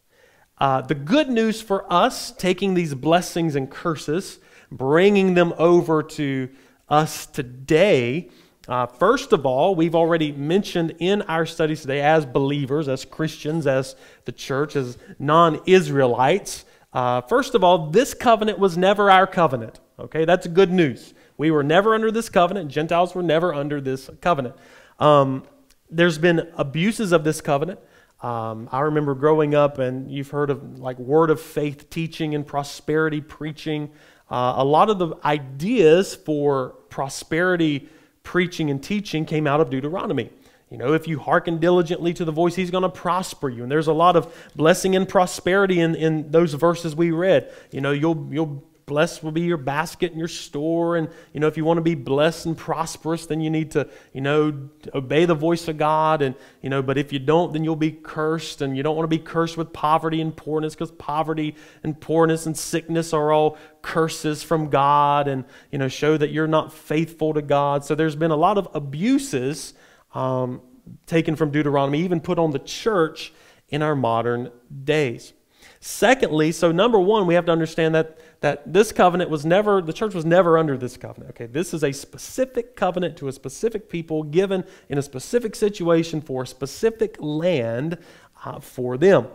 Uh, 0.60 0.82
the 0.82 0.96
good 0.96 1.30
news 1.30 1.62
for 1.62 1.92
us, 1.92 2.32
taking 2.32 2.74
these 2.74 2.94
blessings 2.94 3.56
and 3.56 3.70
curses, 3.72 4.40
bringing 4.72 5.34
them 5.34 5.54
over 5.58 6.04
to 6.04 6.50
us 6.88 7.26
today, 7.26 8.30
uh, 8.68 8.86
first 8.86 9.34
of 9.34 9.48
all, 9.48 9.74
we've 9.74 9.96
already 9.96 10.32
mentioned 10.32 10.94
in 11.00 11.24
our 11.24 11.46
studies 11.46 11.82
today, 11.82 12.02
as 12.02 12.26
believers, 12.26 12.88
as 12.88 13.04
Christians, 13.04 13.66
as 13.66 13.96
the 14.26 14.32
church, 14.32 14.76
as 14.76 14.98
non 15.18 15.60
Israelites, 15.66 16.66
uh, 16.94 17.22
first 17.22 17.56
of 17.56 17.64
all, 17.64 17.90
this 17.90 18.14
covenant 18.14 18.60
was 18.60 18.78
never 18.78 19.12
our 19.12 19.28
covenant. 19.28 19.80
Okay, 20.00 20.26
that's 20.26 20.48
good 20.48 20.72
news. 20.72 21.14
We 21.38 21.52
were 21.52 21.64
never 21.64 21.94
under 21.94 22.12
this 22.12 22.30
covenant. 22.30 22.70
Gentiles 22.72 23.14
were 23.14 23.24
never 23.24 23.54
under 23.54 23.80
this 23.80 24.10
covenant. 24.22 24.56
Um, 25.00 25.44
there's 25.90 26.18
been 26.18 26.52
abuses 26.58 27.12
of 27.12 27.24
this 27.24 27.42
covenant. 27.42 27.80
Um, 28.22 28.68
I 28.72 28.82
remember 28.82 29.16
growing 29.16 29.56
up, 29.56 29.80
and 29.80 30.12
you've 30.12 30.30
heard 30.30 30.50
of 30.50 30.80
like 30.80 31.00
word 31.00 31.30
of 31.30 31.40
faith 31.40 31.90
teaching 31.90 32.36
and 32.36 32.46
prosperity 32.46 33.22
preaching. 33.22 33.92
Uh, 34.30 34.56
a 34.58 34.64
lot 34.64 34.90
of 34.90 35.00
the 35.00 35.16
ideas 35.24 36.16
for 36.16 36.76
prosperity 36.90 37.88
preaching 38.24 38.70
and 38.70 38.84
teaching 38.84 39.26
came 39.26 39.48
out 39.48 39.62
of 39.62 39.70
Deuteronomy. 39.70 40.30
You 40.70 40.78
know, 40.78 40.94
if 40.94 41.08
you 41.08 41.18
hearken 41.18 41.58
diligently 41.58 42.14
to 42.14 42.26
the 42.26 42.32
voice, 42.32 42.54
he's 42.54 42.70
going 42.70 42.84
to 42.84 42.90
prosper 42.90 43.50
you. 43.50 43.64
And 43.64 43.72
there's 43.72 43.88
a 43.88 43.94
lot 43.94 44.16
of 44.16 44.32
blessing 44.56 44.96
and 44.96 45.10
prosperity 45.10 45.80
in, 45.80 45.96
in 45.96 46.30
those 46.30 46.54
verses 46.54 46.96
we 46.96 47.10
read. 47.10 47.52
You 47.72 47.82
know, 47.82 47.92
you'll, 47.92 48.28
you'll 48.30 48.64
Blessed 48.90 49.24
will 49.24 49.32
be 49.32 49.42
your 49.42 49.58
basket 49.58 50.10
and 50.10 50.18
your 50.18 50.28
store. 50.28 50.98
And, 50.98 51.10
you 51.32 51.40
know, 51.40 51.46
if 51.46 51.58
you 51.58 51.64
want 51.64 51.78
to 51.78 51.84
be 51.84 51.94
blessed 51.94 52.48
and 52.48 52.58
prosperous, 52.58 53.28
then 53.28 53.40
you 53.40 53.52
need 53.52 53.70
to, 53.72 53.88
you 54.14 54.22
know, 54.22 54.70
obey 54.96 55.26
the 55.26 55.36
voice 55.36 55.68
of 55.68 55.78
God. 55.78 56.24
And, 56.24 56.34
you 56.64 56.72
know, 56.72 56.82
but 56.82 56.98
if 56.98 57.14
you 57.14 57.20
don't, 57.20 57.54
then 57.54 57.64
you'll 57.64 57.76
be 57.76 57.92
cursed. 57.92 58.64
And 58.64 58.76
you 58.76 58.82
don't 58.82 58.96
want 58.96 59.04
to 59.04 59.16
be 59.16 59.24
cursed 59.24 59.58
with 59.58 59.72
poverty 59.72 60.22
and 60.22 60.36
poorness 60.36 60.74
because 60.74 60.90
poverty 60.92 61.56
and 61.84 62.02
poorness 62.02 62.48
and 62.48 62.58
sickness 62.58 63.14
are 63.14 63.32
all 63.32 63.60
curses 63.84 64.42
from 64.42 64.70
God 64.70 65.28
and, 65.28 65.46
you 65.72 65.78
know, 65.78 65.88
show 65.88 66.18
that 66.18 66.32
you're 66.32 66.48
not 66.48 66.74
faithful 66.74 67.36
to 67.36 67.44
God. 67.44 67.86
So 67.86 67.94
there's 67.94 68.16
been 68.16 68.32
a 68.32 68.36
lot 68.36 68.58
of 68.58 68.68
abuses 68.74 69.76
um, 70.16 70.62
taken 71.06 71.36
from 71.36 71.52
Deuteronomy, 71.52 72.02
even 72.02 72.20
put 72.22 72.40
on 72.40 72.50
the 72.50 72.60
church 72.60 73.32
in 73.70 73.84
our 73.84 73.96
modern 73.96 74.52
days. 74.84 75.34
Secondly, 75.82 76.52
so 76.52 76.72
number 76.72 77.00
one, 77.00 77.26
we 77.26 77.36
have 77.36 77.46
to 77.46 77.52
understand 77.52 77.96
that, 77.96 78.18
that 78.42 78.74
this 78.74 78.92
covenant 78.92 79.30
was 79.30 79.46
never, 79.46 79.82
the 79.82 79.94
church 79.94 80.14
was 80.14 80.26
never 80.26 80.58
under 80.58 80.78
this 80.78 80.98
covenant. 80.98 81.32
Okay, 81.32 81.46
this 81.46 81.74
is 81.74 81.84
a 81.84 81.92
specific 81.94 82.76
covenant 82.76 83.16
to 83.18 83.30
a 83.30 83.32
specific 83.32 83.90
people 83.90 84.24
given 84.24 84.66
in 84.90 84.98
a 84.98 85.02
specific 85.02 85.56
situation 85.56 86.20
for 86.20 86.44
a 86.44 86.48
specific 86.48 87.16
land 87.20 87.98
uh, 88.44 88.60
for 88.60 88.98
them. 88.98 89.28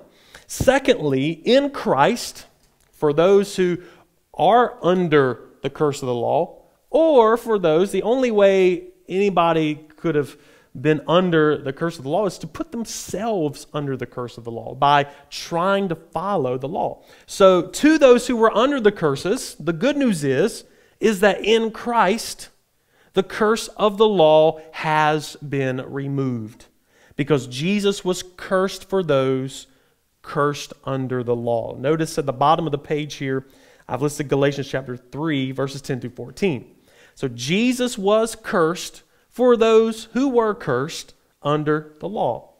Secondly, 0.46 1.30
in 1.30 1.70
Christ, 1.70 2.46
for 2.92 3.14
those 3.14 3.56
who 3.56 3.78
are 4.34 4.78
under 4.82 5.48
the 5.62 5.70
curse 5.70 6.02
of 6.02 6.06
the 6.06 6.14
law, 6.14 6.62
or 6.90 7.38
for 7.38 7.58
those, 7.58 7.90
the 7.90 8.02
only 8.02 8.30
way 8.30 8.88
anybody 9.08 9.76
could 9.96 10.14
have 10.14 10.36
been 10.80 11.00
under 11.06 11.56
the 11.56 11.72
curse 11.72 11.98
of 11.98 12.04
the 12.04 12.10
law 12.10 12.26
is 12.26 12.38
to 12.38 12.46
put 12.46 12.72
themselves 12.72 13.66
under 13.72 13.96
the 13.96 14.06
curse 14.06 14.36
of 14.36 14.44
the 14.44 14.50
law 14.50 14.74
by 14.74 15.06
trying 15.30 15.88
to 15.88 15.94
follow 15.94 16.58
the 16.58 16.68
law. 16.68 17.02
So 17.26 17.68
to 17.68 17.96
those 17.96 18.26
who 18.26 18.36
were 18.36 18.54
under 18.56 18.80
the 18.80 18.92
curses, 18.92 19.54
the 19.58 19.72
good 19.72 19.96
news 19.96 20.24
is 20.24 20.64
is 21.00 21.20
that 21.20 21.44
in 21.44 21.70
Christ 21.70 22.48
the 23.12 23.22
curse 23.22 23.68
of 23.68 23.98
the 23.98 24.08
law 24.08 24.60
has 24.72 25.36
been 25.36 25.84
removed 25.88 26.66
because 27.14 27.46
Jesus 27.46 28.04
was 28.04 28.24
cursed 28.36 28.88
for 28.88 29.02
those 29.02 29.68
cursed 30.22 30.72
under 30.84 31.22
the 31.22 31.36
law. 31.36 31.76
Notice 31.76 32.18
at 32.18 32.26
the 32.26 32.32
bottom 32.32 32.66
of 32.66 32.72
the 32.72 32.78
page 32.78 33.14
here 33.14 33.46
I've 33.86 34.02
listed 34.02 34.28
Galatians 34.28 34.68
chapter 34.68 34.96
3 34.96 35.52
verses 35.52 35.82
10 35.82 36.00
through 36.00 36.10
14. 36.10 36.68
So 37.14 37.28
Jesus 37.28 37.96
was 37.96 38.34
cursed 38.34 39.03
for 39.34 39.56
those 39.56 40.04
who 40.12 40.28
were 40.28 40.54
cursed 40.54 41.12
under 41.42 41.96
the 41.98 42.08
law. 42.08 42.50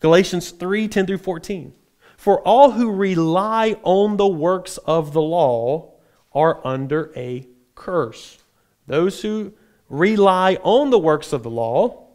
Galatians 0.00 0.50
3 0.50 0.88
10 0.88 1.06
through 1.06 1.18
14. 1.18 1.74
For 2.16 2.40
all 2.40 2.70
who 2.70 2.90
rely 2.90 3.76
on 3.82 4.16
the 4.16 4.26
works 4.26 4.78
of 4.78 5.12
the 5.12 5.20
law 5.20 5.92
are 6.32 6.66
under 6.66 7.12
a 7.14 7.46
curse. 7.74 8.38
Those 8.86 9.20
who 9.20 9.52
rely 9.90 10.56
on 10.62 10.88
the 10.88 10.98
works 10.98 11.34
of 11.34 11.42
the 11.42 11.50
law 11.50 12.06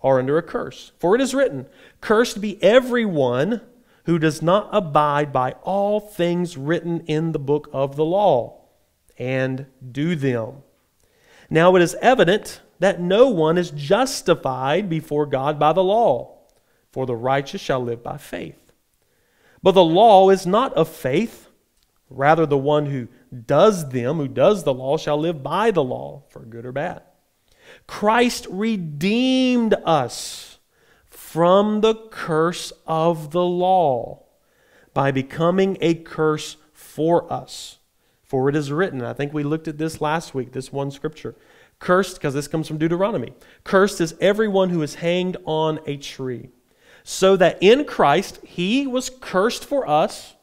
are 0.00 0.20
under 0.20 0.38
a 0.38 0.42
curse. 0.42 0.92
For 1.00 1.16
it 1.16 1.20
is 1.20 1.34
written, 1.34 1.66
Cursed 2.00 2.40
be 2.40 2.62
everyone 2.62 3.60
who 4.04 4.20
does 4.20 4.40
not 4.40 4.68
abide 4.70 5.32
by 5.32 5.56
all 5.64 5.98
things 5.98 6.56
written 6.56 7.00
in 7.06 7.32
the 7.32 7.40
book 7.40 7.68
of 7.72 7.96
the 7.96 8.04
law 8.04 8.60
and 9.18 9.66
do 9.90 10.14
them. 10.14 10.62
Now 11.50 11.74
it 11.74 11.82
is 11.82 11.96
evident 12.00 12.60
that 12.78 13.00
no 13.00 13.28
one 13.28 13.58
is 13.58 13.70
justified 13.70 14.88
before 14.88 15.26
God 15.26 15.58
by 15.58 15.72
the 15.72 15.82
law, 15.82 16.38
for 16.92 17.06
the 17.06 17.16
righteous 17.16 17.60
shall 17.60 17.80
live 17.80 18.02
by 18.02 18.16
faith. 18.16 18.72
But 19.62 19.72
the 19.72 19.84
law 19.84 20.30
is 20.30 20.46
not 20.46 20.72
of 20.74 20.88
faith, 20.88 21.48
rather, 22.08 22.46
the 22.46 22.58
one 22.58 22.86
who 22.86 23.08
does 23.46 23.90
them, 23.90 24.16
who 24.16 24.28
does 24.28 24.64
the 24.64 24.74
law, 24.74 24.96
shall 24.96 25.18
live 25.18 25.42
by 25.42 25.70
the 25.70 25.82
law, 25.82 26.22
for 26.28 26.40
good 26.40 26.64
or 26.64 26.72
bad. 26.72 27.02
Christ 27.86 28.46
redeemed 28.50 29.74
us 29.84 30.58
from 31.08 31.80
the 31.80 31.94
curse 31.94 32.72
of 32.86 33.32
the 33.32 33.44
law 33.44 34.22
by 34.94 35.10
becoming 35.10 35.76
a 35.80 35.94
curse 35.94 36.56
for 36.72 37.30
us. 37.32 37.78
For 38.22 38.48
it 38.48 38.56
is 38.56 38.70
written, 38.70 39.02
I 39.02 39.12
think 39.12 39.32
we 39.32 39.42
looked 39.42 39.68
at 39.68 39.78
this 39.78 40.00
last 40.00 40.34
week, 40.34 40.52
this 40.52 40.72
one 40.72 40.90
scripture. 40.90 41.34
Cursed, 41.80 42.14
because 42.16 42.34
this 42.34 42.48
comes 42.48 42.66
from 42.66 42.78
Deuteronomy. 42.78 43.32
Cursed 43.64 44.00
is 44.00 44.14
everyone 44.20 44.70
who 44.70 44.82
is 44.82 44.96
hanged 44.96 45.36
on 45.44 45.78
a 45.86 45.96
tree. 45.96 46.50
So 47.04 47.36
that 47.36 47.58
in 47.60 47.84
Christ, 47.84 48.40
he 48.44 48.86
was 48.86 49.10
cursed 49.10 49.64
for 49.64 49.88
us. 49.88 50.34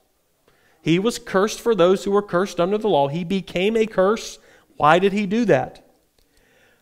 He 0.82 0.98
was 0.98 1.20
cursed 1.20 1.60
for 1.60 1.76
those 1.76 2.04
who 2.04 2.12
were 2.12 2.22
cursed 2.22 2.60
under 2.60 2.78
the 2.78 2.90
law. 2.90 3.08
He 3.08 3.24
became 3.24 3.76
a 3.76 3.86
curse. 3.86 4.40
Why 4.78 5.00
did 5.00 5.14
he 5.14 5.26
do 5.26 5.46
that? 5.46 5.86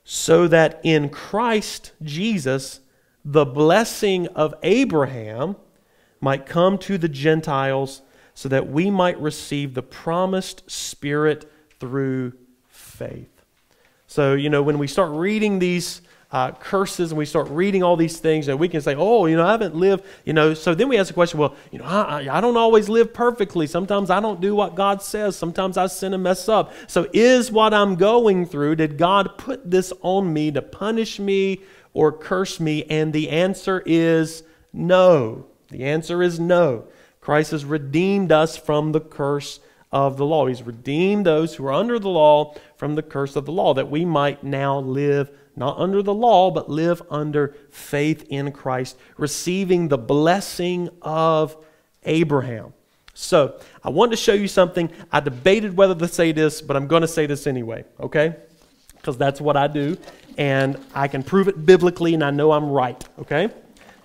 So 0.04 0.48
that 0.48 0.80
in 0.84 1.10
Christ 1.10 1.94
Jesus, 2.02 2.82
the 3.26 3.46
blessing 3.46 4.28
of 4.28 4.54
Abraham 4.62 5.56
might 6.20 6.46
come 6.46 6.78
to 6.80 6.98
the 6.98 7.10
Gentiles 7.10 8.02
so 8.34 8.50
that 8.50 8.70
we 8.70 8.90
might 8.90 9.20
receive 9.20 9.74
the 9.74 9.84
promised 9.84 10.70
Spirit 10.70 11.50
through 11.80 12.34
faith. 12.68 13.33
So, 14.14 14.36
you 14.36 14.52
know, 14.52 14.62
when 14.62 14.78
we 14.78 14.86
start 14.86 15.10
reading 15.10 15.58
these 15.58 16.04
uh, 16.32 16.52
curses 16.52 17.10
and 17.10 17.18
we 17.18 17.26
start 17.26 17.50
reading 17.50 17.82
all 17.82 17.96
these 17.96 18.20
things, 18.20 18.48
and 18.48 18.60
we 18.60 18.70
can 18.70 18.80
say, 18.80 18.94
oh, 18.94 19.26
you 19.26 19.36
know, 19.36 19.44
I 19.44 19.54
haven't 19.54 19.74
lived, 19.74 20.06
you 20.24 20.34
know. 20.34 20.54
So 20.54 20.76
then 20.76 20.88
we 20.88 21.00
ask 21.00 21.08
the 21.08 21.16
question, 21.16 21.40
well, 21.40 21.56
you 21.72 21.80
know, 21.80 21.86
I, 21.86 22.28
I 22.32 22.40
don't 22.40 22.56
always 22.56 22.90
live 22.90 23.12
perfectly. 23.12 23.66
Sometimes 23.66 24.12
I 24.12 24.20
don't 24.20 24.40
do 24.40 24.54
what 24.54 24.76
God 24.76 25.02
says. 25.02 25.36
Sometimes 25.36 25.78
I 25.78 25.88
sin 25.88 26.14
and 26.14 26.22
mess 26.22 26.48
up. 26.48 26.74
So 26.86 27.08
is 27.12 27.52
what 27.52 27.74
I'm 27.74 27.96
going 27.96 28.46
through, 28.46 28.76
did 28.76 29.00
God 29.00 29.36
put 29.36 29.72
this 29.72 29.92
on 30.02 30.32
me 30.32 30.52
to 30.52 30.62
punish 30.62 31.20
me 31.20 31.62
or 31.94 32.12
curse 32.12 32.60
me? 32.60 32.84
And 32.92 33.14
the 33.14 33.32
answer 33.32 33.82
is 33.84 34.44
no. 34.72 35.48
The 35.70 35.86
answer 35.86 36.22
is 36.22 36.40
no. 36.40 36.86
Christ 37.20 37.50
has 37.50 37.66
redeemed 37.66 38.32
us 38.32 38.58
from 38.58 38.92
the 38.92 39.02
curse 39.02 39.60
of 39.94 40.18
the 40.18 40.26
law. 40.26 40.48
He's 40.48 40.64
redeemed 40.64 41.26
those 41.26 41.56
who 41.56 41.68
are 41.68 41.72
under 41.72 42.00
the 42.00 42.10
law 42.10 42.56
from 42.76 42.96
the 42.96 43.04
curse 43.04 43.36
of 43.36 43.46
the 43.46 43.52
law, 43.52 43.76
that 43.76 43.90
we 43.90 44.04
might 44.04 44.44
now 44.44 44.80
live 44.80 45.30
not 45.56 45.78
under 45.78 46.02
the 46.02 46.14
law, 46.14 46.50
but 46.50 46.68
live 46.68 47.04
under 47.12 47.56
faith 47.70 48.26
in 48.28 48.52
Christ, 48.52 48.98
receiving 49.18 49.88
the 49.88 50.00
blessing 50.00 50.90
of 51.04 51.56
Abraham. 52.04 52.74
So, 53.14 53.60
I 53.84 53.92
want 53.92 54.10
to 54.12 54.18
show 54.18 54.34
you 54.34 54.48
something. 54.48 54.90
I 55.12 55.20
debated 55.20 55.78
whether 55.78 55.94
to 55.94 56.08
say 56.08 56.32
this, 56.32 56.64
but 56.64 56.76
I'm 56.76 56.88
going 56.88 57.04
to 57.04 57.08
say 57.08 57.28
this 57.28 57.46
anyway, 57.46 57.86
okay? 58.00 58.36
Because 58.96 59.16
that's 59.16 59.40
what 59.40 59.56
I 59.56 59.68
do, 59.68 59.96
and 60.40 60.84
I 60.96 61.08
can 61.08 61.22
prove 61.22 61.48
it 61.48 61.64
biblically, 61.64 62.16
and 62.16 62.24
I 62.24 62.32
know 62.32 62.52
I'm 62.52 62.72
right, 62.72 63.02
okay? 63.20 63.50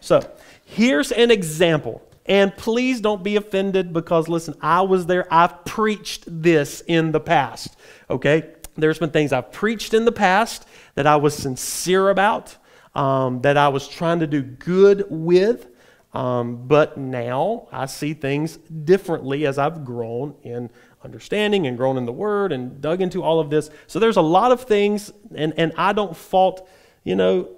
So, 0.00 0.20
here's 0.66 1.10
an 1.12 1.30
example 1.30 2.02
and 2.28 2.54
please 2.56 3.00
don't 3.00 3.24
be 3.24 3.36
offended 3.36 3.92
because, 3.92 4.28
listen, 4.28 4.54
I 4.60 4.82
was 4.82 5.06
there. 5.06 5.26
I've 5.32 5.64
preached 5.64 6.24
this 6.26 6.82
in 6.86 7.10
the 7.12 7.20
past, 7.20 7.76
okay? 8.10 8.50
There's 8.76 8.98
been 8.98 9.10
things 9.10 9.32
I've 9.32 9.50
preached 9.50 9.94
in 9.94 10.04
the 10.04 10.12
past 10.12 10.66
that 10.94 11.06
I 11.06 11.16
was 11.16 11.34
sincere 11.34 12.10
about, 12.10 12.56
um, 12.94 13.40
that 13.40 13.56
I 13.56 13.68
was 13.68 13.88
trying 13.88 14.20
to 14.20 14.26
do 14.26 14.42
good 14.42 15.06
with. 15.08 15.68
Um, 16.12 16.66
but 16.66 16.96
now 16.96 17.68
I 17.70 17.86
see 17.86 18.14
things 18.14 18.56
differently 18.56 19.46
as 19.46 19.58
I've 19.58 19.84
grown 19.84 20.34
in 20.42 20.70
understanding 21.04 21.66
and 21.66 21.76
grown 21.76 21.96
in 21.96 22.06
the 22.06 22.12
Word 22.12 22.52
and 22.52 22.80
dug 22.80 23.00
into 23.02 23.22
all 23.22 23.40
of 23.40 23.50
this. 23.50 23.70
So 23.86 23.98
there's 23.98 24.16
a 24.16 24.22
lot 24.22 24.52
of 24.52 24.62
things, 24.62 25.12
and, 25.34 25.52
and 25.56 25.72
I 25.76 25.92
don't 25.92 26.16
fault, 26.16 26.68
you 27.04 27.14
know, 27.14 27.50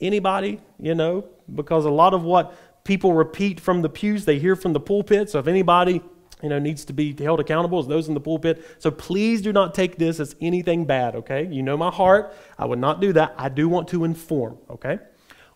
anybody, 0.00 0.60
you 0.78 0.94
know, 0.94 1.24
because 1.54 1.84
a 1.84 1.90
lot 1.90 2.14
of 2.14 2.22
what 2.22 2.56
people 2.84 3.12
repeat 3.12 3.60
from 3.60 3.82
the 3.82 3.88
pews, 3.88 4.24
they 4.24 4.38
hear 4.38 4.56
from 4.56 4.72
the 4.72 4.80
pulpit. 4.80 5.30
So 5.30 5.38
if 5.38 5.46
anybody 5.46 6.02
you 6.42 6.50
know, 6.50 6.58
needs 6.58 6.84
to 6.84 6.92
be 6.92 7.14
held 7.18 7.40
accountable 7.40 7.78
as 7.78 7.86
those 7.86 8.08
in 8.08 8.14
the 8.14 8.20
pulpit. 8.20 8.76
So 8.78 8.90
please 8.90 9.40
do 9.40 9.52
not 9.52 9.72
take 9.72 9.96
this 9.96 10.20
as 10.20 10.36
anything 10.42 10.84
bad, 10.84 11.16
okay? 11.16 11.48
You 11.50 11.62
know 11.62 11.76
my 11.76 11.90
heart. 11.90 12.34
I 12.58 12.66
would 12.66 12.78
not 12.78 13.00
do 13.00 13.14
that. 13.14 13.34
I 13.38 13.48
do 13.48 13.66
want 13.66 13.88
to 13.88 14.04
inform, 14.04 14.58
okay? 14.68 14.98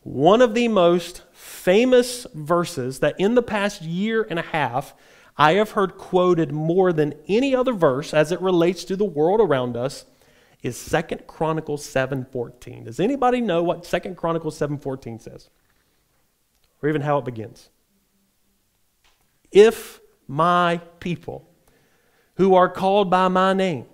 One 0.03 0.41
of 0.41 0.55
the 0.55 0.69
most 0.69 1.25
famous 1.33 2.27
verses 2.33 3.01
that 3.01 3.21
in 3.21 3.35
the 3.35 3.43
past 3.43 3.83
year 3.83 4.27
and 4.31 4.39
a 4.39 4.43
half 4.43 4.95
I 5.37 5.53
have 5.53 5.73
heard 5.73 5.99
quoted 5.99 6.51
more 6.53 6.93
than 6.93 7.15
any 7.29 7.55
other 7.55 7.73
verse 7.73 8.13
as 8.13 8.33
it 8.33 8.41
relates 8.41 8.83
to 8.85 8.97
the 8.97 9.05
world 9.05 9.41
around 9.41 9.77
us 9.77 10.05
is 10.63 10.77
Second 10.77 11.27
Chronicles 11.29 11.85
7:14. 11.85 12.85
Does 12.85 12.99
anybody 12.99 13.41
know 13.41 13.63
what 13.63 13.87
Second 13.87 14.17
Chronicles 14.17 14.57
7:14 14.59 15.21
says? 15.21 15.51
Or 16.83 16.89
even 16.89 17.03
how 17.03 17.19
it 17.19 17.25
begins. 17.25 17.69
If 19.51 20.01
my 20.27 20.81
people 21.01 21.49
who 22.39 22.55
are 22.55 22.69
called 22.69 23.11
by 23.11 23.29
my 23.29 23.53
name. 23.53 23.85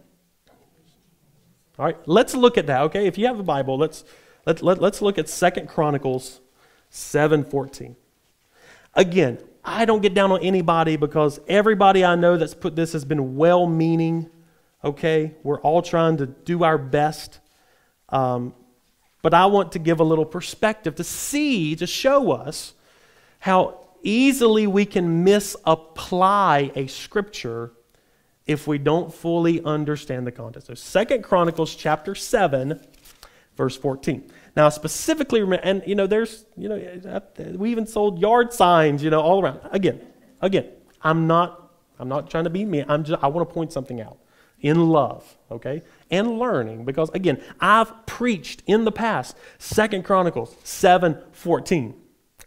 All 1.78 1.86
right, 1.86 1.96
let's 2.06 2.34
look 2.34 2.58
at 2.58 2.66
that, 2.66 2.82
okay? 2.82 3.06
If 3.06 3.18
you 3.18 3.26
have 3.26 3.40
a 3.40 3.42
Bible, 3.42 3.78
let's, 3.78 4.04
let, 4.46 4.62
let, 4.62 4.80
let's 4.80 5.00
look 5.00 5.18
at 5.18 5.28
Second 5.28 5.68
Chronicles 5.68 6.40
7.14. 6.92 7.96
Again, 8.94 9.38
I 9.64 9.86
don't 9.86 10.02
get 10.02 10.14
down 10.14 10.30
on 10.30 10.40
anybody 10.40 10.96
because 10.96 11.40
everybody 11.48 12.04
I 12.04 12.14
know 12.14 12.36
that's 12.36 12.54
put 12.54 12.76
this 12.76 12.92
has 12.92 13.04
been 13.04 13.36
well-meaning, 13.36 14.30
okay? 14.84 15.34
We're 15.42 15.60
all 15.60 15.82
trying 15.82 16.18
to 16.18 16.26
do 16.26 16.62
our 16.64 16.78
best. 16.78 17.40
Um, 18.10 18.54
but 19.24 19.32
I 19.32 19.46
want 19.46 19.72
to 19.72 19.78
give 19.78 20.00
a 20.00 20.04
little 20.04 20.26
perspective 20.26 20.96
to 20.96 21.02
see, 21.02 21.74
to 21.76 21.86
show 21.86 22.30
us 22.30 22.74
how 23.38 23.80
easily 24.02 24.66
we 24.66 24.84
can 24.84 25.24
misapply 25.24 26.70
a 26.74 26.86
scripture 26.88 27.72
if 28.44 28.66
we 28.66 28.76
don't 28.76 29.14
fully 29.14 29.64
understand 29.64 30.26
the 30.26 30.30
context. 30.30 30.66
So 30.66 30.74
Second 30.74 31.24
Chronicles 31.24 31.74
chapter 31.74 32.14
7, 32.14 32.78
verse 33.56 33.78
14. 33.78 34.30
Now, 34.56 34.68
specifically, 34.68 35.40
and 35.62 35.82
you 35.86 35.94
know, 35.94 36.06
there's, 36.06 36.44
you 36.58 36.68
know, 36.68 37.22
we 37.54 37.70
even 37.70 37.86
sold 37.86 38.18
yard 38.18 38.52
signs, 38.52 39.02
you 39.02 39.08
know, 39.08 39.22
all 39.22 39.42
around. 39.42 39.60
Again, 39.72 40.02
again, 40.42 40.68
I'm 41.00 41.26
not, 41.26 41.72
I'm 41.98 42.10
not 42.10 42.28
trying 42.28 42.44
to 42.44 42.50
be 42.50 42.66
me. 42.66 42.84
I'm 42.86 43.04
just, 43.04 43.24
I 43.24 43.28
want 43.28 43.48
to 43.48 43.54
point 43.54 43.72
something 43.72 44.02
out 44.02 44.18
in 44.60 44.88
love, 44.90 45.24
okay? 45.50 45.82
And 46.14 46.38
learning, 46.38 46.84
because 46.84 47.10
again, 47.10 47.42
I've 47.58 48.06
preached 48.06 48.62
in 48.66 48.84
the 48.84 48.92
past, 48.92 49.36
Second 49.58 50.04
Chronicles 50.04 50.54
7 50.62 51.18
14, 51.32 52.00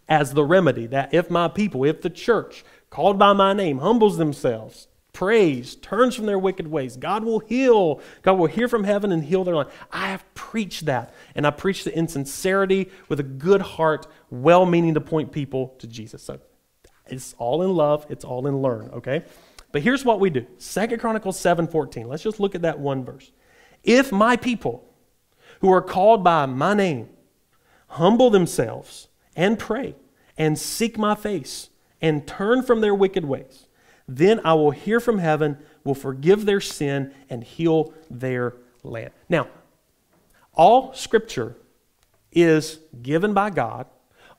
as 0.08 0.34
the 0.34 0.46
remedy 0.46 0.88
that 0.88 1.14
if 1.14 1.30
my 1.30 1.50
people, 1.50 1.84
if 1.84 2.02
the 2.02 2.10
church, 2.10 2.64
called 2.90 3.20
by 3.20 3.34
my 3.34 3.52
name, 3.52 3.80
humbles 3.80 4.18
themselves, 4.18 4.88
prays, 5.12 5.76
turns 5.76 6.16
from 6.16 6.28
their 6.28 6.40
wicked 6.40 6.68
ways, 6.68 6.96
God 6.96 7.26
will 7.26 7.40
heal. 7.40 8.00
God 8.22 8.34
will 8.34 8.48
hear 8.48 8.70
from 8.70 8.86
heaven 8.86 9.12
and 9.12 9.22
heal 9.22 9.44
their 9.44 9.58
land. 9.58 9.70
I 9.92 10.08
have 10.12 10.24
preached 10.34 10.86
that, 10.86 11.14
and 11.36 11.46
I 11.46 11.50
preached 11.50 11.88
it 11.88 11.94
in 11.94 12.08
sincerity 12.08 12.90
with 13.10 13.20
a 13.20 13.24
good 13.24 13.62
heart, 13.62 14.08
well 14.30 14.66
meaning 14.66 14.94
to 14.94 15.02
point 15.02 15.34
people 15.34 15.76
to 15.80 15.88
Jesus. 15.88 16.24
So 16.24 16.40
it's 17.06 17.36
all 17.38 17.64
in 17.64 17.74
love, 17.74 18.06
it's 18.08 18.24
all 18.24 18.48
in 18.48 18.62
learn, 18.62 18.92
okay? 18.94 19.26
But 19.72 19.82
here's 19.82 20.06
what 20.06 20.20
we 20.20 20.30
do. 20.30 20.46
Second 20.58 21.00
Chronicles 21.00 21.38
7:14. 21.38 22.08
Let's 22.08 22.24
just 22.24 22.40
look 22.40 22.56
at 22.56 22.62
that 22.62 22.80
one 22.80 23.04
verse. 23.04 23.32
If 23.88 24.12
my 24.12 24.36
people 24.36 24.84
who 25.62 25.72
are 25.72 25.82
called 25.82 26.24
by 26.24 26.46
my 26.46 26.74
name 26.74 27.10
humble 27.88 28.30
themselves 28.30 29.08
and 29.34 29.58
pray 29.58 29.96
and 30.38 30.60
seek 30.60 30.98
my 30.98 31.16
face 31.16 31.70
and 32.02 32.28
turn 32.28 32.62
from 32.62 32.82
their 32.82 32.94
wicked 32.94 33.24
ways, 33.24 33.68
then 34.06 34.42
I 34.44 34.54
will 34.56 34.72
hear 34.72 35.00
from 35.00 35.20
heaven, 35.20 35.58
will 35.86 35.96
forgive 35.96 36.46
their 36.46 36.60
sin 36.60 37.14
and 37.30 37.44
heal 37.44 37.94
their 38.12 38.56
land. 38.84 39.12
Now, 39.30 39.48
all 40.54 40.94
scripture 40.94 41.56
is 42.34 42.80
given 43.02 43.34
by 43.34 43.52
God. 43.52 43.88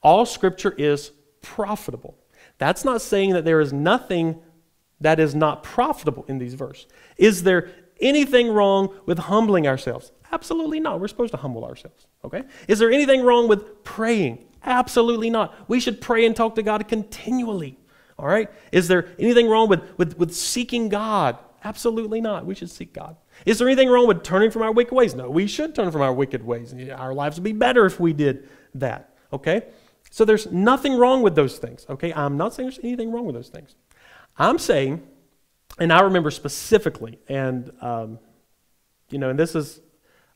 All 0.02 0.26
scripture 0.26 0.74
is 0.76 1.10
profitable. 1.40 2.18
That's 2.58 2.84
not 2.84 3.00
saying 3.00 3.32
that 3.32 3.46
there 3.46 3.60
is 3.60 3.72
nothing 3.72 4.40
that 5.00 5.18
is 5.18 5.34
not 5.34 5.62
profitable 5.62 6.24
in 6.28 6.38
these 6.38 6.54
verses. 6.54 6.86
Is 7.16 7.44
there 7.44 7.70
anything 8.00 8.52
wrong 8.52 8.94
with 9.06 9.18
humbling 9.18 9.66
ourselves? 9.66 10.12
Absolutely 10.32 10.80
not. 10.80 11.00
We're 11.00 11.08
supposed 11.08 11.32
to 11.32 11.38
humble 11.38 11.64
ourselves, 11.64 12.06
okay? 12.24 12.44
Is 12.66 12.78
there 12.78 12.90
anything 12.90 13.22
wrong 13.22 13.48
with 13.48 13.82
praying? 13.84 14.46
Absolutely 14.64 15.30
not. 15.30 15.54
We 15.68 15.80
should 15.80 16.00
pray 16.00 16.26
and 16.26 16.34
talk 16.36 16.54
to 16.56 16.62
God 16.62 16.86
continually, 16.88 17.78
all 18.18 18.26
right? 18.26 18.50
Is 18.72 18.88
there 18.88 19.08
anything 19.18 19.48
wrong 19.48 19.68
with, 19.68 19.80
with, 19.98 20.18
with 20.18 20.34
seeking 20.34 20.88
God? 20.88 21.38
Absolutely 21.64 22.20
not. 22.20 22.46
We 22.46 22.54
should 22.54 22.70
seek 22.70 22.92
God. 22.92 23.16
Is 23.46 23.58
there 23.58 23.68
anything 23.68 23.88
wrong 23.88 24.06
with 24.06 24.22
turning 24.22 24.50
from 24.50 24.62
our 24.62 24.72
wicked 24.72 24.94
ways? 24.94 25.14
No, 25.14 25.30
we 25.30 25.46
should 25.46 25.74
turn 25.74 25.90
from 25.90 26.02
our 26.02 26.12
wicked 26.12 26.44
ways. 26.44 26.74
Our 26.90 27.14
lives 27.14 27.36
would 27.36 27.44
be 27.44 27.52
better 27.52 27.86
if 27.86 27.98
we 27.98 28.12
did 28.12 28.48
that. 28.74 29.14
Okay? 29.32 29.62
So 30.10 30.24
there's 30.24 30.50
nothing 30.50 30.96
wrong 30.96 31.22
with 31.22 31.34
those 31.34 31.58
things. 31.58 31.86
Okay? 31.88 32.12
I'm 32.12 32.36
not 32.36 32.54
saying 32.54 32.68
there's 32.68 32.84
anything 32.84 33.12
wrong 33.12 33.26
with 33.26 33.34
those 33.34 33.48
things. 33.48 33.74
I'm 34.36 34.58
saying, 34.58 35.06
and 35.78 35.92
I 35.92 36.00
remember 36.00 36.30
specifically, 36.30 37.18
and, 37.28 37.70
um, 37.80 38.18
you 39.10 39.18
know, 39.18 39.30
and 39.30 39.38
this 39.38 39.54
is 39.54 39.80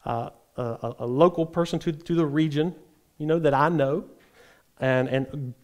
uh, 0.04 0.30
a, 0.56 0.94
a, 1.00 1.06
local 1.06 1.46
person 1.46 1.78
to, 1.80 1.92
to 1.92 2.14
the 2.14 2.26
region, 2.26 2.74
you 3.18 3.26
know, 3.26 3.38
that 3.38 3.54
I 3.54 3.68
know, 3.68 4.04
and, 4.80 5.08
and 5.08 5.54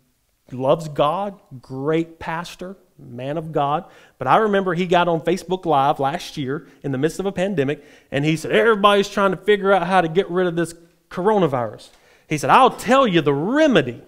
loves 0.53 0.89
God, 0.89 1.39
great 1.61 2.19
pastor, 2.19 2.77
man 2.99 3.37
of 3.37 3.53
God. 3.53 3.85
But 4.19 4.27
I 4.27 4.37
remember 4.37 4.75
he 4.75 4.87
got 4.87 5.09
on 5.09 5.21
Facebook 5.21 5.67
Live 5.67 6.01
last 6.01 6.37
year 6.37 6.67
in 6.83 6.93
the 6.93 6.99
midst 6.99 7.21
of 7.21 7.27
a 7.27 7.33
pandemic, 7.33 7.85
and 8.11 8.25
he 8.25 8.37
said, 8.37 8.53
Everybody's 8.53 9.09
trying 9.09 9.31
to 9.31 9.37
figure 9.37 9.73
out 9.73 9.87
how 9.87 10.01
to 10.01 10.09
get 10.09 10.31
rid 10.31 10.47
of 10.47 10.57
this 10.57 10.75
coronavirus. 11.11 11.91
He 12.29 12.39
said, 12.39 12.51
I'll 12.51 12.71
tell 12.71 13.07
you 13.07 13.21
the 13.21 13.33
remedy 13.33 14.03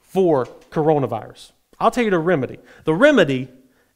for 0.00 0.46
coronavirus. 0.70 1.52
I'll 1.78 1.90
tell 1.90 2.04
you 2.04 2.10
the 2.10 2.18
remedy. 2.18 2.58
The 2.84 2.94
remedy 2.94 3.48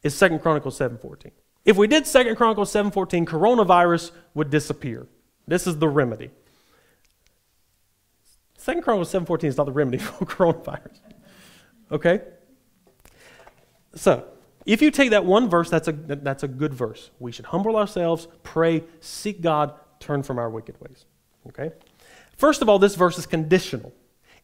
is 0.04 0.14
Second 0.14 0.40
Chronicles 0.40 0.78
7.14. 0.78 1.32
If 1.64 1.76
we 1.76 1.88
did 1.88 2.06
Second 2.06 2.36
Chronicles 2.36 2.72
7.14, 2.72 3.24
coronavirus 3.24 4.12
would 4.34 4.50
disappear. 4.50 5.08
This 5.48 5.66
is 5.66 5.78
the 5.78 5.88
remedy. 5.88 6.30
Second 8.58 8.82
Chronicles 8.82 9.12
7.14 9.12 9.44
is 9.44 9.56
not 9.56 9.64
the 9.64 9.72
remedy 9.72 9.98
for 10.04 10.24
coronavirus. 10.26 11.00
Okay? 11.90 12.20
So, 13.94 14.26
if 14.66 14.82
you 14.82 14.90
take 14.90 15.10
that 15.10 15.24
one 15.24 15.48
verse, 15.48 15.70
that's 15.70 15.88
a, 15.88 15.92
that's 15.92 16.42
a 16.42 16.48
good 16.48 16.74
verse. 16.74 17.10
We 17.18 17.32
should 17.32 17.46
humble 17.46 17.76
ourselves, 17.76 18.28
pray, 18.42 18.84
seek 19.00 19.40
God, 19.40 19.74
turn 20.00 20.22
from 20.22 20.38
our 20.38 20.50
wicked 20.50 20.80
ways. 20.80 21.06
Okay? 21.48 21.72
First 22.36 22.62
of 22.62 22.68
all, 22.68 22.78
this 22.78 22.94
verse 22.94 23.18
is 23.18 23.26
conditional. 23.26 23.92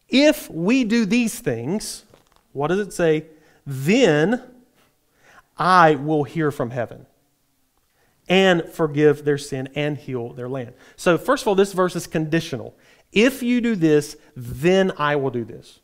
If 0.09 0.49
we 0.49 0.83
do 0.83 1.05
these 1.05 1.39
things, 1.39 2.05
what 2.53 2.67
does 2.67 2.79
it 2.79 2.93
say? 2.93 3.25
Then 3.65 4.50
I 5.61 5.93
will 5.93 6.23
hear 6.23 6.49
from 6.49 6.71
heaven 6.71 7.05
and 8.27 8.67
forgive 8.67 9.23
their 9.25 9.37
sin 9.37 9.69
and 9.75 9.95
heal 9.95 10.33
their 10.33 10.49
land. 10.49 10.73
So, 10.95 11.19
first 11.19 11.43
of 11.43 11.49
all, 11.49 11.53
this 11.53 11.71
verse 11.71 11.95
is 11.95 12.07
conditional. 12.07 12.75
If 13.11 13.43
you 13.43 13.61
do 13.61 13.75
this, 13.75 14.17
then 14.35 14.91
I 14.97 15.17
will 15.17 15.29
do 15.29 15.45
this. 15.45 15.79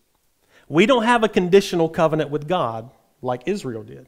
We 0.68 0.88
don't 0.88 1.04
have 1.04 1.24
a 1.24 1.30
conditional 1.30 1.90
covenant 1.90 2.32
with 2.32 2.48
God 2.48 2.90
like 3.22 3.44
Israel 3.46 3.84
did. 3.84 4.08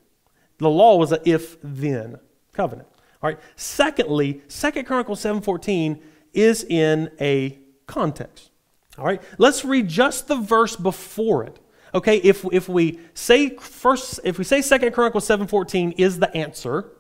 The 0.58 0.72
law 0.72 0.98
was 0.98 1.12
an 1.12 1.20
if 1.24 1.58
then 1.62 2.18
covenant. 2.52 2.90
All 3.22 3.30
right. 3.30 3.40
Secondly, 3.56 4.42
Second 4.48 4.86
Chronicles 4.86 5.22
7:14 5.22 6.02
is 6.34 6.64
in 6.64 7.12
a 7.22 7.60
context. 7.86 8.50
All 8.98 9.06
right. 9.06 9.22
Let's 9.38 9.64
read 9.64 9.88
just 9.88 10.28
the 10.28 10.36
verse 10.36 10.76
before 10.76 11.44
it. 11.44 11.60
Okay, 11.94 12.18
if, 12.18 12.46
if 12.52 12.70
we 12.70 13.00
say 13.14 13.56
first 13.58 14.20
if 14.24 14.38
we 14.38 14.44
say 14.44 14.62
Second 14.62 14.94
Chronicles 14.94 15.28
7:14 15.28 15.96
is 15.98 16.20
the 16.20 16.36
answer, 16.36 16.92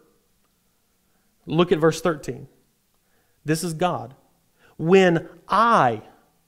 look 1.45 1.71
at 1.71 1.80
verse 1.80 2.02
13. 2.02 2.47
This 3.45 3.63
is 3.63 3.73
God. 3.73 4.15
When 4.78 5.30
I 5.47 6.02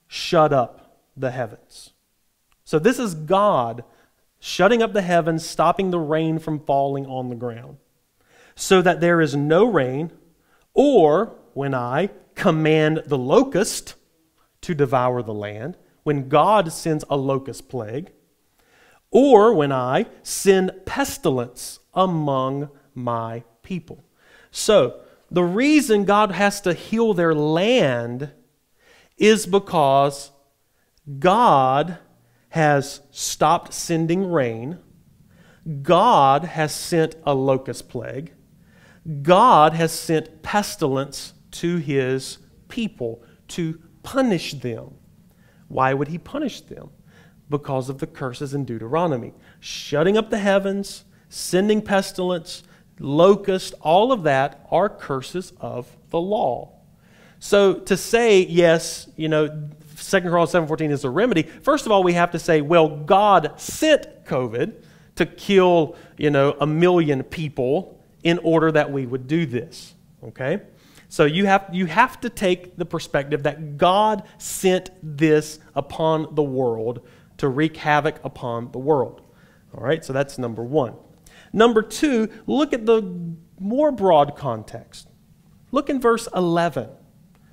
shut 0.06 0.52
up 0.52 0.98
the 1.16 1.30
heavens. 1.30 1.92
So 2.64 2.78
this 2.78 2.98
is 2.98 3.14
God 3.14 3.84
shutting 4.38 4.82
up 4.82 4.92
the 4.92 5.02
heavens, 5.02 5.46
stopping 5.46 5.90
the 5.90 5.98
rain 5.98 6.38
from 6.38 6.58
falling 6.58 7.06
on 7.06 7.28
the 7.28 7.36
ground, 7.36 7.76
so 8.54 8.82
that 8.82 9.00
there 9.00 9.20
is 9.20 9.36
no 9.36 9.64
rain, 9.64 10.10
or 10.74 11.34
when 11.54 11.74
I 11.74 12.10
command 12.34 13.02
the 13.06 13.18
locust 13.18 13.94
to 14.62 14.74
devour 14.74 15.22
the 15.22 15.34
land, 15.34 15.76
when 16.02 16.28
God 16.28 16.72
sends 16.72 17.04
a 17.08 17.16
locust 17.16 17.68
plague, 17.68 18.10
or 19.12 19.54
when 19.54 19.70
I 19.70 20.06
send 20.24 20.72
pestilence 20.84 21.78
among 21.94 22.70
my 22.94 23.44
people. 23.62 24.02
So, 24.50 25.00
the 25.30 25.44
reason 25.44 26.04
God 26.04 26.32
has 26.32 26.60
to 26.62 26.74
heal 26.74 27.14
their 27.14 27.34
land 27.34 28.32
is 29.16 29.46
because 29.46 30.30
God 31.18 31.98
has 32.50 33.00
stopped 33.10 33.72
sending 33.72 34.30
rain. 34.30 34.78
God 35.82 36.44
has 36.44 36.74
sent 36.74 37.14
a 37.24 37.34
locust 37.34 37.88
plague. 37.88 38.32
God 39.22 39.72
has 39.72 39.92
sent 39.92 40.42
pestilence 40.42 41.32
to 41.52 41.76
his 41.76 42.38
people 42.68 43.22
to 43.48 43.80
punish 44.02 44.54
them. 44.54 44.94
Why 45.68 45.94
would 45.94 46.08
he 46.08 46.18
punish 46.18 46.60
them? 46.62 46.90
Because 47.52 47.90
of 47.90 47.98
the 47.98 48.06
curses 48.06 48.54
in 48.54 48.64
Deuteronomy. 48.64 49.34
Shutting 49.60 50.16
up 50.16 50.30
the 50.30 50.38
heavens, 50.38 51.04
sending 51.28 51.82
pestilence, 51.82 52.62
locust, 52.98 53.74
all 53.82 54.10
of 54.10 54.22
that 54.22 54.66
are 54.70 54.88
curses 54.88 55.52
of 55.60 55.94
the 56.08 56.18
law. 56.18 56.72
So 57.38 57.74
to 57.74 57.96
say, 57.96 58.40
yes, 58.46 59.06
you 59.16 59.28
know, 59.28 59.68
Second 59.96 60.30
Chronicles 60.30 60.54
7.14 60.68 60.90
is 60.90 61.04
a 61.04 61.10
remedy, 61.10 61.42
first 61.42 61.84
of 61.84 61.92
all, 61.92 62.02
we 62.02 62.14
have 62.14 62.30
to 62.30 62.38
say, 62.38 62.62
well, 62.62 62.88
God 62.88 63.60
sent 63.60 64.24
COVID 64.24 64.82
to 65.16 65.26
kill, 65.26 65.94
you 66.16 66.30
know, 66.30 66.56
a 66.58 66.66
million 66.66 67.22
people 67.22 68.00
in 68.22 68.38
order 68.38 68.72
that 68.72 68.90
we 68.90 69.04
would 69.04 69.26
do 69.26 69.44
this. 69.44 69.94
Okay? 70.24 70.62
So 71.10 71.26
you 71.26 71.44
have, 71.44 71.68
you 71.70 71.84
have 71.84 72.18
to 72.22 72.30
take 72.30 72.76
the 72.76 72.86
perspective 72.86 73.42
that 73.42 73.76
God 73.76 74.22
sent 74.38 74.90
this 75.02 75.58
upon 75.74 76.34
the 76.34 76.42
world 76.42 77.06
to 77.42 77.48
wreak 77.48 77.76
havoc 77.76 78.20
upon 78.22 78.70
the 78.70 78.78
world. 78.78 79.20
All 79.74 79.82
right, 79.82 80.04
so 80.04 80.12
that's 80.12 80.38
number 80.38 80.62
one. 80.62 80.94
Number 81.52 81.82
two, 81.82 82.28
look 82.46 82.72
at 82.72 82.86
the 82.86 83.02
more 83.58 83.90
broad 83.90 84.36
context. 84.36 85.08
Look 85.72 85.90
in 85.90 86.00
verse 86.00 86.28
11. 86.36 86.88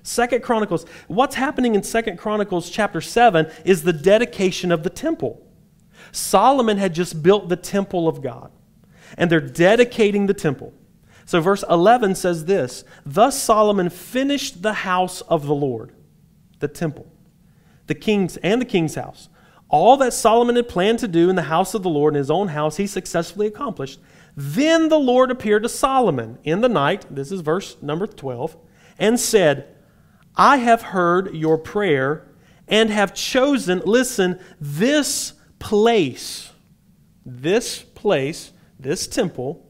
Second 0.04 0.44
Chronicles, 0.44 0.86
what's 1.08 1.34
happening 1.34 1.74
in 1.74 1.82
Second 1.82 2.18
Chronicles 2.18 2.70
chapter 2.70 3.02
7 3.02 3.52
is 3.66 3.82
the 3.82 3.92
dedication 3.92 4.72
of 4.72 4.84
the 4.84 4.92
temple. 4.92 5.44
Solomon 6.12 6.78
had 6.78 6.94
just 6.94 7.24
built 7.24 7.50
the 7.50 7.56
temple 7.56 8.08
of 8.08 8.22
God, 8.22 8.52
and 9.18 9.32
they're 9.32 9.42
dedicating 9.42 10.28
the 10.28 10.36
temple. 10.36 10.72
So, 11.26 11.42
verse 11.42 11.64
11 11.68 12.14
says 12.14 12.46
this 12.46 12.84
Thus 13.08 13.42
Solomon 13.42 13.90
finished 13.90 14.62
the 14.62 14.74
house 14.74 15.22
of 15.22 15.48
the 15.48 15.56
Lord, 15.56 15.94
the 16.60 16.68
temple, 16.68 17.12
the 17.88 17.96
king's 17.96 18.38
and 18.38 18.62
the 18.62 18.66
king's 18.66 18.94
house. 18.94 19.30
All 19.70 19.98
that 19.98 20.14
Solomon 20.14 20.56
had 20.56 20.68
planned 20.68 21.00
to 21.00 21.08
do 21.08 21.30
in 21.30 21.36
the 21.36 21.44
house 21.44 21.74
of 21.74 21.84
the 21.84 21.90
Lord 21.90 22.16
in 22.16 22.18
his 22.18 22.32
own 22.32 22.50
house, 22.50 22.78
he 22.78 22.88
successfully 22.88 23.48
accomplished. 23.48 24.00
Then 24.36 24.90
the 24.90 25.00
Lord 25.00 25.32
appeared 25.32 25.64
to 25.64 25.70
Solomon 25.70 26.40
in 26.44 26.62
the 26.62 26.70
night, 26.70 27.06
this 27.14 27.32
is 27.32 27.42
verse 27.42 27.78
number 27.82 28.08
12, 28.08 28.58
and 28.98 29.20
said, 29.20 29.76
I 30.36 30.58
have 30.58 30.82
heard 30.82 31.36
your 31.36 31.58
prayer 31.58 32.28
and 32.68 32.90
have 32.90 33.14
chosen, 33.14 33.82
listen, 33.86 34.40
this 34.60 35.34
place, 35.60 36.52
this 37.26 37.82
place, 37.82 38.54
this 38.80 39.08
temple, 39.08 39.66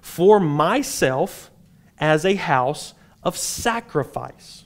for 0.00 0.40
myself 0.40 1.50
as 1.98 2.24
a 2.24 2.34
house 2.34 2.94
of 3.22 3.36
sacrifice. 3.36 4.64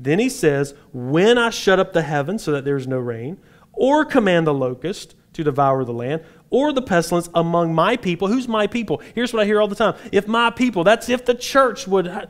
Then 0.00 0.18
he 0.18 0.30
says, 0.30 0.74
When 0.92 1.36
I 1.36 1.50
shut 1.50 1.78
up 1.78 1.92
the 1.92 2.02
heavens 2.02 2.42
so 2.42 2.52
that 2.52 2.64
there 2.64 2.76
is 2.76 2.86
no 2.86 2.98
rain, 2.98 3.38
or 3.72 4.04
command 4.04 4.46
the 4.46 4.54
locust 4.54 5.14
to 5.34 5.44
devour 5.44 5.84
the 5.84 5.92
land, 5.92 6.24
or 6.48 6.72
the 6.72 6.82
pestilence 6.82 7.28
among 7.34 7.74
my 7.74 7.96
people. 7.96 8.26
Who's 8.26 8.48
my 8.48 8.66
people? 8.66 9.00
Here's 9.14 9.32
what 9.32 9.42
I 9.42 9.46
hear 9.46 9.60
all 9.60 9.68
the 9.68 9.76
time. 9.76 9.94
If 10.10 10.26
my 10.26 10.50
people, 10.50 10.84
that's 10.84 11.08
if 11.08 11.24
the 11.24 11.34
church 11.34 11.86
would. 11.86 12.28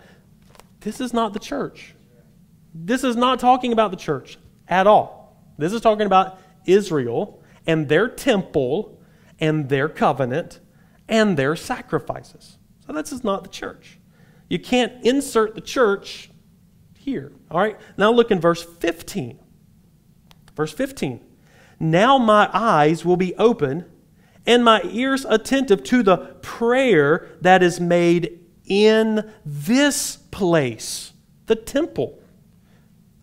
This 0.81 1.01
is 1.01 1.13
not 1.13 1.33
the 1.33 1.39
church. 1.39 1.95
This 2.75 3.05
is 3.05 3.17
not 3.17 3.39
talking 3.39 3.73
about 3.73 3.91
the 3.91 3.97
church 3.97 4.39
at 4.69 4.87
all. 4.87 5.37
This 5.57 5.73
is 5.73 5.81
talking 5.81 6.07
about 6.07 6.39
Israel 6.67 7.43
and 7.67 7.89
their 7.89 8.09
temple 8.09 9.01
and 9.39 9.69
their 9.69 9.89
covenant 9.89 10.61
and 11.09 11.37
their 11.37 11.57
sacrifices. 11.57 12.59
So 12.87 12.93
this 12.93 13.13
is 13.13 13.25
not 13.25 13.43
the 13.43 13.49
church. 13.49 13.99
You 14.49 14.59
can't 14.59 15.05
insert 15.05 15.55
the 15.55 15.61
church 15.61 16.30
here. 17.01 17.33
All 17.51 17.59
right? 17.59 17.79
Now 17.97 18.13
look 18.13 18.31
in 18.31 18.41
verse 18.41 18.63
15. 18.63 19.39
Verse 20.55 20.73
15. 20.73 21.21
Now 21.79 22.19
my 22.19 22.51
eyes 22.53 23.05
will 23.05 23.17
be 23.17 23.35
open 23.37 23.87
and 24.47 24.65
my 24.65 24.83
ears 24.85 25.25
attentive 25.25 25.83
to 25.85 26.03
the 26.03 26.17
prayer 26.43 27.29
that 27.41 27.63
is 27.63 27.81
made 27.81 28.41
in 28.67 29.31
this 29.45 30.17
place, 30.31 31.13
the 31.47 31.57
temple. 31.57 32.23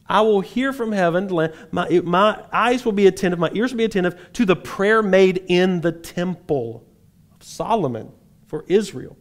I 0.09 0.21
will 0.21 0.41
hear 0.41 0.73
from 0.73 0.91
heaven. 0.91 1.29
My, 1.71 2.01
my 2.03 2.43
eyes 2.51 2.85
will 2.85 2.93
be 2.93 3.07
attentive, 3.07 3.39
my 3.39 3.51
ears 3.53 3.71
will 3.71 3.77
be 3.77 3.85
attentive 3.85 4.31
to 4.33 4.45
the 4.45 4.55
prayer 4.55 5.03
made 5.03 5.43
in 5.47 5.81
the 5.81 5.91
temple 5.91 6.85
of 7.35 7.45
Solomon 7.45 8.11
for 8.45 8.65
Israel. 8.67 9.17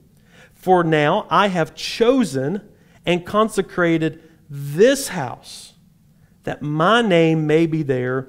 For 0.55 0.83
now 0.83 1.27
I 1.29 1.49
have 1.49 1.75
chosen 1.75 2.63
and 3.05 3.25
consecrated 3.25 4.23
this 4.49 5.09
house 5.09 5.75
that 6.45 6.63
my 6.63 7.03
name 7.03 7.47
may 7.47 7.67
be 7.67 7.83
there 7.83 8.29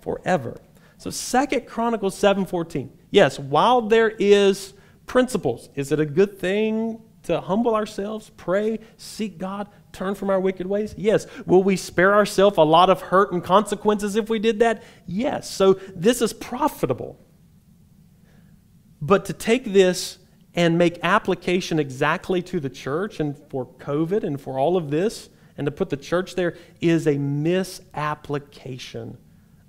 forever. 0.00 0.60
So 0.98 1.10
Second 1.10 1.66
Chronicles 1.66 2.16
7:14. 2.16 2.90
Yes, 3.10 3.38
while 3.38 3.82
there 3.82 4.10
is 4.18 4.74
principles, 5.06 5.68
is 5.74 5.92
it 5.92 6.00
a 6.00 6.06
good 6.06 6.38
thing 6.38 7.02
to 7.24 7.40
humble 7.40 7.74
ourselves, 7.74 8.30
pray, 8.36 8.80
seek 8.96 9.38
God, 9.38 9.68
turn 9.92 10.14
from 10.14 10.30
our 10.30 10.40
wicked 10.40 10.66
ways? 10.66 10.94
Yes. 10.96 11.26
Will 11.46 11.62
we 11.62 11.76
spare 11.76 12.14
ourselves 12.14 12.56
a 12.56 12.62
lot 12.62 12.90
of 12.90 13.00
hurt 13.02 13.32
and 13.32 13.44
consequences 13.44 14.16
if 14.16 14.28
we 14.28 14.38
did 14.38 14.58
that? 14.60 14.82
Yes. 15.06 15.50
So 15.50 15.74
this 15.94 16.22
is 16.22 16.32
profitable. 16.32 17.18
But 19.00 19.24
to 19.26 19.32
take 19.32 19.72
this 19.72 20.18
and 20.54 20.78
make 20.78 20.98
application 21.02 21.78
exactly 21.78 22.42
to 22.42 22.60
the 22.60 22.70
church 22.70 23.20
and 23.20 23.36
for 23.50 23.66
COVID 23.66 24.22
and 24.22 24.40
for 24.40 24.58
all 24.58 24.76
of 24.76 24.90
this, 24.90 25.28
and 25.62 25.66
to 25.66 25.70
put 25.70 25.90
the 25.90 25.96
church 25.96 26.34
there 26.34 26.56
is 26.80 27.06
a 27.06 27.16
misapplication 27.16 29.16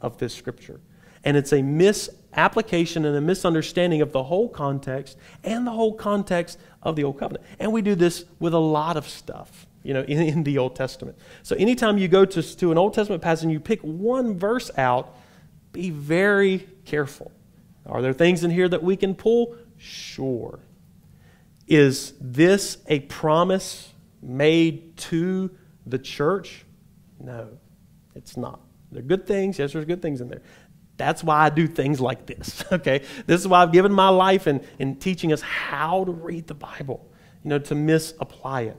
of 0.02 0.18
this 0.18 0.34
scripture. 0.34 0.82
And 1.24 1.38
it's 1.38 1.54
a 1.54 1.62
misapplication 1.62 3.06
and 3.06 3.16
a 3.16 3.22
misunderstanding 3.22 4.02
of 4.02 4.12
the 4.12 4.24
whole 4.24 4.50
context 4.50 5.20
and 5.44 5.68
the 5.68 5.72
whole 5.72 5.94
context 5.94 6.58
of 6.82 6.96
the 6.96 7.04
Old 7.04 7.20
Covenant. 7.20 7.46
And 7.60 7.72
we 7.72 7.84
do 7.84 7.94
this 7.94 8.26
with 8.40 8.56
a 8.56 8.60
lot 8.60 8.98
of 8.98 9.08
stuff, 9.08 9.68
you 9.84 9.94
know, 9.94 10.02
in, 10.08 10.20
in 10.20 10.44
the 10.44 10.58
Old 10.58 10.76
Testament. 10.76 11.16
So 11.44 11.56
anytime 11.58 12.00
you 12.00 12.08
go 12.08 12.26
to, 12.26 12.42
to 12.42 12.72
an 12.72 12.80
Old 12.80 12.96
Testament 12.96 13.22
passage 13.22 13.44
and 13.44 13.52
you 13.52 13.60
pick 13.60 13.82
one 13.82 14.40
verse 14.40 14.72
out, 14.80 15.16
be 15.74 15.92
very 15.92 16.68
careful. 16.86 17.32
Are 17.86 18.02
there 18.02 18.14
things 18.14 18.44
in 18.44 18.50
here 18.50 18.68
that 18.68 18.82
we 18.82 18.98
can 18.98 19.14
pull? 19.14 19.56
Sure. 19.78 20.58
Is 21.68 22.16
this 22.20 22.80
a 22.88 23.02
promise 23.02 23.94
made 24.24 24.98
to 24.98 25.52
the 25.86 26.00
church? 26.00 26.66
No, 27.20 27.50
it's 28.16 28.38
not. 28.38 28.62
There 28.92 29.00
are 29.00 29.06
good 29.06 29.26
things. 29.26 29.60
Yes, 29.60 29.74
there's 29.74 29.86
good 29.86 30.02
things 30.02 30.22
in 30.22 30.30
there. 30.30 30.42
That's 30.98 31.24
why 31.24 31.46
I 31.46 31.50
do 31.50 31.68
things 31.68 32.00
like 32.00 32.26
this, 32.26 32.64
okay? 32.72 33.02
This 33.26 33.42
is 33.42 33.48
why 33.48 33.64
I've 33.64 33.72
given 33.72 33.92
my 33.92 34.10
life 34.10 34.48
in, 34.48 34.66
in 34.80 34.98
teaching 34.98 35.34
us 35.34 35.42
how 35.42 36.04
to 36.06 36.12
read 36.12 36.48
the 36.48 36.54
Bible, 36.54 37.12
you 37.44 37.50
know, 37.50 37.60
to 37.60 37.76
misapply 37.76 38.62
it, 38.62 38.78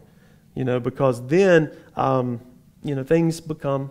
you 0.55 0.65
know, 0.65 0.79
because 0.79 1.27
then, 1.27 1.73
um, 1.97 2.41
you 2.83 2.95
know, 2.95 3.03
things 3.03 3.41
become, 3.41 3.91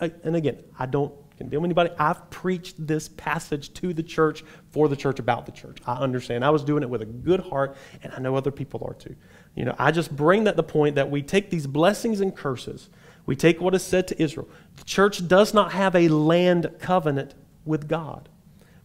and 0.00 0.34
again, 0.34 0.58
I 0.78 0.86
don't 0.86 1.12
condemn 1.36 1.64
anybody. 1.64 1.90
I've 1.98 2.30
preached 2.30 2.86
this 2.86 3.08
passage 3.08 3.72
to 3.74 3.92
the 3.92 4.02
church, 4.02 4.44
for 4.70 4.88
the 4.88 4.96
church, 4.96 5.18
about 5.18 5.46
the 5.46 5.52
church. 5.52 5.78
I 5.86 5.94
understand. 5.94 6.44
I 6.44 6.50
was 6.50 6.64
doing 6.64 6.82
it 6.82 6.90
with 6.90 7.02
a 7.02 7.06
good 7.06 7.40
heart, 7.40 7.76
and 8.02 8.12
I 8.12 8.20
know 8.20 8.36
other 8.36 8.50
people 8.50 8.84
are 8.86 8.94
too. 8.94 9.14
You 9.54 9.64
know, 9.64 9.74
I 9.78 9.90
just 9.90 10.14
bring 10.14 10.44
that 10.44 10.56
the 10.56 10.62
point 10.62 10.96
that 10.96 11.10
we 11.10 11.22
take 11.22 11.50
these 11.50 11.66
blessings 11.66 12.20
and 12.20 12.34
curses, 12.34 12.88
we 13.26 13.36
take 13.36 13.60
what 13.60 13.74
is 13.74 13.82
said 13.82 14.08
to 14.08 14.22
Israel. 14.22 14.48
The 14.76 14.84
church 14.84 15.26
does 15.28 15.52
not 15.52 15.72
have 15.72 15.94
a 15.94 16.08
land 16.08 16.70
covenant 16.78 17.34
with 17.64 17.88
God. 17.88 18.28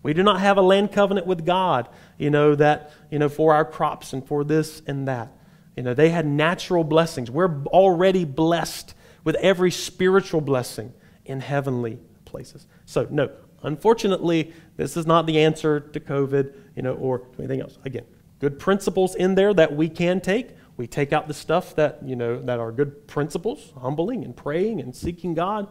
We 0.04 0.14
do 0.14 0.24
not 0.24 0.40
have 0.40 0.58
a 0.58 0.62
land 0.62 0.92
covenant 0.92 1.28
with 1.28 1.46
God, 1.46 1.90
you 2.18 2.30
know, 2.30 2.56
that, 2.56 2.92
you 3.10 3.20
know, 3.20 3.30
for 3.30 3.54
our 3.54 3.66
crops 3.66 4.14
and 4.14 4.26
for 4.26 4.44
this 4.44 4.82
and 4.88 5.08
that. 5.08 5.34
You 5.76 5.84
know, 5.84 5.94
they 5.94 6.10
had 6.10 6.26
natural 6.26 6.84
blessings. 6.84 7.30
We're 7.30 7.64
already 7.66 8.26
blessed 8.26 8.94
with 9.24 9.36
every 9.36 9.72
spiritual 9.72 10.42
blessing 10.42 10.94
in 11.26 11.40
heavenly 11.40 12.00
places. 12.28 12.68
So, 12.86 13.08
no, 13.10 13.32
unfortunately, 13.64 14.54
this 14.76 14.98
is 14.98 15.08
not 15.08 15.26
the 15.26 15.40
answer 15.40 15.80
to 15.80 16.00
COVID, 16.00 16.54
you 16.76 16.84
know, 16.84 16.94
or 16.94 17.24
anything 17.40 17.62
else. 17.62 17.80
Again, 17.86 18.06
good 18.40 18.60
principles 18.60 19.16
in 19.16 19.36
there 19.36 19.54
that 19.54 19.76
we 19.76 19.90
can 19.90 20.22
take. 20.22 20.50
We 20.76 20.86
take 20.86 21.12
out 21.12 21.28
the 21.28 21.34
stuff 21.34 21.76
that, 21.76 22.00
you 22.04 22.16
know, 22.16 22.40
that 22.44 22.60
are 22.60 22.72
good 22.72 23.08
principles, 23.08 23.74
humbling 23.82 24.24
and 24.24 24.36
praying 24.36 24.80
and 24.80 24.96
seeking 24.96 25.34
God, 25.34 25.70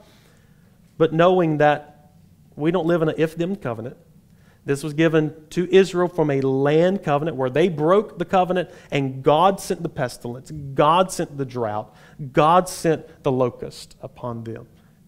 but 0.99 1.13
knowing 1.13 1.59
that 1.59 2.11
we 2.57 2.71
don't 2.71 2.87
live 2.87 3.03
in 3.03 3.11
an 3.11 3.15
if 3.19 3.37
them 3.37 3.55
covenant. 3.55 3.97
This 4.65 4.83
was 4.83 4.95
given 4.95 5.33
to 5.51 5.73
Israel 5.73 6.09
from 6.09 6.29
a 6.29 6.41
land 6.41 7.05
covenant 7.05 7.37
where 7.37 7.51
they 7.51 7.69
broke 7.69 8.19
the 8.19 8.25
covenant 8.25 8.71
and 8.91 9.23
God 9.23 9.61
sent 9.61 9.85
the 9.85 9.89
pestilence, 9.89 10.51
God 10.51 11.13
sent 11.13 11.39
the 11.39 11.45
drought, 11.45 11.95
God 12.33 12.69
sent 12.69 13.23
the 13.23 13.31
locust 13.31 13.97
upon 14.01 14.43
them. 14.43 14.67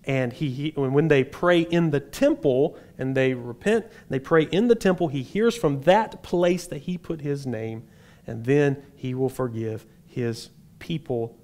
And 0.09 0.33
he, 0.33 0.49
he, 0.49 0.71
when 0.75 1.09
they 1.09 1.23
pray 1.23 1.61
in 1.61 1.91
the 1.91 2.01
temple 2.01 2.79
and 2.97 3.15
they 3.15 3.35
repent, 3.35 3.87
they 4.09 4.19
pray 4.19 4.45
in 4.45 4.69
the 4.69 4.75
temple, 4.75 5.09
he 5.09 5.23
hears 5.23 5.55
from 5.55 5.83
that 5.83 6.23
place 6.23 6.67
that 6.69 6.79
he 6.79 6.97
put 6.97 7.21
his 7.21 7.47
name, 7.47 7.87
and 8.27 8.47
then 8.47 8.83
he 8.97 9.13
will 9.13 9.29
forgive 9.29 9.85
his 10.07 10.49
people, 10.79 11.37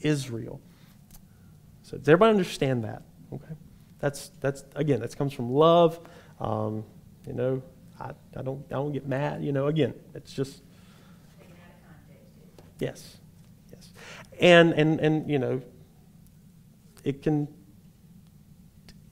Israel. 0.00 0.58
So 1.82 1.98
does 1.98 2.08
everybody 2.08 2.30
understand 2.30 2.84
that? 2.84 3.02
Okay. 3.30 3.54
That's, 3.98 4.30
that's 4.40 4.64
again, 4.74 5.00
that 5.00 5.14
comes 5.14 5.34
from 5.34 5.50
love. 5.50 6.00
Um, 6.40 6.84
you 7.26 7.34
know, 7.34 7.62
I, 8.00 8.12
I, 8.34 8.42
don't, 8.42 8.64
I 8.70 8.74
don't 8.74 8.92
get 8.92 9.06
mad. 9.06 9.44
You 9.44 9.52
know, 9.52 9.66
again, 9.66 9.92
it's 10.14 10.32
just. 10.32 10.62
Yes. 12.78 13.18
Yes. 13.70 13.90
And, 14.40 14.72
and, 14.72 14.98
and 14.98 15.30
you 15.30 15.38
know, 15.38 15.60
it 17.04 17.22
can 17.22 17.48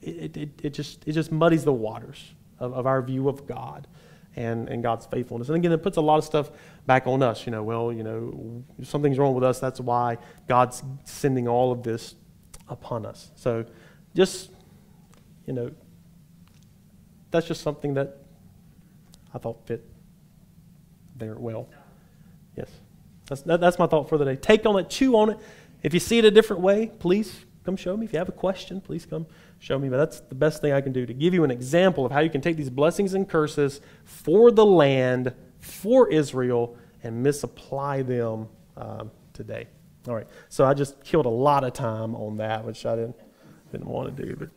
it, 0.07 0.37
it, 0.37 0.49
it, 0.63 0.73
just, 0.73 1.07
it 1.07 1.13
just 1.13 1.31
muddies 1.31 1.63
the 1.63 1.73
waters 1.73 2.33
of, 2.59 2.73
of 2.73 2.85
our 2.85 3.01
view 3.01 3.29
of 3.29 3.47
God 3.47 3.87
and, 4.35 4.69
and 4.69 4.83
God's 4.83 5.05
faithfulness. 5.05 5.49
And 5.49 5.57
again, 5.57 5.71
it 5.71 5.81
puts 5.81 5.97
a 5.97 6.01
lot 6.01 6.17
of 6.17 6.23
stuff 6.23 6.51
back 6.85 7.07
on 7.07 7.23
us. 7.23 7.45
You 7.45 7.51
know, 7.51 7.63
well, 7.63 7.91
you 7.91 8.03
know, 8.03 8.63
something's 8.83 9.17
wrong 9.17 9.33
with 9.33 9.43
us. 9.43 9.59
That's 9.59 9.79
why 9.79 10.17
God's 10.47 10.83
sending 11.03 11.47
all 11.47 11.71
of 11.71 11.83
this 11.83 12.15
upon 12.69 13.05
us. 13.05 13.31
So 13.35 13.65
just, 14.15 14.51
you 15.45 15.53
know, 15.53 15.71
that's 17.31 17.47
just 17.47 17.61
something 17.61 17.95
that 17.95 18.17
I 19.33 19.39
thought 19.39 19.65
fit 19.65 19.83
there 21.15 21.35
well. 21.35 21.67
Yes. 22.55 22.69
That's, 23.27 23.41
that, 23.41 23.59
that's 23.59 23.79
my 23.79 23.87
thought 23.87 24.07
for 24.07 24.17
the 24.17 24.25
day. 24.25 24.35
Take 24.35 24.65
on 24.65 24.79
it, 24.79 24.89
chew 24.89 25.17
on 25.17 25.31
it. 25.31 25.37
If 25.83 25.93
you 25.93 25.99
see 25.99 26.19
it 26.19 26.25
a 26.25 26.31
different 26.31 26.61
way, 26.61 26.91
please 26.99 27.45
come 27.67 27.75
show 27.75 27.97
me. 27.97 28.05
If 28.05 28.13
you 28.13 28.19
have 28.19 28.29
a 28.29 28.31
question, 28.31 28.79
please 28.79 29.05
come 29.05 29.27
show 29.59 29.77
me. 29.77 29.89
But 29.89 29.97
that's 29.97 30.21
the 30.21 30.35
best 30.35 30.61
thing 30.61 30.71
I 30.71 30.79
can 30.79 30.93
do 30.93 31.05
to 31.05 31.13
give 31.13 31.33
you 31.33 31.43
an 31.43 31.51
example 31.51 32.05
of 32.05 32.13
how 32.13 32.21
you 32.21 32.29
can 32.29 32.39
take 32.39 32.55
these 32.55 32.69
blessings 32.69 33.13
and 33.13 33.27
curses 33.27 33.81
for 34.05 34.51
the 34.51 34.65
land, 34.65 35.33
for 35.59 36.09
Israel, 36.09 36.77
and 37.03 37.21
misapply 37.21 38.03
them 38.03 38.47
um, 38.77 39.11
today. 39.33 39.67
All 40.07 40.15
right. 40.15 40.27
So 40.47 40.65
I 40.65 40.73
just 40.73 41.03
killed 41.03 41.25
a 41.25 41.29
lot 41.47 41.65
of 41.65 41.73
time 41.73 42.15
on 42.15 42.37
that, 42.37 42.63
which 42.63 42.85
I 42.85 42.95
didn't, 42.95 43.17
didn't 43.73 43.87
want 43.87 44.15
to 44.15 44.25
do. 44.25 44.37
But 44.37 44.49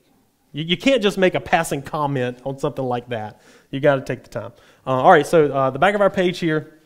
you, 0.53 0.63
you 0.63 0.77
can't 0.77 1.03
just 1.03 1.19
make 1.19 1.35
a 1.35 1.41
passing 1.41 1.83
comment 1.83 2.39
on 2.45 2.61
something 2.61 2.85
like 2.85 3.09
that. 3.09 3.41
You 3.73 3.81
got 3.81 3.97
to 3.97 4.03
take 4.03 4.23
the 4.23 4.31
time. 4.31 4.53
Uh, 4.87 5.03
all 5.03 5.11
right. 5.11 5.27
So 5.27 5.53
uh, 5.53 5.71
the 5.71 5.81
back 5.81 5.97
of 5.97 6.01
our 6.01 6.11
page 6.11 6.39
here. 6.39 6.79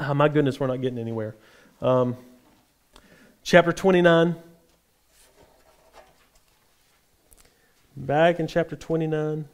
Oh, 0.00 0.12
my 0.12 0.28
goodness, 0.28 0.58
we're 0.58 0.66
not 0.66 0.80
getting 0.80 0.98
anywhere. 0.98 1.36
Um, 1.80 2.16
chapter 3.44 3.70
29. 3.70 4.34
Back 8.02 8.40
in 8.40 8.48
chapter 8.48 8.74
29. 8.74 9.48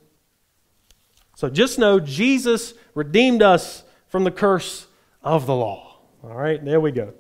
So 1.37 1.51
just 1.51 1.79
know 1.79 2.01
Jesus 2.01 2.73
redeemed 2.95 3.43
us 3.43 3.85
from 4.07 4.25
the 4.25 4.31
curse 4.31 4.87
of 5.23 5.45
the 5.45 5.55
law. 5.55 5.99
All 6.25 6.35
right, 6.35 6.65
there 6.65 6.81
we 6.81 6.91
go. 6.91 7.13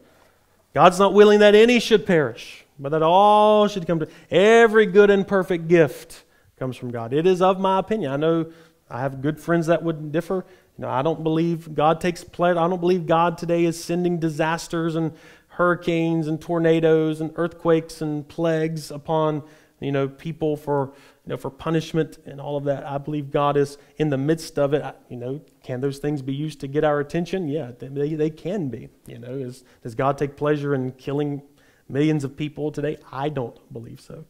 God's 0.72 0.98
not 0.98 1.12
willing 1.12 1.40
that 1.40 1.54
any 1.54 1.80
should 1.80 2.06
perish, 2.06 2.64
but 2.78 2.88
that 2.92 3.02
all 3.02 3.68
should 3.68 3.86
come 3.86 3.98
to 3.98 4.08
every 4.30 4.86
good 4.86 5.10
and 5.10 5.28
perfect 5.28 5.68
gift 5.68 6.24
comes 6.58 6.78
from 6.78 6.90
God. 6.90 7.12
It 7.12 7.26
is 7.26 7.42
of 7.42 7.60
my 7.60 7.78
opinion. 7.78 8.10
I 8.10 8.16
know 8.16 8.50
I 8.88 9.00
have 9.00 9.20
good 9.20 9.38
friends 9.38 9.66
that 9.66 9.82
would 9.82 10.10
differ. 10.10 10.46
You 10.78 10.82
know, 10.82 10.88
I 10.88 11.02
don't 11.02 11.22
believe 11.22 11.74
God 11.74 12.00
takes 12.00 12.24
pleasure. 12.24 12.58
I 12.58 12.68
don't 12.68 12.80
believe 12.80 13.04
God 13.04 13.36
today 13.36 13.66
is 13.66 13.82
sending 13.82 14.18
disasters 14.18 14.96
and 14.96 15.12
hurricanes 15.48 16.26
and 16.26 16.40
tornadoes 16.40 17.20
and 17.20 17.32
earthquakes 17.36 18.00
and 18.00 18.26
plagues 18.26 18.90
upon 18.90 19.42
you 19.80 19.92
know 19.92 20.08
people 20.08 20.56
for 20.56 20.92
you 21.28 21.34
know, 21.34 21.36
for 21.36 21.50
punishment 21.50 22.16
and 22.24 22.40
all 22.40 22.56
of 22.56 22.64
that. 22.64 22.86
I 22.86 22.96
believe 22.96 23.30
God 23.30 23.58
is 23.58 23.76
in 23.98 24.08
the 24.08 24.16
midst 24.16 24.58
of 24.58 24.72
it. 24.72 24.82
You 25.10 25.18
know, 25.18 25.42
can 25.62 25.82
those 25.82 25.98
things 25.98 26.22
be 26.22 26.32
used 26.32 26.58
to 26.60 26.66
get 26.66 26.84
our 26.84 27.00
attention? 27.00 27.48
Yeah, 27.48 27.72
they, 27.78 28.14
they 28.14 28.30
can 28.30 28.70
be. 28.70 28.88
You 29.06 29.18
know, 29.18 29.32
is, 29.32 29.62
does 29.82 29.94
God 29.94 30.16
take 30.16 30.36
pleasure 30.36 30.74
in 30.74 30.92
killing 30.92 31.42
millions 31.86 32.24
of 32.24 32.34
people 32.34 32.72
today? 32.72 32.96
I 33.12 33.28
don't 33.28 33.54
believe 33.70 34.00
so. 34.00 34.24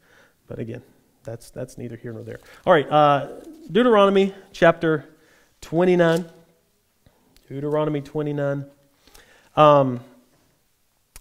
But 0.49 0.59
again, 0.59 0.83
that's, 1.23 1.51
that's 1.51 1.79
neither 1.79 1.95
here 1.95 2.13
nor 2.13 2.25
there. 2.25 2.41
All 2.67 2.73
right, 2.73 2.91
uh, 2.91 3.29
Deuteronomy 3.71 4.35
chapter 4.51 5.05
29. 5.61 6.25
Deuteronomy 7.49 8.01
29. 8.01 8.67
Um, 9.55 10.01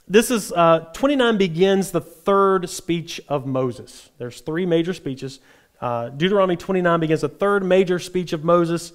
this 0.08 0.32
is 0.32 0.52
uh, 0.54 0.90
29 0.94 1.38
begins 1.38 1.92
the 1.92 2.02
third 2.02 2.68
speech 2.70 3.22
of 3.28 3.46
Moses. 3.46 4.10
There's 4.18 4.42
three 4.42 4.66
major 4.66 4.96
speeches. 4.96 5.40
Uh, 5.80 6.10
Deuteronomy 6.10 6.56
29 6.56 7.00
begins 7.00 7.24
a 7.24 7.30
third 7.30 7.64
major 7.64 8.00
speech 8.00 8.34
of 8.34 8.44
Moses, 8.44 8.94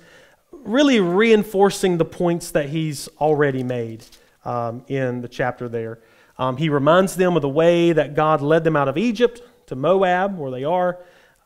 really 0.50 1.00
reinforcing 1.00 1.98
the 1.98 2.04
points 2.04 2.50
that 2.50 2.68
he's 2.68 3.08
already 3.20 3.62
made. 3.62 4.04
um, 4.44 4.84
in 4.88 5.20
the 5.20 5.28
chapter 5.28 5.68
there. 5.68 5.98
Um, 6.38 6.56
he 6.56 6.68
reminds 6.68 7.16
them 7.16 7.36
of 7.36 7.42
the 7.42 7.48
way 7.48 7.92
that 7.92 8.14
God 8.14 8.40
led 8.40 8.64
them 8.64 8.76
out 8.76 8.88
of 8.88 8.98
Egypt 8.98 9.42
to 9.66 9.76
Moab, 9.76 10.38
where 10.38 10.50
they 10.50 10.64
are. 10.64 10.98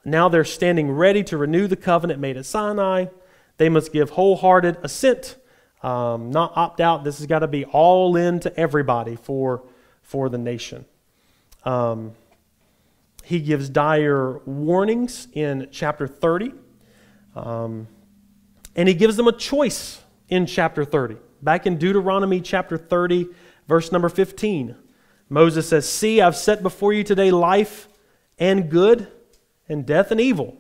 Now 0.05 0.29
they're 0.29 0.45
standing 0.45 0.91
ready 0.91 1.23
to 1.25 1.37
renew 1.37 1.67
the 1.67 1.77
covenant 1.77 2.21
made 2.21 2.37
at 2.37 2.47
Sinai. 2.47 3.07
They 3.59 3.69
must 3.69 3.93
give 3.93 4.11
wholehearted 4.11 4.79
assent, 4.83 5.37
um, 5.83 6.31
not 6.31 6.53
opt 6.57 6.81
out. 6.81 7.05
This 7.05 7.19
has 7.19 7.27
got 7.27 7.41
to 7.41 7.49
be 7.49 7.65
all 7.65 8.17
in 8.17 8.41
to 8.41 8.57
everybody 8.59 9.17
for, 9.17 9.63
for 10.03 10.29
the 10.29 10.39
nation. 10.39 10.85
Um, 11.65 12.13
he 13.27 13.41
gives 13.41 13.69
dire 13.69 14.39
warnings 14.47 15.27
in 15.33 15.67
chapter 15.73 16.07
30. 16.07 16.53
Um, 17.35 17.89
and 18.77 18.87
he 18.87 18.95
gives 18.95 19.17
them 19.17 19.27
a 19.27 19.33
choice 19.33 20.01
in 20.29 20.47
chapter 20.47 20.85
30. 20.85 21.17
Back 21.43 21.67
in 21.67 21.77
Deuteronomy 21.77 22.41
chapter 22.41 22.79
30, 22.79 23.27
verse 23.67 23.91
number 23.91 24.09
15, 24.09 24.77
Moses 25.29 25.69
says, 25.69 25.89
See, 25.89 26.21
I've 26.21 26.37
set 26.37 26.63
before 26.63 26.93
you 26.93 27.03
today 27.03 27.33
life 27.33 27.89
and 28.39 28.71
good, 28.71 29.09
and 29.69 29.85
death 29.85 30.13
and 30.13 30.21
evil. 30.21 30.57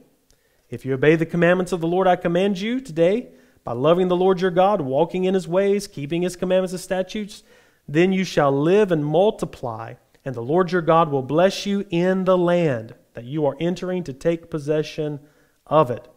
If 0.68 0.84
you 0.84 0.94
obey 0.94 1.14
the 1.14 1.24
commandments 1.24 1.70
of 1.70 1.80
the 1.80 1.86
Lord 1.86 2.08
I 2.08 2.16
command 2.16 2.58
you 2.58 2.80
today, 2.80 3.28
by 3.62 3.74
loving 3.74 4.08
the 4.08 4.16
Lord 4.16 4.40
your 4.40 4.50
God, 4.50 4.80
walking 4.80 5.22
in 5.22 5.34
his 5.34 5.46
ways, 5.46 5.86
keeping 5.86 6.22
his 6.22 6.34
commandments 6.34 6.72
and 6.72 6.80
statutes, 6.80 7.44
then 7.86 8.12
you 8.12 8.24
shall 8.24 8.50
live 8.50 8.90
and 8.90 9.06
multiply, 9.06 9.94
and 10.26 10.34
the 10.34 10.42
Lord 10.42 10.72
your 10.72 10.82
God 10.82 11.08
will 11.08 11.22
bless 11.22 11.66
you 11.66 11.86
in 11.88 12.24
the 12.24 12.36
land 12.36 12.96
that 13.14 13.24
you 13.24 13.46
are 13.46 13.56
entering 13.60 14.02
to 14.04 14.12
take 14.12 14.50
possession 14.50 15.20
of 15.68 15.88
it. 15.88 16.08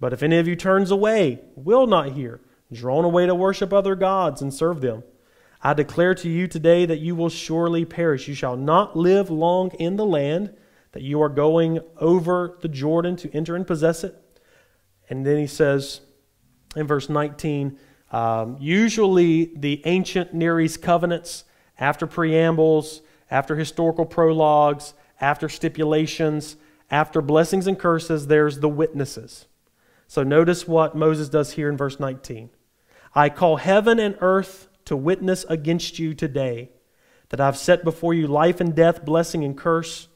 But 0.00 0.12
if 0.12 0.24
any 0.24 0.38
of 0.38 0.48
you 0.48 0.56
turns 0.56 0.90
away, 0.90 1.38
will 1.54 1.86
not 1.86 2.12
hear, 2.12 2.40
drawn 2.72 3.04
away 3.04 3.26
to 3.26 3.34
worship 3.34 3.72
other 3.72 3.94
gods 3.94 4.42
and 4.42 4.52
serve 4.52 4.80
them, 4.80 5.04
I 5.62 5.72
declare 5.72 6.16
to 6.16 6.28
you 6.28 6.48
today 6.48 6.84
that 6.84 6.98
you 6.98 7.14
will 7.14 7.28
surely 7.28 7.84
perish. 7.84 8.26
You 8.26 8.34
shall 8.34 8.56
not 8.56 8.96
live 8.96 9.30
long 9.30 9.70
in 9.78 9.94
the 9.94 10.04
land 10.04 10.52
that 10.90 11.02
you 11.02 11.22
are 11.22 11.28
going 11.28 11.78
over 11.98 12.58
the 12.60 12.68
Jordan 12.68 13.14
to 13.18 13.32
enter 13.32 13.54
and 13.54 13.64
possess 13.64 14.02
it. 14.02 14.16
And 15.08 15.24
then 15.24 15.38
he 15.38 15.46
says 15.46 16.00
in 16.74 16.88
verse 16.88 17.08
19, 17.08 17.78
um, 18.10 18.56
usually 18.58 19.52
the 19.56 19.80
ancient 19.86 20.34
Near 20.34 20.60
East 20.60 20.82
covenants, 20.82 21.44
after 21.78 22.06
preambles, 22.08 23.00
after 23.34 23.56
historical 23.56 24.06
prologues, 24.06 24.94
after 25.20 25.48
stipulations, 25.48 26.54
after 26.88 27.20
blessings 27.20 27.66
and 27.66 27.76
curses, 27.76 28.28
there's 28.28 28.60
the 28.60 28.68
witnesses. 28.68 29.46
So 30.06 30.22
notice 30.22 30.68
what 30.68 30.94
Moses 30.94 31.28
does 31.28 31.54
here 31.54 31.68
in 31.68 31.76
verse 31.76 31.98
19. 31.98 32.50
I 33.12 33.30
call 33.30 33.56
heaven 33.56 33.98
and 33.98 34.16
earth 34.20 34.68
to 34.84 34.96
witness 34.96 35.44
against 35.48 35.98
you 35.98 36.14
today 36.14 36.70
that 37.30 37.40
I've 37.40 37.56
set 37.56 37.82
before 37.82 38.14
you 38.14 38.28
life 38.28 38.60
and 38.60 38.72
death, 38.72 39.04
blessing 39.04 39.42
and 39.42 39.58
curse. 39.58 40.06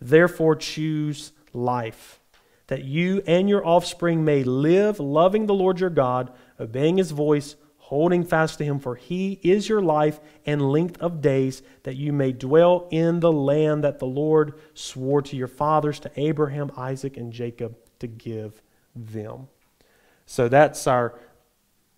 Therefore, 0.00 0.54
choose 0.54 1.32
life, 1.52 2.20
that 2.68 2.84
you 2.84 3.24
and 3.26 3.48
your 3.48 3.66
offspring 3.66 4.24
may 4.24 4.44
live, 4.44 5.00
loving 5.00 5.46
the 5.46 5.54
Lord 5.54 5.80
your 5.80 5.90
God, 5.90 6.30
obeying 6.60 6.98
his 6.98 7.10
voice, 7.10 7.56
holding 7.88 8.22
fast 8.22 8.58
to 8.58 8.64
him, 8.64 8.78
for 8.78 8.96
he 8.96 9.40
is 9.42 9.66
your 9.66 9.80
life 9.80 10.20
and 10.44 10.60
length 10.70 10.98
of 11.00 11.22
days, 11.22 11.62
that 11.84 11.96
you 11.96 12.12
may 12.12 12.30
dwell 12.30 12.86
in 12.90 13.18
the 13.20 13.32
land 13.32 13.82
that 13.82 13.98
the 13.98 14.04
Lord 14.04 14.52
swore 14.74 15.22
to 15.22 15.34
your 15.34 15.48
fathers, 15.48 15.98
to 16.00 16.10
Abraham, 16.14 16.70
Isaac, 16.76 17.16
and 17.16 17.32
Jacob, 17.32 17.78
to 18.00 18.06
give 18.06 18.60
them. 18.94 19.48
So 20.26 20.48
that's 20.48 20.86
our 20.86 21.18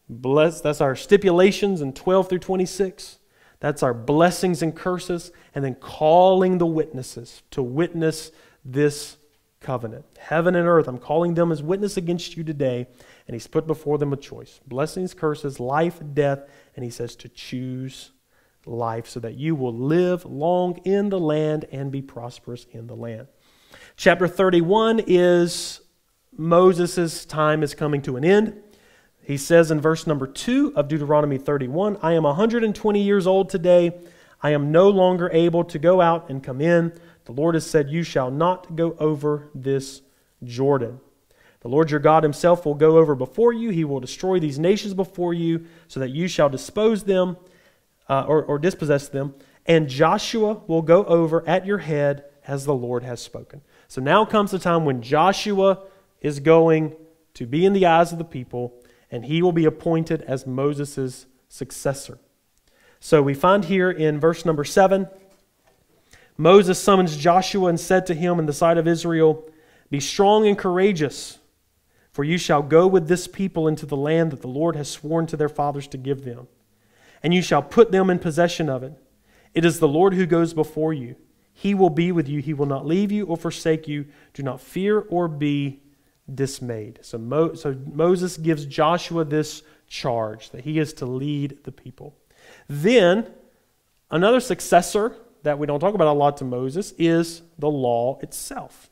bless 0.09 0.61
that's 0.61 0.81
our 0.81 0.95
stipulations 0.95 1.81
in 1.81 1.93
12 1.93 2.29
through 2.29 2.39
26. 2.39 3.19
That's 3.59 3.83
our 3.83 3.93
blessings 3.93 4.63
and 4.63 4.77
curses, 4.77 5.33
and 5.57 5.65
then 5.65 5.75
calling 5.75 6.59
the 6.59 6.67
witnesses 6.67 7.43
to 7.51 7.65
witness 7.65 8.31
this 8.65 9.17
covenant. 9.61 10.07
Heaven 10.19 10.55
and 10.55 10.67
earth, 10.67 10.89
I'm 10.89 10.99
calling 10.99 11.35
them 11.35 11.53
as 11.53 11.63
witness 11.63 11.97
against 11.97 12.37
you 12.37 12.43
today, 12.43 12.87
and 13.27 13.35
he's 13.35 13.47
put 13.47 13.67
before 13.67 13.99
them 13.99 14.13
a 14.13 14.17
choice 14.17 14.61
blessings, 14.67 15.15
curses, 15.15 15.61
life, 15.61 16.01
death, 16.15 16.41
and 16.75 16.85
he 16.85 16.91
says 16.91 17.15
to 17.17 17.29
choose 17.29 18.13
life 18.67 19.07
so 19.09 19.21
that 19.21 19.35
you 19.35 19.55
will 19.55 19.75
live 19.75 20.25
long 20.25 20.79
in 20.85 21.09
the 21.09 21.19
land 21.19 21.67
and 21.73 21.91
be 21.91 22.03
prosperous 22.03 22.67
in 22.73 22.87
the 22.87 22.97
land. 22.97 23.27
Chapter 23.97 24.27
31 24.27 25.03
is 25.07 25.81
Moses' 26.37 27.25
time 27.25 27.63
is 27.63 27.75
coming 27.75 28.03
to 28.03 28.17
an 28.17 28.25
end. 28.25 28.63
He 29.23 29.37
says 29.37 29.71
in 29.71 29.81
verse 29.81 30.07
number 30.07 30.27
2 30.27 30.73
of 30.75 30.89
Deuteronomy 30.89 31.39
31 31.39 31.99
I 32.03 32.15
am 32.15 32.23
120 32.23 33.03
years 33.03 33.27
old 33.27 33.51
today. 33.51 33.93
I 34.43 34.51
am 34.51 34.73
no 34.73 34.89
longer 34.89 35.31
able 35.33 35.65
to 35.65 35.79
go 35.79 36.01
out 36.01 36.31
and 36.31 36.43
come 36.43 36.63
in. 36.63 36.99
The 37.25 37.33
Lord 37.33 37.55
has 37.55 37.69
said, 37.69 37.91
You 37.91 38.03
shall 38.03 38.31
not 38.31 38.77
go 38.77 38.97
over 38.99 39.51
this 39.55 40.03
Jordan. 40.43 41.01
The 41.61 41.69
Lord 41.69 41.91
your 41.91 42.01
God 42.01 42.23
himself 42.23 42.65
will 42.65 42.75
go 42.75 42.97
over 42.97 43.15
before 43.15 43.53
you. 43.53 43.71
He 43.71 43.85
will 43.85 44.01
destroy 44.01 44.41
these 44.41 44.59
nations 44.59 44.95
before 44.95 45.35
you, 45.35 45.67
so 45.89 46.01
that 46.01 46.11
you 46.11 46.27
shall 46.27 46.49
dispose 46.49 47.05
them 47.05 47.37
uh, 48.09 48.25
or, 48.27 48.45
or 48.45 48.59
dispossess 48.59 49.09
them. 49.09 49.35
And 49.67 49.89
Joshua 49.89 50.63
will 50.67 50.83
go 50.83 51.05
over 51.05 51.47
at 51.47 51.67
your 51.67 51.79
head 51.79 52.25
as 52.47 52.65
the 52.65 52.75
Lord 52.75 53.03
has 53.03 53.21
spoken. 53.21 53.61
So 53.89 54.01
now 54.01 54.25
comes 54.25 54.51
the 54.51 54.59
time 54.59 54.85
when 54.85 55.03
Joshua 55.03 55.85
is 56.21 56.41
going 56.41 56.97
to 57.35 57.47
be 57.47 57.65
in 57.65 57.75
the 57.75 57.87
eyes 57.87 58.13
of 58.13 58.19
the 58.19 58.25
people, 58.25 58.83
and 59.11 59.25
he 59.25 59.43
will 59.43 59.53
be 59.53 59.67
appointed 59.67 60.23
as 60.23 60.47
Moses' 60.47 61.27
successor. 61.49 62.19
So 63.01 63.23
we 63.23 63.35
find 63.35 63.65
here 63.65 63.91
in 63.91 64.19
verse 64.19 64.45
number 64.45 64.65
7 64.65 65.09
Moses 66.41 66.83
summons 66.83 67.19
Joshua 67.19 67.69
and 67.69 67.79
said 67.79 68.07
to 68.07 68.15
him 68.15 68.39
in 68.39 68.47
the 68.47 68.55
sight 68.55 68.79
of 68.79 68.89
Israel, 68.89 69.45
Be 69.91 70.01
strong 70.01 70.47
and 70.47 70.57
courageous, 70.57 71.39
for 72.13 72.25
you 72.25 72.39
shall 72.39 72.63
go 72.63 72.87
with 72.87 73.09
this 73.09 73.29
people 73.29 73.69
into 73.69 73.85
the 73.85 73.97
land 73.97 74.31
that 74.31 74.41
the 74.41 74.49
Lord 74.49 74.75
has 74.75 74.89
sworn 74.89 75.27
to 75.27 75.37
their 75.37 75.51
fathers 75.51 75.87
to 75.89 75.99
give 75.99 76.25
them, 76.25 76.49
and 77.23 77.35
you 77.35 77.43
shall 77.43 77.63
put 77.63 77.93
them 77.93 78.09
in 78.09 78.19
possession 78.19 78.71
of 78.71 78.83
it. 78.83 78.95
It 79.53 79.67
is 79.67 79.81
the 79.81 79.89
Lord 79.89 80.15
who 80.15 80.25
goes 80.25 80.55
before 80.55 80.95
you. 80.95 81.15
He 81.53 81.75
will 81.75 81.91
be 81.91 82.11
with 82.11 82.27
you. 82.27 82.41
He 82.41 82.55
will 82.55 82.65
not 82.65 82.87
leave 82.87 83.13
you 83.13 83.27
or 83.27 83.37
forsake 83.37 83.87
you. 83.87 84.07
Do 84.33 84.43
not 84.43 84.63
fear 84.63 85.01
or 85.11 85.29
be 85.29 85.83
dismayed. 86.35 87.01
So, 87.03 87.19
Mo, 87.19 87.53
so 87.53 87.77
Moses 87.93 88.39
gives 88.39 88.65
Joshua 88.65 89.27
this 89.27 89.63
charge 89.89 90.51
that 90.51 90.65
he 90.65 90.79
is 90.79 90.95
to 90.95 91.05
lead 91.05 91.65
the 91.65 91.73
people. 91.73 92.17
Then, 92.67 93.27
another 94.11 94.41
successor 94.41 95.17
that 95.43 95.59
we 95.59 95.67
don't 95.67 95.81
talk 95.81 95.95
about 95.95 96.09
a 96.09 96.13
lot 96.13 96.37
to 96.39 96.45
Moses 96.45 96.93
is 96.99 97.43
the 97.59 97.71
law 97.71 98.19
itself. 98.23 98.91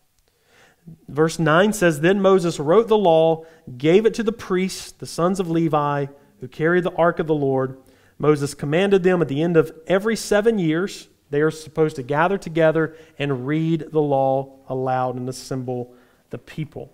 Verse 1.08 1.38
9 1.38 1.72
says 1.72 2.00
Then 2.00 2.20
Moses 2.20 2.58
wrote 2.58 2.88
the 2.88 2.96
law, 2.96 3.44
gave 3.76 4.06
it 4.06 4.14
to 4.14 4.22
the 4.22 4.32
priests, 4.32 4.92
the 4.92 5.06
sons 5.06 5.40
of 5.40 5.50
Levi, 5.50 6.06
who 6.40 6.48
carried 6.48 6.84
the 6.84 6.94
ark 6.94 7.18
of 7.18 7.26
the 7.26 7.34
Lord. 7.34 7.78
Moses 8.18 8.54
commanded 8.54 9.02
them 9.02 9.20
at 9.20 9.28
the 9.28 9.42
end 9.42 9.56
of 9.56 9.72
every 9.86 10.16
seven 10.16 10.58
years, 10.58 11.08
they 11.30 11.40
are 11.40 11.50
supposed 11.50 11.96
to 11.96 12.02
gather 12.02 12.38
together 12.38 12.96
and 13.18 13.46
read 13.46 13.88
the 13.92 14.00
law 14.00 14.60
aloud 14.68 15.16
and 15.16 15.28
assemble 15.28 15.94
the 16.30 16.38
people. 16.38 16.92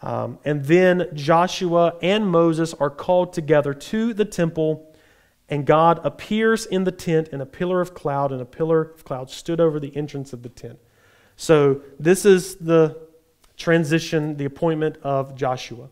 Um, 0.00 0.38
and 0.44 0.64
then 0.64 1.08
Joshua 1.14 1.94
and 2.02 2.28
Moses 2.28 2.72
are 2.74 2.90
called 2.90 3.32
together 3.32 3.74
to 3.74 4.14
the 4.14 4.24
temple, 4.24 4.87
and 5.48 5.64
God 5.64 6.00
appears 6.04 6.66
in 6.66 6.84
the 6.84 6.92
tent 6.92 7.28
in 7.28 7.40
a 7.40 7.46
pillar 7.46 7.80
of 7.80 7.94
cloud, 7.94 8.32
and 8.32 8.40
a 8.40 8.46
pillar 8.46 8.82
of 8.82 9.04
cloud 9.04 9.30
stood 9.30 9.60
over 9.60 9.80
the 9.80 9.96
entrance 9.96 10.32
of 10.32 10.42
the 10.42 10.48
tent. 10.48 10.78
So 11.36 11.82
this 11.98 12.24
is 12.24 12.56
the 12.56 12.98
transition, 13.56 14.36
the 14.36 14.44
appointment 14.44 14.98
of 15.02 15.34
Joshua. 15.34 15.88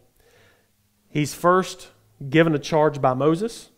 He's 1.08 1.34
first 1.34 1.88
given 2.28 2.54
a 2.54 2.58
charge 2.58 3.00
by 3.00 3.14
Moses, 3.14 3.70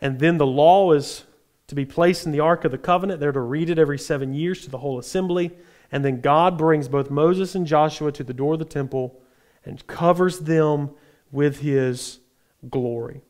and 0.00 0.18
then 0.18 0.38
the 0.38 0.46
law 0.46 0.92
is 0.92 1.24
to 1.66 1.74
be 1.74 1.84
placed 1.84 2.26
in 2.26 2.32
the 2.32 2.40
Ark 2.40 2.64
of 2.64 2.72
the 2.72 2.78
Covenant. 2.78 3.20
They're 3.20 3.32
to 3.32 3.40
read 3.40 3.70
it 3.70 3.78
every 3.78 3.98
seven 3.98 4.34
years 4.34 4.62
to 4.62 4.70
the 4.70 4.78
whole 4.78 4.98
assembly. 4.98 5.52
And 5.90 6.04
then 6.04 6.20
God 6.20 6.58
brings 6.58 6.88
both 6.88 7.10
Moses 7.10 7.54
and 7.54 7.66
Joshua 7.66 8.12
to 8.12 8.24
the 8.24 8.34
door 8.34 8.54
of 8.54 8.58
the 8.58 8.64
temple 8.64 9.20
and 9.64 9.86
covers 9.86 10.40
them 10.40 10.90
with 11.30 11.60
his 11.60 12.18
glory. 12.68 13.22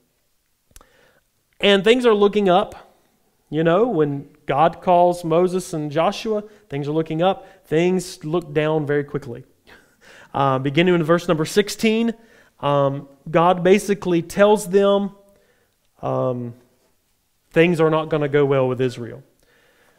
And 1.64 1.82
things 1.82 2.04
are 2.04 2.12
looking 2.12 2.50
up. 2.50 2.92
You 3.48 3.64
know, 3.64 3.88
when 3.88 4.28
God 4.44 4.82
calls 4.82 5.24
Moses 5.24 5.72
and 5.72 5.90
Joshua, 5.90 6.44
things 6.68 6.86
are 6.86 6.92
looking 6.92 7.22
up. 7.22 7.66
Things 7.66 8.22
look 8.22 8.52
down 8.52 8.86
very 8.86 9.02
quickly. 9.02 9.44
Uh, 10.34 10.58
beginning 10.58 10.92
in 10.96 11.04
verse 11.04 11.28
number 11.28 11.44
16, 11.44 12.12
um, 12.58 13.06
God 13.30 13.62
basically 13.62 14.20
tells 14.20 14.68
them 14.68 15.12
um, 16.02 16.54
things 17.52 17.80
are 17.80 17.88
not 17.88 18.08
going 18.08 18.22
to 18.22 18.28
go 18.28 18.44
well 18.44 18.66
with 18.66 18.80
Israel. 18.80 19.22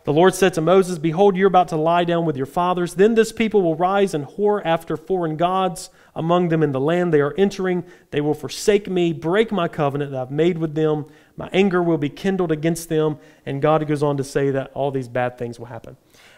The 0.05 0.13
Lord 0.13 0.35
said 0.35 0.53
to 0.53 0.61
Moses, 0.61 0.99
Behold, 0.99 1.35
you're 1.35 1.47
about 1.47 1.69
to 1.69 1.77
lie 1.77 2.03
down 2.03 2.25
with 2.25 2.37
your 2.37 2.45
fathers. 2.45 2.93
Then 2.93 3.15
this 3.15 3.31
people 3.31 3.63
will 3.63 3.75
rise 3.75 4.13
and 4.13 4.25
whore 4.25 4.61
after 4.63 4.97
foreign 4.97 5.35
gods 5.35 5.89
among 6.13 6.49
them 6.49 6.61
in 6.61 6.71
the 6.73 6.79
land 6.79 7.11
they 7.11 7.21
are 7.21 7.33
entering. 7.39 7.83
They 8.11 8.21
will 8.21 8.35
forsake 8.35 8.87
me, 8.87 9.13
break 9.13 9.51
my 9.51 9.67
covenant 9.67 10.11
that 10.11 10.21
I've 10.21 10.31
made 10.31 10.59
with 10.59 10.75
them. 10.75 11.07
My 11.37 11.49
anger 11.51 11.83
will 11.83 11.97
be 11.97 12.09
kindled 12.09 12.51
against 12.51 12.89
them. 12.89 13.17
And 13.45 13.61
God 13.61 13.85
goes 13.87 14.03
on 14.03 14.17
to 14.17 14.23
say 14.23 14.51
that 14.51 14.71
all 14.73 14.91
these 14.91 15.07
bad 15.07 15.37
things 15.37 15.59
will 15.59 15.67
happen. 15.67 15.97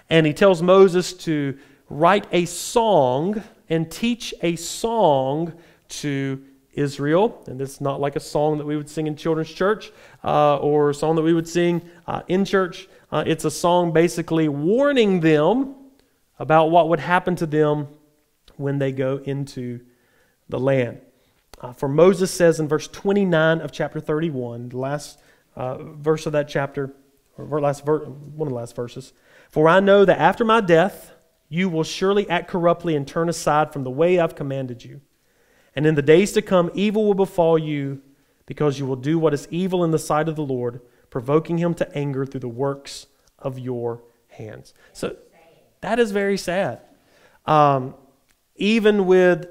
And 0.10 0.26
he 0.26 0.34
tells 0.34 0.62
Moses 0.62 1.14
to 1.14 1.58
write 1.90 2.28
a 2.32 2.46
song 2.46 3.44
and 3.70 3.92
teach 3.92 4.34
a 4.42 4.56
song 4.56 5.54
to 5.90 6.44
Israel. 6.74 7.44
And 7.48 7.62
it's 7.62 7.82
not 7.82 8.00
like 8.00 8.16
a 8.16 8.20
song 8.20 8.58
that 8.60 8.66
we 8.66 8.78
would 8.78 8.90
sing 8.90 9.08
in 9.08 9.16
children's 9.16 9.52
church 9.52 9.92
uh, 10.24 10.58
or 10.58 10.92
a 10.92 10.94
song 10.94 11.16
that 11.16 11.24
we 11.24 11.34
would 11.34 11.48
sing 11.48 11.82
uh, 12.06 12.22
in 12.28 12.46
church. 12.46 12.88
Uh, 13.12 13.24
it's 13.26 13.46
a 13.46 13.52
song 13.52 13.92
basically 13.92 14.48
warning 14.48 15.20
them 15.20 15.76
about 16.40 16.72
what 16.72 16.90
would 16.90 17.00
happen 17.00 17.36
to 17.36 17.46
them 17.46 17.88
when 18.58 18.80
they 18.80 18.92
go 18.92 19.18
into 19.18 19.82
the 20.50 20.60
land. 20.60 21.02
Uh, 21.60 21.74
for 21.74 21.90
Moses 21.90 22.32
says 22.32 22.60
in 22.60 22.68
verse 22.68 22.88
29 22.88 23.62
of 23.62 23.72
chapter 23.72 24.00
31, 24.00 24.70
the 24.70 24.78
last 24.78 25.20
uh, 25.56 25.78
verse 25.78 26.26
of 26.26 26.34
that 26.34 26.48
chapter, 26.48 26.94
or 27.38 27.60
last 27.60 27.86
ver- 27.86 28.06
one 28.06 28.48
of 28.48 28.52
the 28.52 28.58
last 28.58 28.76
verses, 28.76 29.14
For 29.50 29.68
I 29.68 29.80
know 29.80 30.06
that 30.06 30.20
after 30.20 30.46
my 30.46 30.62
death 30.62 31.14
you 31.50 31.70
will 31.70 31.84
surely 31.84 32.30
act 32.30 32.50
corruptly 32.50 32.96
and 32.96 33.08
turn 33.08 33.30
aside 33.30 33.72
from 33.72 33.84
the 33.84 33.90
way 33.90 34.20
I've 34.20 34.36
commanded 34.36 34.84
you. 34.84 35.02
And 35.76 35.86
in 35.86 35.96
the 35.96 36.02
days 36.02 36.34
to 36.34 36.42
come, 36.42 36.70
evil 36.74 37.06
will 37.06 37.14
befall 37.14 37.58
you 37.58 38.02
because 38.46 38.80
you 38.80 38.86
will 38.86 38.96
do 38.96 39.18
what 39.18 39.34
is 39.34 39.48
evil 39.50 39.84
in 39.84 39.92
the 39.92 40.00
sight 40.00 40.28
of 40.28 40.36
the 40.36 40.44
Lord 40.44 40.82
provoking 41.10 41.58
him 41.58 41.74
to 41.76 41.98
anger 41.98 42.26
through 42.26 42.42
the 42.42 42.48
works 42.48 43.08
of 43.40 43.58
your 43.58 44.04
hands. 44.30 44.74
So 44.94 45.16
that 45.82 46.00
is 46.00 46.12
very 46.12 46.38
sad. 46.38 46.82
Um, 47.46 47.96
even 48.56 49.06
with 49.06 49.48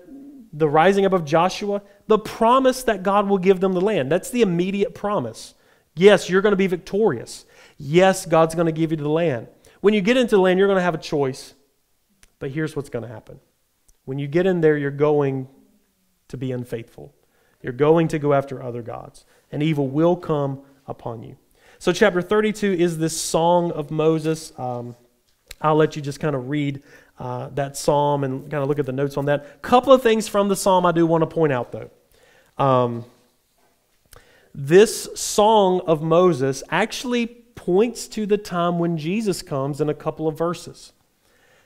the 0.57 0.69
rising 0.69 1.05
up 1.05 1.13
of 1.13 1.25
Joshua, 1.25 1.83
the 2.07 2.19
promise 2.19 2.83
that 2.85 3.03
God 3.03 3.29
will 3.29 3.39
give 3.39 3.61
them 3.61 3.75
the 3.75 3.81
land. 3.81 4.11
That's 4.11 4.31
the 4.31 4.43
immediate 4.43 4.95
promise. 4.95 5.55
Yes, 5.95 6.31
you're 6.31 6.43
going 6.43 6.53
to 6.53 6.57
be 6.57 6.67
victorious. 6.67 7.45
Yes, 7.77 8.25
God's 8.25 8.55
going 8.55 8.67
to 8.67 8.73
give 8.73 8.91
you 8.91 8.97
the 8.97 9.09
land. 9.09 9.49
When 9.81 9.93
you 9.93 10.01
get 10.01 10.17
into 10.17 10.37
the 10.37 10.41
land, 10.41 10.59
you're 10.59 10.69
going 10.69 10.79
to 10.79 10.83
have 10.83 10.95
a 10.95 10.99
choice. 10.99 11.55
But 12.39 12.51
here's 12.51 12.75
what's 12.75 12.89
going 12.89 13.03
to 13.03 13.09
happen. 13.09 13.39
When 14.07 14.19
you 14.19 14.27
get 14.27 14.47
in 14.47 14.61
there, 14.63 14.77
you're 14.77 14.91
going 14.91 15.49
to 16.29 16.37
be 16.37 16.53
unfaithful. 16.53 17.15
You're 17.63 17.73
going 17.73 18.09
to 18.09 18.19
go 18.19 18.33
after 18.33 18.63
other 18.63 18.83
gods, 18.83 19.25
and 19.51 19.63
evil 19.63 19.89
will 19.89 20.17
come 20.17 20.63
upon 20.87 21.23
you. 21.23 21.37
So, 21.79 21.93
chapter 21.93 22.23
32 22.23 22.73
is 22.73 22.99
this 22.99 23.21
song 23.21 23.73
of 23.73 23.91
Moses. 23.91 24.53
Um, 24.59 24.97
I'll 25.61 25.77
let 25.77 25.97
you 25.97 26.03
just 26.03 26.21
kind 26.21 26.37
of 26.37 26.49
read 26.49 26.83
uh, 27.19 27.49
that 27.51 27.77
psalm 27.77 28.25
and 28.25 28.51
kind 28.51 28.63
of 28.63 28.69
look 28.69 28.79
at 28.79 28.87
the 28.87 28.93
notes 28.93 29.17
on 29.17 29.27
that. 29.27 29.45
A 29.45 29.59
couple 29.59 29.93
of 29.93 30.03
things 30.03 30.29
from 30.29 30.49
the 30.49 30.57
psalm 30.57 30.85
I 30.85 30.93
do 30.93 31.07
want 31.07 31.23
to 31.23 31.27
point 31.27 31.53
out, 31.53 31.73
though. 31.73 31.91
Um, 32.59 33.05
this 34.55 35.09
song 35.15 35.81
of 35.87 36.03
Moses 36.03 36.63
actually 36.71 37.27
points 37.27 38.07
to 38.09 38.27
the 38.27 38.39
time 38.39 38.79
when 38.79 38.97
Jesus 38.97 39.43
comes 39.43 39.81
in 39.81 39.89
a 39.89 39.95
couple 39.95 40.29
of 40.29 40.37
verses. 40.37 40.93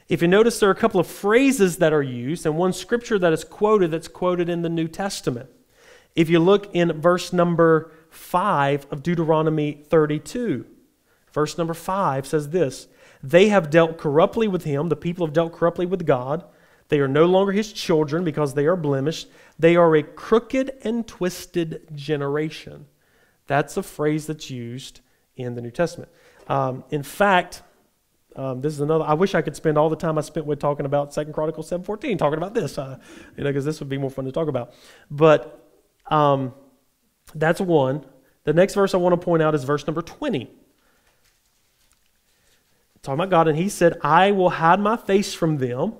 If 0.08 0.22
you 0.22 0.28
notice, 0.28 0.58
there 0.58 0.68
are 0.68 0.72
a 0.72 0.76
couple 0.76 1.00
of 1.00 1.06
phrases 1.06 1.76
that 1.78 1.92
are 1.92 2.02
used, 2.02 2.44
and 2.44 2.56
one 2.56 2.72
scripture 2.72 3.18
that 3.18 3.32
is 3.32 3.44
quoted 3.44 3.92
that's 3.92 4.08
quoted 4.08 4.48
in 4.48 4.62
the 4.62 4.68
New 4.68 4.88
Testament. 4.88 5.48
If 6.16 6.28
you 6.28 6.40
look 6.40 6.74
in 6.74 7.00
verse 7.00 7.32
number 7.32 7.92
5 8.10 8.88
of 8.90 9.02
Deuteronomy 9.02 9.84
32. 9.88 10.66
Verse 11.32 11.56
number 11.56 11.74
5 11.74 12.26
says 12.26 12.50
this 12.50 12.88
They 13.22 13.48
have 13.48 13.70
dealt 13.70 13.98
corruptly 13.98 14.48
with 14.48 14.64
him, 14.64 14.88
the 14.88 14.96
people 14.96 15.26
have 15.26 15.32
dealt 15.32 15.52
corruptly 15.52 15.86
with 15.86 16.06
God. 16.06 16.44
They 16.88 16.98
are 16.98 17.08
no 17.08 17.26
longer 17.26 17.52
his 17.52 17.72
children 17.72 18.24
because 18.24 18.54
they 18.54 18.66
are 18.66 18.74
blemished. 18.74 19.28
They 19.58 19.76
are 19.76 19.94
a 19.94 20.02
crooked 20.02 20.72
and 20.82 21.06
twisted 21.06 21.88
generation. 21.94 22.86
That's 23.46 23.76
a 23.76 23.82
phrase 23.84 24.26
that's 24.26 24.50
used 24.50 25.00
in 25.36 25.54
the 25.54 25.60
New 25.60 25.70
Testament. 25.70 26.10
Um, 26.48 26.82
in 26.90 27.04
fact, 27.04 27.62
um, 28.34 28.60
this 28.60 28.72
is 28.72 28.80
another. 28.80 29.04
I 29.04 29.14
wish 29.14 29.36
I 29.36 29.42
could 29.42 29.54
spend 29.54 29.78
all 29.78 29.88
the 29.88 29.96
time 29.96 30.18
I 30.18 30.22
spent 30.22 30.46
with 30.46 30.58
talking 30.58 30.84
about 30.84 31.14
Second 31.14 31.32
Chronicles 31.32 31.68
seven 31.68 31.84
fourteen, 31.84 32.18
talking 32.18 32.38
about 32.38 32.54
this, 32.54 32.76
uh, 32.76 32.98
you 33.36 33.44
know, 33.44 33.50
because 33.50 33.64
this 33.64 33.78
would 33.80 33.88
be 33.88 33.98
more 33.98 34.10
fun 34.10 34.24
to 34.24 34.32
talk 34.32 34.48
about. 34.48 34.72
But 35.10 35.64
um, 36.10 36.54
that's 37.34 37.60
one. 37.60 38.04
The 38.44 38.52
next 38.52 38.74
verse 38.74 38.94
I 38.94 38.96
want 38.96 39.12
to 39.12 39.24
point 39.24 39.42
out 39.42 39.54
is 39.54 39.64
verse 39.64 39.86
number 39.86 40.02
20. 40.02 40.50
Talking 43.02 43.20
about 43.20 43.30
God, 43.30 43.48
and 43.48 43.56
he 43.56 43.68
said, 43.68 43.98
I 44.02 44.32
will 44.32 44.50
hide 44.50 44.80
my 44.80 44.96
face 44.96 45.32
from 45.32 45.58
them. 45.58 45.94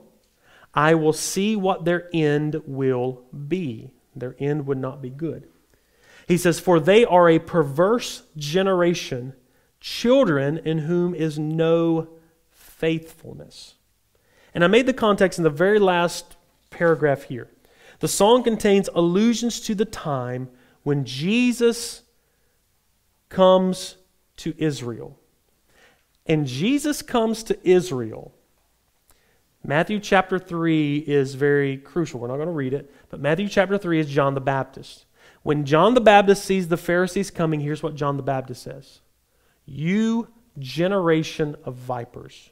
I 0.75 0.95
will 0.95 1.13
see 1.13 1.57
what 1.57 1.85
their 1.85 2.09
end 2.13 2.63
will 2.67 3.23
be. 3.49 3.91
Their 4.15 4.37
end 4.39 4.67
would 4.67 4.79
not 4.79 5.01
be 5.01 5.11
good. 5.11 5.49
He 6.29 6.37
says, 6.37 6.61
For 6.61 6.79
they 6.79 7.05
are 7.05 7.29
a 7.29 7.39
perverse 7.39 8.23
generation, 8.37 9.35
children 9.81 10.59
in 10.59 10.79
whom 10.79 11.15
is 11.15 11.39
no 11.39 12.09
faithfulness. 12.51 13.75
And 14.55 14.63
I 14.63 14.67
made 14.67 14.87
the 14.87 14.93
context 14.93 15.39
in 15.39 15.43
the 15.43 15.51
very 15.51 15.79
last 15.79 16.37
paragraph 16.71 17.25
here. 17.25 17.49
The 18.01 18.09
song 18.09 18.43
contains 18.43 18.89
allusions 18.95 19.61
to 19.61 19.75
the 19.75 19.85
time 19.85 20.49
when 20.83 21.05
Jesus 21.05 22.03
comes 23.29 23.97
to 24.39 24.55
Israel. 24.57 25.20
And 26.31 26.47
Jesus 26.47 27.03
comes 27.03 27.43
to 27.43 27.59
Israel. 27.69 28.33
Matthew 29.65 29.99
chapter 29.99 30.39
3 30.39 30.99
is 30.99 31.35
very 31.35 31.77
crucial. 31.77 32.21
We're 32.21 32.29
not 32.29 32.37
going 32.37 32.47
to 32.47 32.53
read 32.53 32.73
it, 32.73 32.95
but 33.09 33.19
Matthew 33.19 33.49
chapter 33.49 33.77
3 33.77 33.99
is 33.99 34.09
John 34.09 34.35
the 34.35 34.41
Baptist. 34.41 35.07
When 35.43 35.65
John 35.65 35.95
the 35.95 36.01
Baptist 36.01 36.45
sees 36.45 36.69
the 36.69 36.77
Pharisees 36.77 37.33
coming, 37.33 37.59
here's 37.59 37.83
what 37.83 37.97
John 37.97 38.17
the 38.17 38.23
Baptist 38.23 38.63
says 38.63 39.01
You 39.67 40.29
generation 40.57 41.57
of 41.65 41.75
vipers, 41.75 42.51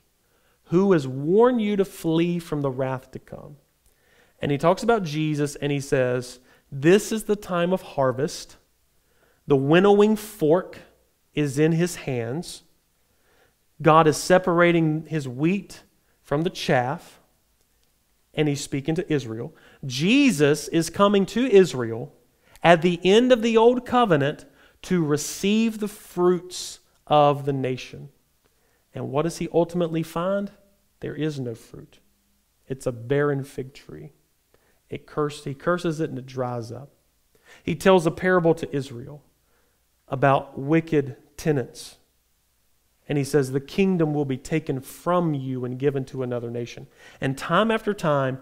who 0.65 0.91
has 0.91 1.07
warned 1.07 1.63
you 1.63 1.77
to 1.77 1.85
flee 1.85 2.41
from 2.41 2.63
the 2.63 2.73
wrath 2.73 3.13
to 3.13 3.21
come? 3.21 3.59
And 4.41 4.51
he 4.51 4.59
talks 4.59 4.83
about 4.83 5.05
Jesus 5.05 5.55
and 5.55 5.71
he 5.71 5.79
says, 5.79 6.41
This 6.73 7.13
is 7.13 7.25
the 7.25 7.37
time 7.37 7.73
of 7.73 7.83
harvest. 7.83 8.57
The 9.47 9.55
winnowing 9.57 10.17
fork 10.17 10.79
is 11.33 11.61
in 11.61 11.71
his 11.71 11.95
hands. 11.95 12.65
God 13.81 14.07
is 14.07 14.17
separating 14.17 15.07
his 15.07 15.29
wheat 15.29 15.83
from 16.23 16.43
the 16.43 16.51
chaff, 16.51 17.21
and 18.35 18.49
he's 18.49 18.61
speaking 18.61 18.95
to 18.97 19.13
Israel. 19.13 19.55
Jesus 19.85 20.69
is 20.69 20.91
coming 20.91 21.27
to 21.27 21.47
Israel 21.47 22.13
at 22.63 22.83
the 22.83 23.01
end 23.05 23.33
of 23.33 23.43
the 23.43 23.57
old 23.57 23.87
covenant 23.87 24.45
to 24.83 25.05
receive 25.05 25.79
the 25.79 25.89
fruits 25.89 26.81
of 27.07 27.45
the 27.45 27.53
nation. 27.53 28.11
And 28.95 29.11
what 29.11 29.23
does 29.23 29.39
he 29.39 29.49
ultimately 29.53 30.03
find? 30.03 30.51
There 31.01 31.15
is 31.15 31.39
no 31.39 31.55
fruit. 31.55 32.01
It's 32.67 32.87
a 32.87 32.93
barren 32.93 33.45
fig 33.45 33.75
tree. 33.75 34.13
It 34.91 35.07
curse, 35.07 35.45
he 35.45 35.55
curses 35.55 36.01
it 36.01 36.11
and 36.11 36.19
it 36.19 36.27
dries 36.27 36.73
up. 36.73 36.91
He 37.63 37.75
tells 37.75 38.07
a 38.07 38.11
parable 38.11 38.55
to 38.55 38.75
Israel 38.75 39.23
about 40.09 40.59
wicked 40.59 41.17
tenants. 41.37 41.98
And 43.09 43.17
he 43.17 43.25
says, 43.25 43.51
The 43.51 43.61
kingdom 43.61 44.15
will 44.15 44.25
be 44.25 44.37
taken 44.37 44.81
from 44.81 45.35
you 45.35 45.65
and 45.65 45.79
given 45.79 46.05
to 46.07 46.23
another 46.23 46.51
nation. 46.51 46.87
And 47.21 47.37
time 47.37 47.71
after 47.71 47.95
time, 47.95 48.41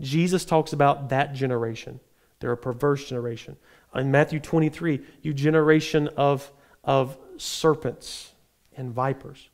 Jesus 0.00 0.44
talks 0.44 0.72
about 0.72 1.08
that 1.08 1.34
generation. 1.34 2.00
They're 2.40 2.52
a 2.52 2.56
perverse 2.56 3.08
generation. 3.08 3.56
In 3.94 4.10
Matthew 4.10 4.40
23, 4.40 5.00
you 5.22 5.32
generation 5.34 6.08
of, 6.16 6.52
of 6.82 7.16
serpents 7.36 8.32
and 8.76 8.92
vipers. 8.92 9.48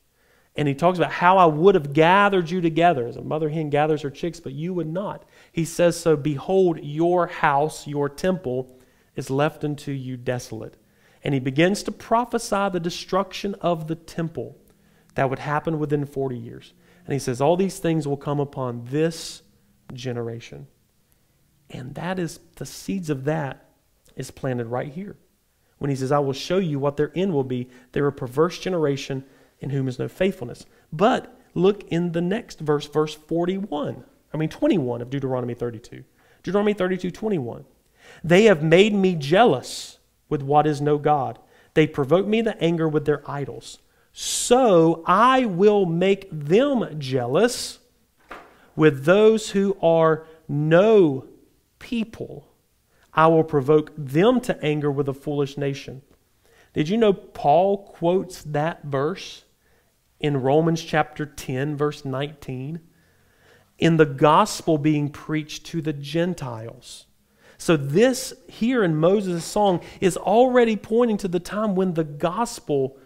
And 0.57 0.67
he 0.67 0.75
talks 0.75 0.99
about 0.99 1.13
how 1.13 1.39
I 1.39 1.47
would 1.47 1.75
have 1.75 1.93
gathered 1.93 2.51
you 2.51 2.61
together 2.61 3.07
as 3.07 3.17
a 3.17 3.23
mother 3.23 3.49
hen 3.49 3.71
gathers 3.71 4.03
her 4.03 4.11
chicks, 4.11 4.41
but 4.41 4.53
you 4.53 4.75
would 4.75 4.89
not. 4.89 5.25
He 5.53 5.65
says, 5.65 5.99
So 5.99 6.17
behold, 6.17 6.81
your 6.83 7.29
house, 7.29 7.87
your 7.87 8.09
temple, 8.09 8.79
is 9.15 9.31
left 9.31 9.65
unto 9.65 9.93
you 9.93 10.17
desolate. 10.17 10.77
And 11.23 11.35
he 11.35 11.41
begins 11.41 11.83
to 11.83 11.93
prophesy 11.93 12.69
the 12.71 12.81
destruction 12.81 13.55
of 13.61 13.89
the 13.89 13.95
temple 13.95 14.57
that 15.15 15.29
would 15.29 15.41
happen 15.41 15.79
within 15.79 16.07
40 16.07 16.37
years. 16.37 16.73
And 17.05 17.13
he 17.13 17.19
says, 17.19 17.41
All 17.41 17.57
these 17.57 17.79
things 17.79 18.07
will 18.07 18.17
come 18.17 18.41
upon 18.41 18.87
this 18.87 19.43
generation. 19.93 20.67
And 21.69 21.95
that 21.95 22.19
is 22.19 22.41
the 22.57 22.67
seeds 22.67 23.11
of 23.11 23.25
that 23.25 23.65
is 24.17 24.31
planted 24.31 24.67
right 24.67 24.93
here. 24.93 25.17
When 25.79 25.91
he 25.91 25.97
says, 25.97 26.13
I 26.13 26.19
will 26.19 26.33
show 26.33 26.59
you 26.59 26.79
what 26.79 26.97
their 26.97 27.13
end 27.15 27.33
will 27.33 27.45
be. 27.45 27.69
They're 27.93 28.07
a 28.07 28.13
perverse 28.13 28.59
generation 28.59 29.25
in 29.61 29.71
whom 29.71 29.89
is 29.89 29.99
no 29.99 30.09
faithfulness. 30.09 30.67
But 30.93 31.39
look 31.55 31.85
in 31.85 32.13
the 32.13 32.21
next 32.21 32.61
verse, 32.61 32.87
verse 32.87 33.15
41. 33.15 34.05
I 34.33 34.37
mean, 34.37 34.49
21 34.49 35.01
of 35.01 35.11
Deuteronomy 35.11 35.55
32. 35.55 36.05
Deuteronomy 36.43 36.75
32, 36.75 37.11
21. 37.11 37.65
They 38.25 38.45
have 38.45 38.63
made 38.63 38.95
me 38.95 39.15
jealous 39.15 39.99
with 40.31 40.43
what 40.43 40.67
is 40.67 40.81
no 40.81 40.97
God. 40.97 41.39
They 41.75 41.87
provoke 41.87 42.27
me 42.27 42.43
to 42.43 42.59
anger 42.63 42.89
with 42.89 43.05
their 43.05 43.29
idols. 43.31 43.79
so 44.13 45.05
I 45.07 45.45
will 45.45 45.87
make 45.87 46.29
them 46.33 46.99
jealous 46.99 47.79
with 48.75 49.05
those 49.05 49.51
who 49.51 49.77
are 49.81 50.27
no 50.49 51.27
people. 51.79 52.49
I 53.13 53.27
will 53.29 53.45
provoke 53.45 53.93
them 53.97 54.41
to 54.43 54.61
anger 54.65 54.91
with 54.91 55.09
a 55.09 55.15
foolish 55.15 55.57
nation. 55.57 56.03
Did 56.73 56.89
you 56.89 56.97
know 56.97 57.13
Paul 57.13 57.87
quotes 57.89 58.43
that 58.43 58.85
verse 58.85 59.45
in 60.21 60.43
Romans 60.43 60.83
chapter 60.83 61.27
10, 61.27 61.77
verse 61.77 62.05
19? 62.05 62.81
In 63.79 63.97
the 63.97 64.07
gospel 64.07 64.79
being 64.79 65.09
preached 65.09 65.67
to 65.67 65.83
the 65.83 65.93
Gentiles. 65.93 67.07
So, 67.61 67.77
this 67.77 68.33
here 68.49 68.83
in 68.83 68.97
Moses' 68.97 69.45
song 69.45 69.83
is 70.01 70.17
already 70.17 70.77
pointing 70.77 71.19
to 71.19 71.29
the 71.29 71.39
time 71.39 71.75
when 71.75 71.93
the 71.93 72.05
gospel 72.05 72.97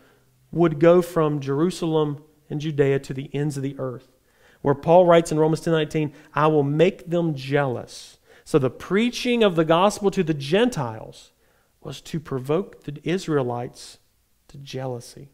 would 0.53 0.79
go 0.79 1.03
from 1.03 1.41
Jerusalem 1.41 2.23
and 2.49 2.61
Judea 2.61 3.01
to 3.01 3.13
the 3.13 3.35
ends 3.35 3.57
of 3.57 3.65
the 3.65 3.75
earth. 3.81 4.17
Where 4.63 4.77
Paul 4.77 5.07
writes 5.07 5.33
in 5.33 5.41
Romans 5.41 5.61
10:19, 5.61 6.13
"I 6.35 6.47
will 6.47 6.63
make 6.63 7.11
them 7.11 7.35
jealous." 7.35 8.19
So 8.45 8.61
the 8.61 8.71
preaching 8.71 9.43
of 9.43 9.57
the 9.57 9.65
gospel 9.65 10.13
to 10.13 10.23
the 10.23 10.33
Gentiles 10.33 11.33
was 11.81 12.01
to 12.03 12.21
provoke 12.21 12.85
the 12.85 13.01
Israelites 13.03 13.99
to 14.47 14.59
jealousy. 14.59 15.31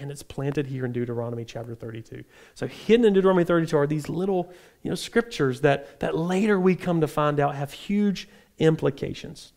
And 0.00 0.10
it's 0.10 0.22
planted 0.22 0.66
here 0.66 0.84
in 0.84 0.92
Deuteronomy 0.92 1.44
chapter 1.44 1.74
32. 1.74 2.24
So 2.54 2.66
hidden 2.66 3.04
in 3.04 3.12
Deuteronomy 3.12 3.44
32 3.44 3.76
are 3.76 3.86
these 3.86 4.08
little, 4.08 4.52
you 4.82 4.90
know, 4.90 4.94
scriptures 4.94 5.60
that, 5.60 6.00
that 6.00 6.16
later 6.16 6.58
we 6.58 6.74
come 6.74 7.00
to 7.02 7.08
find 7.08 7.38
out 7.38 7.54
have 7.54 7.72
huge 7.72 8.28
implications. 8.58 9.52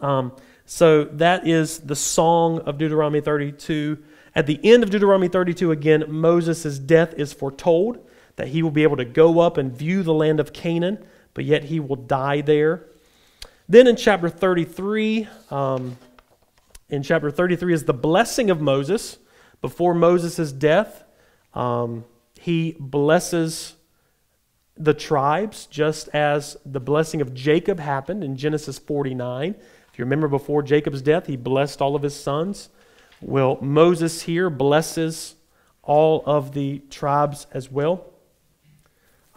Um, 0.00 0.32
so 0.66 1.04
that 1.04 1.46
is 1.46 1.80
the 1.80 1.96
song 1.96 2.60
of 2.60 2.78
Deuteronomy 2.78 3.20
32. 3.20 3.98
At 4.34 4.46
the 4.46 4.60
end 4.62 4.82
of 4.82 4.90
Deuteronomy 4.90 5.28
32, 5.28 5.72
again, 5.72 6.04
Moses' 6.08 6.78
death 6.78 7.14
is 7.14 7.32
foretold, 7.32 8.06
that 8.36 8.48
he 8.48 8.62
will 8.62 8.70
be 8.70 8.82
able 8.82 8.96
to 8.98 9.04
go 9.04 9.40
up 9.40 9.56
and 9.56 9.72
view 9.72 10.02
the 10.02 10.14
land 10.14 10.38
of 10.38 10.52
Canaan, 10.52 11.04
but 11.34 11.44
yet 11.44 11.64
he 11.64 11.80
will 11.80 11.96
die 11.96 12.40
there. 12.40 12.86
Then 13.68 13.86
in 13.86 13.96
chapter 13.96 14.28
33, 14.28 15.26
um, 15.50 15.96
in 16.88 17.02
chapter 17.02 17.30
33 17.30 17.74
is 17.74 17.84
the 17.84 17.94
blessing 17.94 18.50
of 18.50 18.60
Moses. 18.60 19.18
Before 19.60 19.94
Moses' 19.94 20.52
death, 20.52 21.04
um, 21.54 22.04
he 22.38 22.76
blesses 22.78 23.74
the 24.76 24.94
tribes 24.94 25.66
just 25.66 26.08
as 26.08 26.56
the 26.64 26.80
blessing 26.80 27.20
of 27.20 27.34
Jacob 27.34 27.80
happened 27.80 28.22
in 28.22 28.36
Genesis 28.36 28.78
49. 28.78 29.56
If 29.92 29.98
you 29.98 30.04
remember 30.04 30.28
before 30.28 30.62
Jacob's 30.62 31.02
death, 31.02 31.26
he 31.26 31.36
blessed 31.36 31.82
all 31.82 31.96
of 31.96 32.02
his 32.02 32.14
sons. 32.14 32.68
Well, 33.20 33.58
Moses 33.60 34.22
here 34.22 34.48
blesses 34.50 35.34
all 35.82 36.22
of 36.26 36.54
the 36.54 36.80
tribes 36.90 37.46
as 37.52 37.70
well 37.70 38.12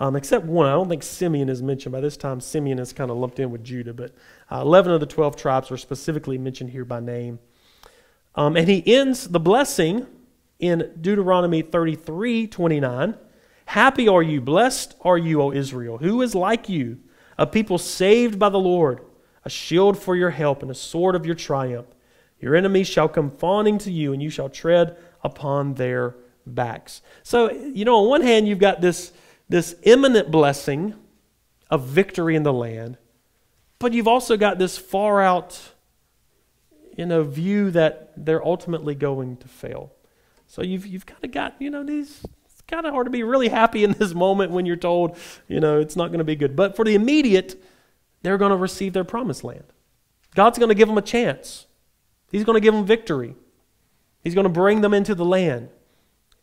um, 0.01 0.15
except 0.15 0.47
one. 0.47 0.65
I 0.65 0.71
don't 0.71 0.89
think 0.89 1.03
Simeon 1.03 1.47
is 1.47 1.61
mentioned. 1.61 1.93
By 1.93 2.01
this 2.01 2.17
time, 2.17 2.41
Simeon 2.41 2.79
is 2.79 2.91
kind 2.91 3.11
of 3.11 3.17
lumped 3.17 3.39
in 3.39 3.51
with 3.51 3.63
Judah, 3.63 3.93
but 3.93 4.11
uh, 4.51 4.61
11 4.61 4.91
of 4.93 4.99
the 4.99 5.05
12 5.05 5.35
tribes 5.35 5.69
are 5.69 5.77
specifically 5.77 6.39
mentioned 6.39 6.71
here 6.71 6.83
by 6.83 6.99
name. 6.99 7.37
Um, 8.35 8.55
and 8.55 8.67
he 8.67 8.83
ends 8.85 9.27
the 9.27 9.39
blessing 9.39 10.07
in 10.59 10.91
Deuteronomy 10.99 11.61
33 11.61 12.47
29. 12.47 13.15
Happy 13.65 14.07
are 14.07 14.23
you, 14.23 14.41
blessed 14.41 14.95
are 15.01 15.17
you, 15.17 15.41
O 15.41 15.51
Israel. 15.51 15.97
Who 15.97 16.21
is 16.21 16.35
like 16.35 16.69
you? 16.69 16.99
A 17.37 17.47
people 17.47 17.77
saved 17.77 18.37
by 18.37 18.49
the 18.49 18.59
Lord, 18.59 19.01
a 19.43 19.49
shield 19.49 19.97
for 19.97 20.15
your 20.15 20.29
help, 20.29 20.61
and 20.61 20.69
a 20.69 20.75
sword 20.75 21.15
of 21.15 21.25
your 21.25 21.35
triumph. 21.35 21.87
Your 22.39 22.55
enemies 22.55 22.87
shall 22.87 23.07
come 23.07 23.31
fawning 23.31 23.77
to 23.79 23.91
you, 23.91 24.13
and 24.13 24.21
you 24.21 24.29
shall 24.29 24.49
tread 24.49 24.97
upon 25.23 25.75
their 25.75 26.15
backs. 26.45 27.01
So, 27.23 27.51
you 27.51 27.85
know, 27.85 28.03
on 28.03 28.09
one 28.09 28.21
hand, 28.21 28.47
you've 28.47 28.59
got 28.59 28.81
this 28.81 29.13
this 29.47 29.75
imminent 29.83 30.31
blessing 30.31 30.95
of 31.69 31.83
victory 31.83 32.35
in 32.35 32.43
the 32.43 32.53
land, 32.53 32.97
but 33.79 33.93
you've 33.93 34.07
also 34.07 34.37
got 34.37 34.57
this 34.57 34.77
far 34.77 35.21
out 35.21 35.70
you 36.97 37.11
a 37.11 37.23
view 37.23 37.71
that 37.71 38.13
they're 38.17 38.45
ultimately 38.45 38.95
going 38.95 39.37
to 39.37 39.47
fail. 39.47 39.91
So 40.47 40.61
you've, 40.61 40.85
you've 40.85 41.05
kind 41.05 41.23
of 41.23 41.31
got, 41.31 41.55
you 41.59 41.69
know, 41.69 41.83
these, 41.83 42.25
it's 42.45 42.61
kind 42.67 42.85
of 42.85 42.93
hard 42.93 43.07
to 43.07 43.11
be 43.11 43.23
really 43.23 43.47
happy 43.47 43.83
in 43.83 43.93
this 43.93 44.13
moment 44.13 44.51
when 44.51 44.65
you're 44.65 44.75
told, 44.75 45.17
you 45.47 45.59
know, 45.59 45.79
it's 45.79 45.95
not 45.95 46.07
going 46.07 46.19
to 46.19 46.25
be 46.25 46.35
good. 46.35 46.55
But 46.55 46.75
for 46.75 46.83
the 46.83 46.95
immediate, 46.95 47.61
they're 48.21 48.37
going 48.37 48.51
to 48.51 48.57
receive 48.57 48.93
their 48.93 49.03
promised 49.03 49.43
land. 49.43 49.63
God's 50.35 50.57
going 50.57 50.69
to 50.69 50.75
give 50.75 50.87
them 50.87 50.97
a 50.97 51.01
chance. 51.01 51.67
He's 52.31 52.43
going 52.43 52.55
to 52.55 52.61
give 52.61 52.73
them 52.73 52.85
victory. 52.85 53.35
He's 54.23 54.35
going 54.35 54.45
to 54.45 54.49
bring 54.49 54.81
them 54.81 54.93
into 54.93 55.15
the 55.15 55.25
land. 55.25 55.69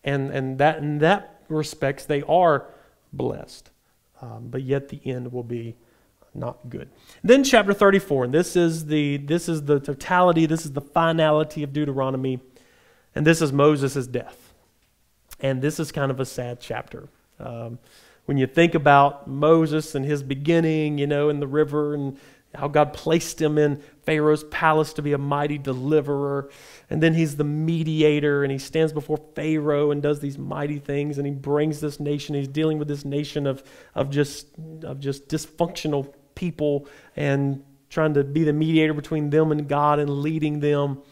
And, 0.05 0.31
and 0.31 0.59
that, 0.59 0.79
in 0.79 0.99
that 0.99 1.43
respects, 1.49 2.05
they 2.05 2.23
are 2.23 2.67
blessed. 3.13 3.71
Um, 4.21 4.49
but 4.49 4.63
yet 4.63 4.89
the 4.89 5.01
end 5.05 5.33
will 5.33 5.45
be 5.45 5.77
not 6.39 6.69
good. 6.69 6.89
Then 7.23 7.45
chapter 7.45 7.73
34, 7.73 8.25
and 8.25 8.35
this 8.35 8.57
is 8.57 8.87
the 8.87 9.17
this 9.19 9.49
is 9.49 9.65
the 9.65 9.81
totality, 9.81 10.47
this 10.47 10.65
is 10.65 10.73
the 10.73 10.81
finality 10.81 11.63
of 11.63 11.73
Deuteronomy, 11.73 12.41
and 13.15 13.27
this 13.27 13.43
is 13.43 13.53
Moses' 13.53 14.07
death. 14.07 14.53
And 15.41 15.63
this 15.63 15.79
is 15.79 15.93
kind 15.93 16.11
of 16.11 16.19
a 16.19 16.25
sad 16.25 16.61
chapter. 16.61 17.09
Um, 17.39 17.79
when 18.27 18.37
you 18.37 18.47
think 18.47 18.75
about 18.75 19.29
Moses 19.29 19.95
and 19.95 20.05
his 20.05 20.23
beginning, 20.23 20.99
you 20.99 21.07
know, 21.07 21.29
in 21.29 21.41
the 21.41 21.47
river 21.47 21.95
and 21.95 22.19
how 22.55 22.67
God 22.67 22.93
placed 22.93 23.41
him 23.41 23.59
in 23.59 23.83
Pharaoh's 24.05 24.45
palace 24.45 24.93
to 24.95 25.03
be 25.03 25.13
a 25.13 25.19
mighty 25.19 25.59
deliverer. 25.59 26.51
And 26.89 27.03
then 27.03 27.15
he's 27.15 27.37
the 27.37 27.45
mediator 27.45 28.43
and 28.43 28.51
he 28.51 28.59
stands 28.59 28.93
before 28.93 29.19
Pharaoh 29.35 29.91
and 29.91 30.03
does 30.03 30.21
these 30.21 30.39
mighty 30.39 30.79
things 30.79 31.19
and 31.19 31.27
he 31.27 31.33
brings 31.33 31.81
this 31.81 32.01
nation. 32.01 32.35
He's 32.35 32.49
dealing 32.49 32.79
with 32.79 32.89
this 32.89 33.05
nation 33.05 33.47
of, 33.47 33.63
of, 33.95 34.11
just, 34.11 34.47
of 34.83 34.99
just 34.99 35.29
dysfunctional 35.29 36.15
people 36.39 36.87
and 37.17 37.65
trying 37.91 38.15
to 38.15 38.23
be 38.23 38.45
the 38.45 38.53
mediator 38.53 38.95
between 38.95 39.29
them 39.31 39.51
and 39.51 39.69
God 39.69 39.99
and 39.99 40.09
leading 40.09 40.61
them. 40.61 41.03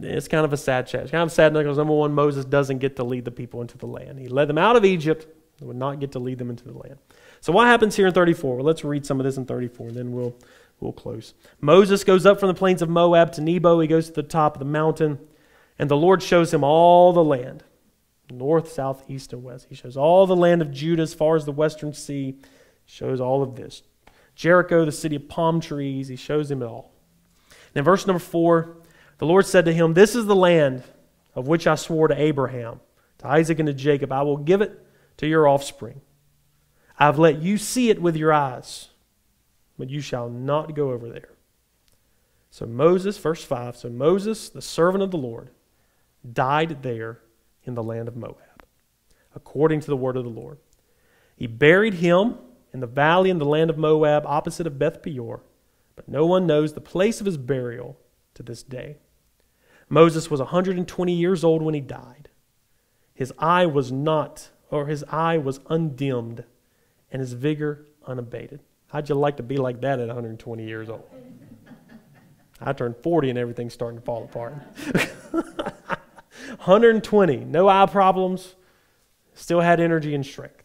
It's 0.00 0.28
kind 0.28 0.44
of 0.44 0.52
a 0.52 0.56
sad 0.56 0.86
chat. 0.86 1.02
It's 1.02 1.10
kind 1.10 1.22
of 1.22 1.30
sad 1.30 1.52
because 1.52 1.76
number 1.76 1.92
one, 1.92 2.12
Moses 2.12 2.44
doesn't 2.46 2.78
get 2.78 2.96
to 2.96 3.04
lead 3.04 3.26
the 3.26 3.30
people 3.30 3.60
into 3.60 3.76
the 3.76 3.86
land. 3.86 4.18
He 4.18 4.28
led 4.28 4.48
them 4.48 4.56
out 4.56 4.76
of 4.76 4.84
Egypt, 4.84 5.26
but 5.58 5.66
would 5.66 5.76
not 5.76 6.00
get 6.00 6.12
to 6.12 6.18
lead 6.18 6.38
them 6.38 6.48
into 6.48 6.64
the 6.64 6.72
land. 6.72 6.96
So 7.40 7.52
what 7.52 7.66
happens 7.66 7.94
here 7.94 8.06
in 8.06 8.14
34? 8.14 8.56
Well, 8.56 8.64
let's 8.64 8.82
read 8.82 9.04
some 9.04 9.20
of 9.20 9.24
this 9.24 9.36
in 9.36 9.44
34, 9.44 9.88
and 9.88 9.96
then 9.96 10.12
we'll 10.12 10.34
we'll 10.80 10.92
close. 10.92 11.34
Moses 11.60 12.02
goes 12.02 12.24
up 12.24 12.40
from 12.40 12.48
the 12.48 12.54
plains 12.54 12.82
of 12.82 12.88
Moab 12.88 13.32
to 13.32 13.42
Nebo. 13.42 13.78
He 13.80 13.86
goes 13.86 14.06
to 14.06 14.12
the 14.12 14.22
top 14.22 14.54
of 14.54 14.58
the 14.58 14.64
mountain, 14.64 15.18
and 15.78 15.90
the 15.90 15.96
Lord 15.96 16.22
shows 16.22 16.52
him 16.52 16.64
all 16.64 17.12
the 17.12 17.24
land, 17.24 17.62
north, 18.30 18.72
south, 18.72 19.04
east, 19.08 19.32
and 19.32 19.42
west. 19.42 19.66
He 19.68 19.74
shows 19.74 19.96
all 19.96 20.26
the 20.26 20.36
land 20.36 20.62
of 20.62 20.70
Judah 20.70 21.02
as 21.02 21.14
far 21.14 21.36
as 21.36 21.44
the 21.44 21.52
western 21.52 21.92
sea. 21.92 22.38
Shows 22.86 23.20
all 23.20 23.42
of 23.42 23.56
this. 23.56 23.82
Jericho, 24.34 24.84
the 24.84 24.92
city 24.92 25.16
of 25.16 25.28
palm 25.28 25.60
trees. 25.60 26.08
He 26.08 26.16
shows 26.16 26.50
him 26.50 26.62
it 26.62 26.66
all. 26.66 26.92
Now, 27.74 27.82
verse 27.82 28.06
number 28.06 28.20
four, 28.20 28.76
the 29.18 29.26
Lord 29.26 29.46
said 29.46 29.64
to 29.64 29.72
him, 29.72 29.94
"This 29.94 30.14
is 30.14 30.26
the 30.26 30.36
land 30.36 30.82
of 31.34 31.48
which 31.48 31.66
I 31.66 31.74
swore 31.74 32.08
to 32.08 32.20
Abraham, 32.20 32.80
to 33.18 33.28
Isaac, 33.28 33.58
and 33.58 33.66
to 33.66 33.74
Jacob. 33.74 34.12
I 34.12 34.22
will 34.22 34.36
give 34.36 34.60
it 34.60 34.84
to 35.18 35.26
your 35.26 35.48
offspring." 35.48 36.00
I've 36.98 37.18
let 37.18 37.42
you 37.42 37.58
see 37.58 37.90
it 37.90 38.00
with 38.00 38.16
your 38.16 38.32
eyes, 38.32 38.90
but 39.76 39.90
you 39.90 40.00
shall 40.00 40.28
not 40.28 40.74
go 40.74 40.92
over 40.92 41.08
there. 41.08 41.30
So 42.50 42.66
Moses, 42.66 43.18
verse 43.18 43.42
5 43.42 43.76
so 43.76 43.88
Moses, 43.90 44.48
the 44.48 44.62
servant 44.62 45.02
of 45.02 45.10
the 45.10 45.18
Lord, 45.18 45.50
died 46.32 46.84
there 46.84 47.20
in 47.64 47.74
the 47.74 47.82
land 47.82 48.06
of 48.06 48.16
Moab, 48.16 48.64
according 49.34 49.80
to 49.80 49.86
the 49.88 49.96
word 49.96 50.16
of 50.16 50.22
the 50.22 50.30
Lord. 50.30 50.58
He 51.34 51.48
buried 51.48 51.94
him 51.94 52.38
in 52.74 52.80
the 52.80 52.86
valley 52.88 53.30
in 53.30 53.38
the 53.38 53.44
land 53.46 53.70
of 53.70 53.78
Moab, 53.78 54.26
opposite 54.26 54.66
of 54.66 54.80
Beth 54.80 55.00
Peor, 55.00 55.44
but 55.94 56.08
no 56.08 56.26
one 56.26 56.44
knows 56.44 56.72
the 56.72 56.80
place 56.80 57.20
of 57.20 57.26
his 57.26 57.36
burial 57.36 57.96
to 58.34 58.42
this 58.42 58.64
day. 58.64 58.96
Moses 59.88 60.28
was 60.28 60.40
120 60.40 61.12
years 61.12 61.44
old 61.44 61.62
when 61.62 61.74
he 61.74 61.80
died. 61.80 62.28
His 63.14 63.32
eye 63.38 63.64
was 63.64 63.92
not, 63.92 64.50
or 64.70 64.86
his 64.86 65.04
eye 65.04 65.38
was 65.38 65.60
undimmed 65.70 66.42
and 67.12 67.20
his 67.20 67.34
vigor 67.34 67.86
unabated. 68.08 68.58
How'd 68.88 69.08
you 69.08 69.14
like 69.14 69.36
to 69.36 69.44
be 69.44 69.56
like 69.56 69.80
that 69.82 70.00
at 70.00 70.08
120 70.08 70.64
years 70.64 70.88
old? 70.88 71.08
I 72.60 72.72
turned 72.72 72.96
40 72.96 73.30
and 73.30 73.38
everything's 73.38 73.72
starting 73.72 74.00
to 74.00 74.04
fall 74.04 74.24
apart. 74.24 74.54
120, 76.64 77.36
no 77.44 77.68
eye 77.68 77.86
problems, 77.86 78.56
still 79.34 79.60
had 79.60 79.78
energy 79.78 80.12
and 80.12 80.26
strength. 80.26 80.63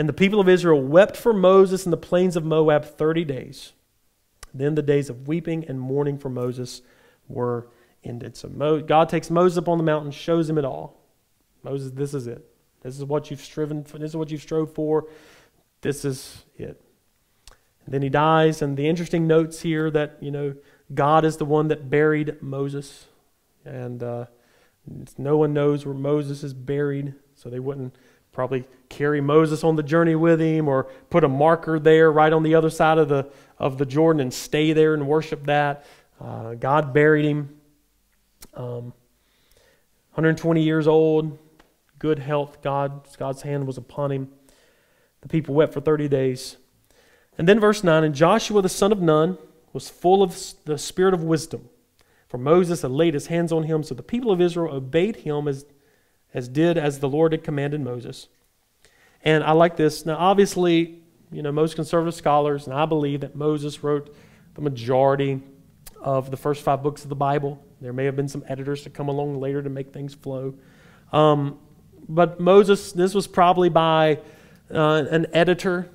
And 0.00 0.08
the 0.08 0.14
people 0.14 0.40
of 0.40 0.48
Israel 0.48 0.80
wept 0.80 1.14
for 1.14 1.34
Moses 1.34 1.84
in 1.84 1.90
the 1.90 1.96
plains 1.98 2.34
of 2.34 2.42
Moab 2.42 2.86
30 2.86 3.22
days. 3.26 3.74
Then 4.54 4.74
the 4.74 4.80
days 4.80 5.10
of 5.10 5.28
weeping 5.28 5.66
and 5.68 5.78
mourning 5.78 6.16
for 6.16 6.30
Moses 6.30 6.80
were 7.28 7.68
ended. 8.02 8.34
So 8.34 8.48
Mo- 8.48 8.80
God 8.80 9.10
takes 9.10 9.28
Moses 9.28 9.58
up 9.58 9.68
on 9.68 9.76
the 9.76 9.84
mountain, 9.84 10.10
shows 10.10 10.48
him 10.48 10.56
it 10.56 10.64
all. 10.64 11.04
Moses, 11.62 11.90
this 11.90 12.14
is 12.14 12.26
it. 12.26 12.50
This 12.80 12.96
is 12.96 13.04
what 13.04 13.30
you've 13.30 13.42
striven 13.42 13.84
for. 13.84 13.98
This 13.98 14.12
is 14.12 14.16
what 14.16 14.30
you've 14.30 14.40
strove 14.40 14.72
for. 14.72 15.06
This 15.82 16.06
is 16.06 16.46
it. 16.56 16.80
And 17.84 17.92
then 17.92 18.00
he 18.00 18.08
dies, 18.08 18.62
and 18.62 18.78
the 18.78 18.88
interesting 18.88 19.26
notes 19.26 19.60
here 19.60 19.90
that, 19.90 20.16
you 20.22 20.30
know, 20.30 20.54
God 20.94 21.26
is 21.26 21.36
the 21.36 21.44
one 21.44 21.68
that 21.68 21.90
buried 21.90 22.40
Moses. 22.42 23.04
and 23.66 24.02
uh, 24.02 24.24
no 25.18 25.36
one 25.36 25.52
knows 25.52 25.84
where 25.84 25.94
Moses 25.94 26.42
is 26.42 26.54
buried, 26.54 27.12
so 27.34 27.50
they 27.50 27.60
wouldn't 27.60 27.94
probably 28.32 28.64
carry 28.88 29.20
Moses 29.20 29.64
on 29.64 29.76
the 29.76 29.82
journey 29.82 30.14
with 30.14 30.40
him 30.40 30.68
or 30.68 30.84
put 31.10 31.24
a 31.24 31.28
marker 31.28 31.78
there 31.78 32.10
right 32.10 32.32
on 32.32 32.42
the 32.42 32.54
other 32.54 32.70
side 32.70 32.98
of 32.98 33.08
the, 33.08 33.28
of 33.58 33.78
the 33.78 33.86
Jordan 33.86 34.20
and 34.20 34.32
stay 34.32 34.72
there 34.72 34.94
and 34.94 35.06
worship 35.06 35.46
that. 35.46 35.84
Uh, 36.20 36.54
God 36.54 36.92
buried 36.92 37.24
him. 37.24 37.56
Um, 38.54 38.92
120 40.12 40.62
years 40.62 40.86
old, 40.86 41.38
good 41.98 42.18
health. 42.18 42.62
God, 42.62 43.08
God's 43.16 43.42
hand 43.42 43.66
was 43.66 43.78
upon 43.78 44.10
him. 44.10 44.28
The 45.20 45.28
people 45.28 45.54
wept 45.54 45.72
for 45.72 45.80
30 45.80 46.08
days. 46.08 46.56
And 47.38 47.48
then 47.48 47.60
verse 47.60 47.84
9 47.84 48.04
And 48.04 48.14
Joshua 48.14 48.60
the 48.60 48.68
son 48.68 48.92
of 48.92 49.00
Nun 49.00 49.38
was 49.72 49.88
full 49.88 50.22
of 50.22 50.36
the 50.64 50.78
spirit 50.78 51.14
of 51.14 51.22
wisdom. 51.22 51.68
For 52.28 52.38
Moses 52.38 52.82
had 52.82 52.90
laid 52.90 53.14
his 53.14 53.26
hands 53.26 53.52
on 53.52 53.64
him, 53.64 53.82
so 53.82 53.94
the 53.94 54.02
people 54.02 54.30
of 54.30 54.40
Israel 54.40 54.74
obeyed 54.74 55.16
him 55.16 55.48
as, 55.48 55.64
as 56.32 56.48
did 56.48 56.78
as 56.78 56.98
the 56.98 57.08
Lord 57.08 57.32
had 57.32 57.44
commanded 57.44 57.80
Moses. 57.80 58.28
And 59.22 59.44
I 59.44 59.52
like 59.52 59.76
this. 59.76 60.06
Now, 60.06 60.16
obviously, 60.16 61.00
you 61.32 61.42
know, 61.42 61.52
most 61.52 61.76
conservative 61.76 62.14
scholars, 62.14 62.66
and 62.66 62.74
I 62.74 62.86
believe 62.86 63.20
that 63.20 63.34
Moses 63.34 63.82
wrote 63.82 64.14
the 64.54 64.60
majority 64.60 65.40
of 66.00 66.30
the 66.30 66.36
first 66.36 66.62
five 66.62 66.82
books 66.82 67.02
of 67.02 67.08
the 67.08 67.16
Bible. 67.16 67.62
There 67.80 67.92
may 67.92 68.04
have 68.04 68.16
been 68.16 68.28
some 68.28 68.44
editors 68.46 68.82
to 68.82 68.90
come 68.90 69.08
along 69.08 69.40
later 69.40 69.62
to 69.62 69.70
make 69.70 69.92
things 69.92 70.14
flow. 70.14 70.54
Um, 71.12 71.58
but 72.08 72.40
Moses, 72.40 72.92
this 72.92 73.14
was 73.14 73.26
probably 73.26 73.68
by 73.68 74.18
uh, 74.72 75.04
an 75.10 75.26
editor 75.32 75.90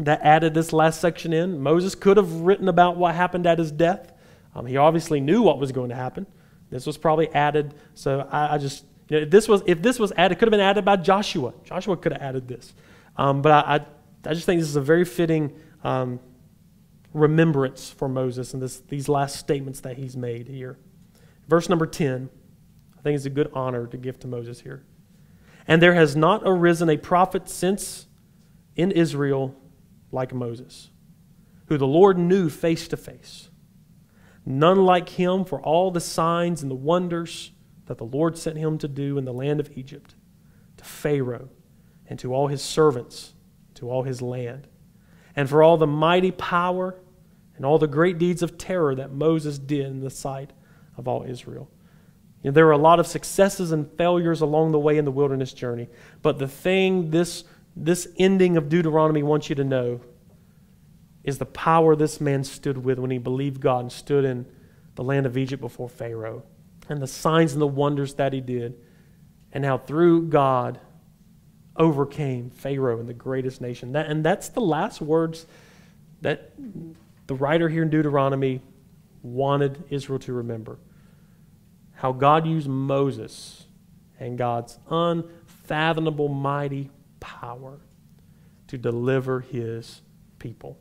that 0.00 0.20
added 0.22 0.54
this 0.54 0.72
last 0.72 1.00
section 1.00 1.32
in. 1.32 1.60
Moses 1.60 1.94
could 1.94 2.16
have 2.16 2.30
written 2.32 2.68
about 2.68 2.96
what 2.96 3.14
happened 3.14 3.46
at 3.46 3.58
his 3.58 3.70
death. 3.70 4.12
Um, 4.54 4.66
he 4.66 4.76
obviously 4.76 5.20
knew 5.20 5.42
what 5.42 5.58
was 5.58 5.72
going 5.72 5.90
to 5.90 5.94
happen. 5.94 6.26
This 6.70 6.86
was 6.86 6.96
probably 6.96 7.28
added. 7.32 7.74
So 7.94 8.26
I, 8.30 8.54
I 8.54 8.58
just, 8.58 8.84
you 9.08 9.16
know, 9.16 9.22
if 9.24 9.30
this 9.30 9.48
was 9.48 9.62
if 9.66 9.82
this 9.82 9.98
was 9.98 10.12
added, 10.16 10.36
it 10.36 10.38
could 10.38 10.48
have 10.48 10.52
been 10.52 10.60
added 10.60 10.84
by 10.84 10.96
Joshua. 10.96 11.52
Joshua 11.64 11.96
could 11.96 12.12
have 12.12 12.22
added 12.22 12.48
this. 12.48 12.72
Um, 13.16 13.42
but 13.42 13.52
I, 13.52 13.74
I, 13.76 13.86
I, 14.30 14.34
just 14.34 14.46
think 14.46 14.60
this 14.60 14.68
is 14.68 14.76
a 14.76 14.80
very 14.80 15.04
fitting 15.04 15.52
um, 15.84 16.18
remembrance 17.12 17.90
for 17.90 18.08
Moses 18.08 18.54
and 18.54 18.62
this, 18.62 18.80
these 18.80 19.08
last 19.08 19.36
statements 19.36 19.80
that 19.80 19.96
he's 19.96 20.16
made 20.16 20.48
here. 20.48 20.78
Verse 21.48 21.68
number 21.68 21.86
10, 21.86 22.28
I 22.98 23.02
think 23.02 23.14
is 23.14 23.26
a 23.26 23.30
good 23.30 23.50
honor 23.54 23.86
to 23.86 23.96
give 23.96 24.18
to 24.20 24.26
Moses 24.26 24.60
here. 24.60 24.82
And 25.68 25.80
there 25.80 25.94
has 25.94 26.16
not 26.16 26.42
arisen 26.44 26.90
a 26.90 26.96
prophet 26.96 27.48
since 27.48 28.06
in 28.74 28.90
Israel 28.90 29.54
like 30.10 30.34
Moses, 30.34 30.90
who 31.66 31.78
the 31.78 31.86
Lord 31.86 32.18
knew 32.18 32.48
face 32.50 32.88
to 32.88 32.96
face. 32.96 33.48
None 34.44 34.84
like 34.84 35.10
him 35.10 35.44
for 35.44 35.60
all 35.60 35.90
the 35.90 36.00
signs 36.00 36.62
and 36.62 36.70
the 36.70 36.74
wonders 36.74 37.52
that 37.86 37.98
the 37.98 38.04
Lord 38.04 38.38
sent 38.38 38.58
him 38.58 38.78
to 38.78 38.88
do 38.88 39.18
in 39.18 39.24
the 39.24 39.32
land 39.32 39.60
of 39.60 39.76
Egypt, 39.76 40.14
to 40.76 40.84
Pharaoh 40.84 41.48
and 42.06 42.18
to 42.18 42.34
all 42.34 42.48
his 42.48 42.62
servants, 42.62 43.34
to 43.74 43.90
all 43.90 44.02
his 44.02 44.20
land, 44.22 44.66
and 45.36 45.48
for 45.48 45.62
all 45.62 45.76
the 45.76 45.86
mighty 45.86 46.30
power 46.30 46.96
and 47.56 47.64
all 47.64 47.78
the 47.78 47.86
great 47.86 48.18
deeds 48.18 48.42
of 48.42 48.58
terror 48.58 48.94
that 48.94 49.12
Moses 49.12 49.58
did 49.58 49.86
in 49.86 50.00
the 50.00 50.10
sight 50.10 50.52
of 50.96 51.08
all 51.08 51.24
Israel. 51.24 51.70
You 52.42 52.50
know, 52.50 52.54
there 52.54 52.66
were 52.66 52.72
a 52.72 52.78
lot 52.78 53.00
of 53.00 53.06
successes 53.06 53.72
and 53.72 53.90
failures 53.96 54.40
along 54.40 54.72
the 54.72 54.78
way 54.78 54.98
in 54.98 55.04
the 55.04 55.10
wilderness 55.10 55.52
journey, 55.52 55.88
but 56.22 56.38
the 56.38 56.48
thing 56.48 57.10
this 57.10 57.44
this 57.76 58.06
ending 58.18 58.56
of 58.56 58.68
Deuteronomy 58.68 59.22
wants 59.22 59.48
you 59.48 59.56
to 59.56 59.64
know 59.64 60.00
is 61.24 61.38
the 61.38 61.46
power 61.46 61.96
this 61.96 62.20
man 62.20 62.44
stood 62.44 62.78
with 62.78 62.98
when 62.98 63.10
he 63.10 63.18
believed 63.18 63.60
God 63.60 63.80
and 63.80 63.92
stood 63.92 64.24
in 64.24 64.46
the 64.94 65.02
land 65.02 65.26
of 65.26 65.36
Egypt 65.36 65.60
before 65.60 65.88
Pharaoh, 65.88 66.44
and 66.88 67.00
the 67.00 67.06
signs 67.06 67.52
and 67.52 67.62
the 67.62 67.66
wonders 67.66 68.14
that 68.14 68.32
he 68.32 68.40
did, 68.40 68.74
and 69.52 69.64
how 69.64 69.78
through 69.78 70.28
God 70.28 70.80
overcame 71.76 72.50
Pharaoh 72.50 73.00
and 73.00 73.08
the 73.08 73.14
greatest 73.14 73.60
nation. 73.60 73.92
That, 73.92 74.06
and 74.06 74.24
that's 74.24 74.48
the 74.48 74.60
last 74.60 75.00
words 75.00 75.46
that 76.20 76.52
the 77.26 77.34
writer 77.34 77.68
here 77.68 77.82
in 77.82 77.90
Deuteronomy 77.90 78.60
wanted 79.22 79.82
Israel 79.90 80.18
to 80.20 80.32
remember. 80.32 80.78
How 81.94 82.12
God 82.12 82.46
used 82.46 82.68
Moses 82.68 83.66
and 84.20 84.36
God's 84.36 84.78
unfathomable, 84.90 86.28
mighty 86.28 86.90
power 87.20 87.78
to 88.68 88.78
deliver 88.78 89.40
his 89.40 90.02
people, 90.38 90.78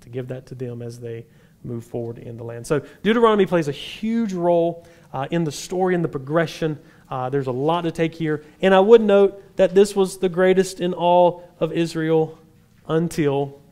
to 0.00 0.08
give 0.08 0.28
that 0.28 0.46
to 0.46 0.54
them 0.54 0.82
as 0.82 1.00
they 1.00 1.26
move 1.62 1.84
forward 1.84 2.18
in 2.18 2.36
the 2.36 2.44
land. 2.44 2.66
So 2.66 2.82
Deuteronomy 3.02 3.46
plays 3.46 3.68
a 3.68 3.72
huge 3.72 4.32
role 4.34 4.86
uh, 5.14 5.28
in 5.30 5.44
the 5.44 5.52
story 5.52 5.94
and 5.94 6.04
the 6.04 6.08
progression. 6.08 6.78
Uh, 7.08 7.30
there's 7.30 7.46
a 7.46 7.52
lot 7.52 7.82
to 7.82 7.92
take 7.92 8.14
here. 8.14 8.44
And 8.60 8.74
I 8.74 8.80
would 8.80 9.00
note 9.00 9.56
that 9.56 9.74
this 9.74 9.94
was 9.94 10.18
the 10.18 10.28
greatest 10.28 10.80
in 10.80 10.92
all 10.92 11.48
of 11.60 11.72
Israel 11.72 12.36
until 12.88 13.62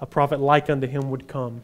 a 0.00 0.06
prophet 0.06 0.40
like 0.40 0.70
unto 0.70 0.86
him 0.86 1.10
would 1.10 1.28
come, 1.28 1.60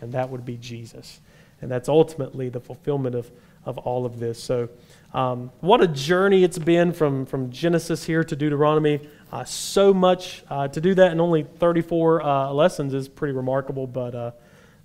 and 0.00 0.12
that 0.12 0.30
would 0.30 0.46
be 0.46 0.56
Jesus. 0.56 1.20
And 1.60 1.70
that's 1.70 1.88
ultimately 1.88 2.48
the 2.48 2.60
fulfillment 2.60 3.14
of, 3.14 3.30
of 3.66 3.78
all 3.78 4.06
of 4.06 4.18
this. 4.18 4.42
So 4.42 4.70
um, 5.12 5.50
what 5.60 5.82
a 5.82 5.88
journey 5.88 6.42
it's 6.42 6.58
been 6.58 6.92
from, 6.92 7.26
from 7.26 7.50
Genesis 7.50 8.04
here 8.04 8.24
to 8.24 8.34
Deuteronomy. 8.34 9.06
Uh, 9.30 9.44
so 9.44 9.92
much 9.92 10.42
uh, 10.48 10.68
to 10.68 10.80
do 10.80 10.94
that 10.94 11.12
in 11.12 11.20
only 11.20 11.42
34 11.42 12.22
uh, 12.22 12.50
lessons 12.52 12.94
is 12.94 13.08
pretty 13.08 13.34
remarkable, 13.34 13.86
but 13.86 14.14
uh, 14.14 14.30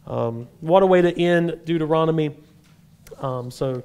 um, 0.06 0.50
what 0.60 0.84
a 0.84 0.86
way 0.86 1.02
to 1.02 1.18
end 1.18 1.62
Deuteronomy. 1.64 2.36
Um, 3.22 3.52
so, 3.52 3.84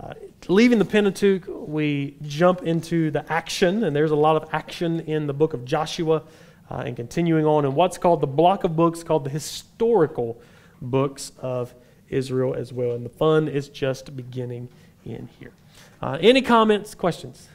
uh, 0.00 0.14
leaving 0.48 0.78
the 0.78 0.84
Pentateuch, 0.84 1.44
we 1.48 2.16
jump 2.22 2.62
into 2.62 3.10
the 3.10 3.30
action, 3.32 3.84
and 3.84 3.94
there's 3.94 4.10
a 4.10 4.16
lot 4.16 4.36
of 4.36 4.48
action 4.52 5.00
in 5.00 5.26
the 5.26 5.32
book 5.32 5.54
of 5.54 5.64
Joshua, 5.64 6.22
uh, 6.70 6.82
and 6.86 6.96
continuing 6.96 7.46
on 7.46 7.64
in 7.64 7.74
what's 7.74 7.98
called 7.98 8.20
the 8.20 8.26
block 8.26 8.64
of 8.64 8.74
books 8.74 9.02
called 9.04 9.24
the 9.24 9.30
historical 9.30 10.40
books 10.80 11.32
of 11.38 11.74
Israel 12.08 12.54
as 12.54 12.72
well. 12.72 12.92
And 12.92 13.04
the 13.04 13.10
fun 13.10 13.48
is 13.48 13.68
just 13.68 14.16
beginning 14.16 14.68
in 15.04 15.28
here. 15.38 15.52
Uh, 16.02 16.18
any 16.20 16.42
comments, 16.42 16.94
questions? 16.94 17.48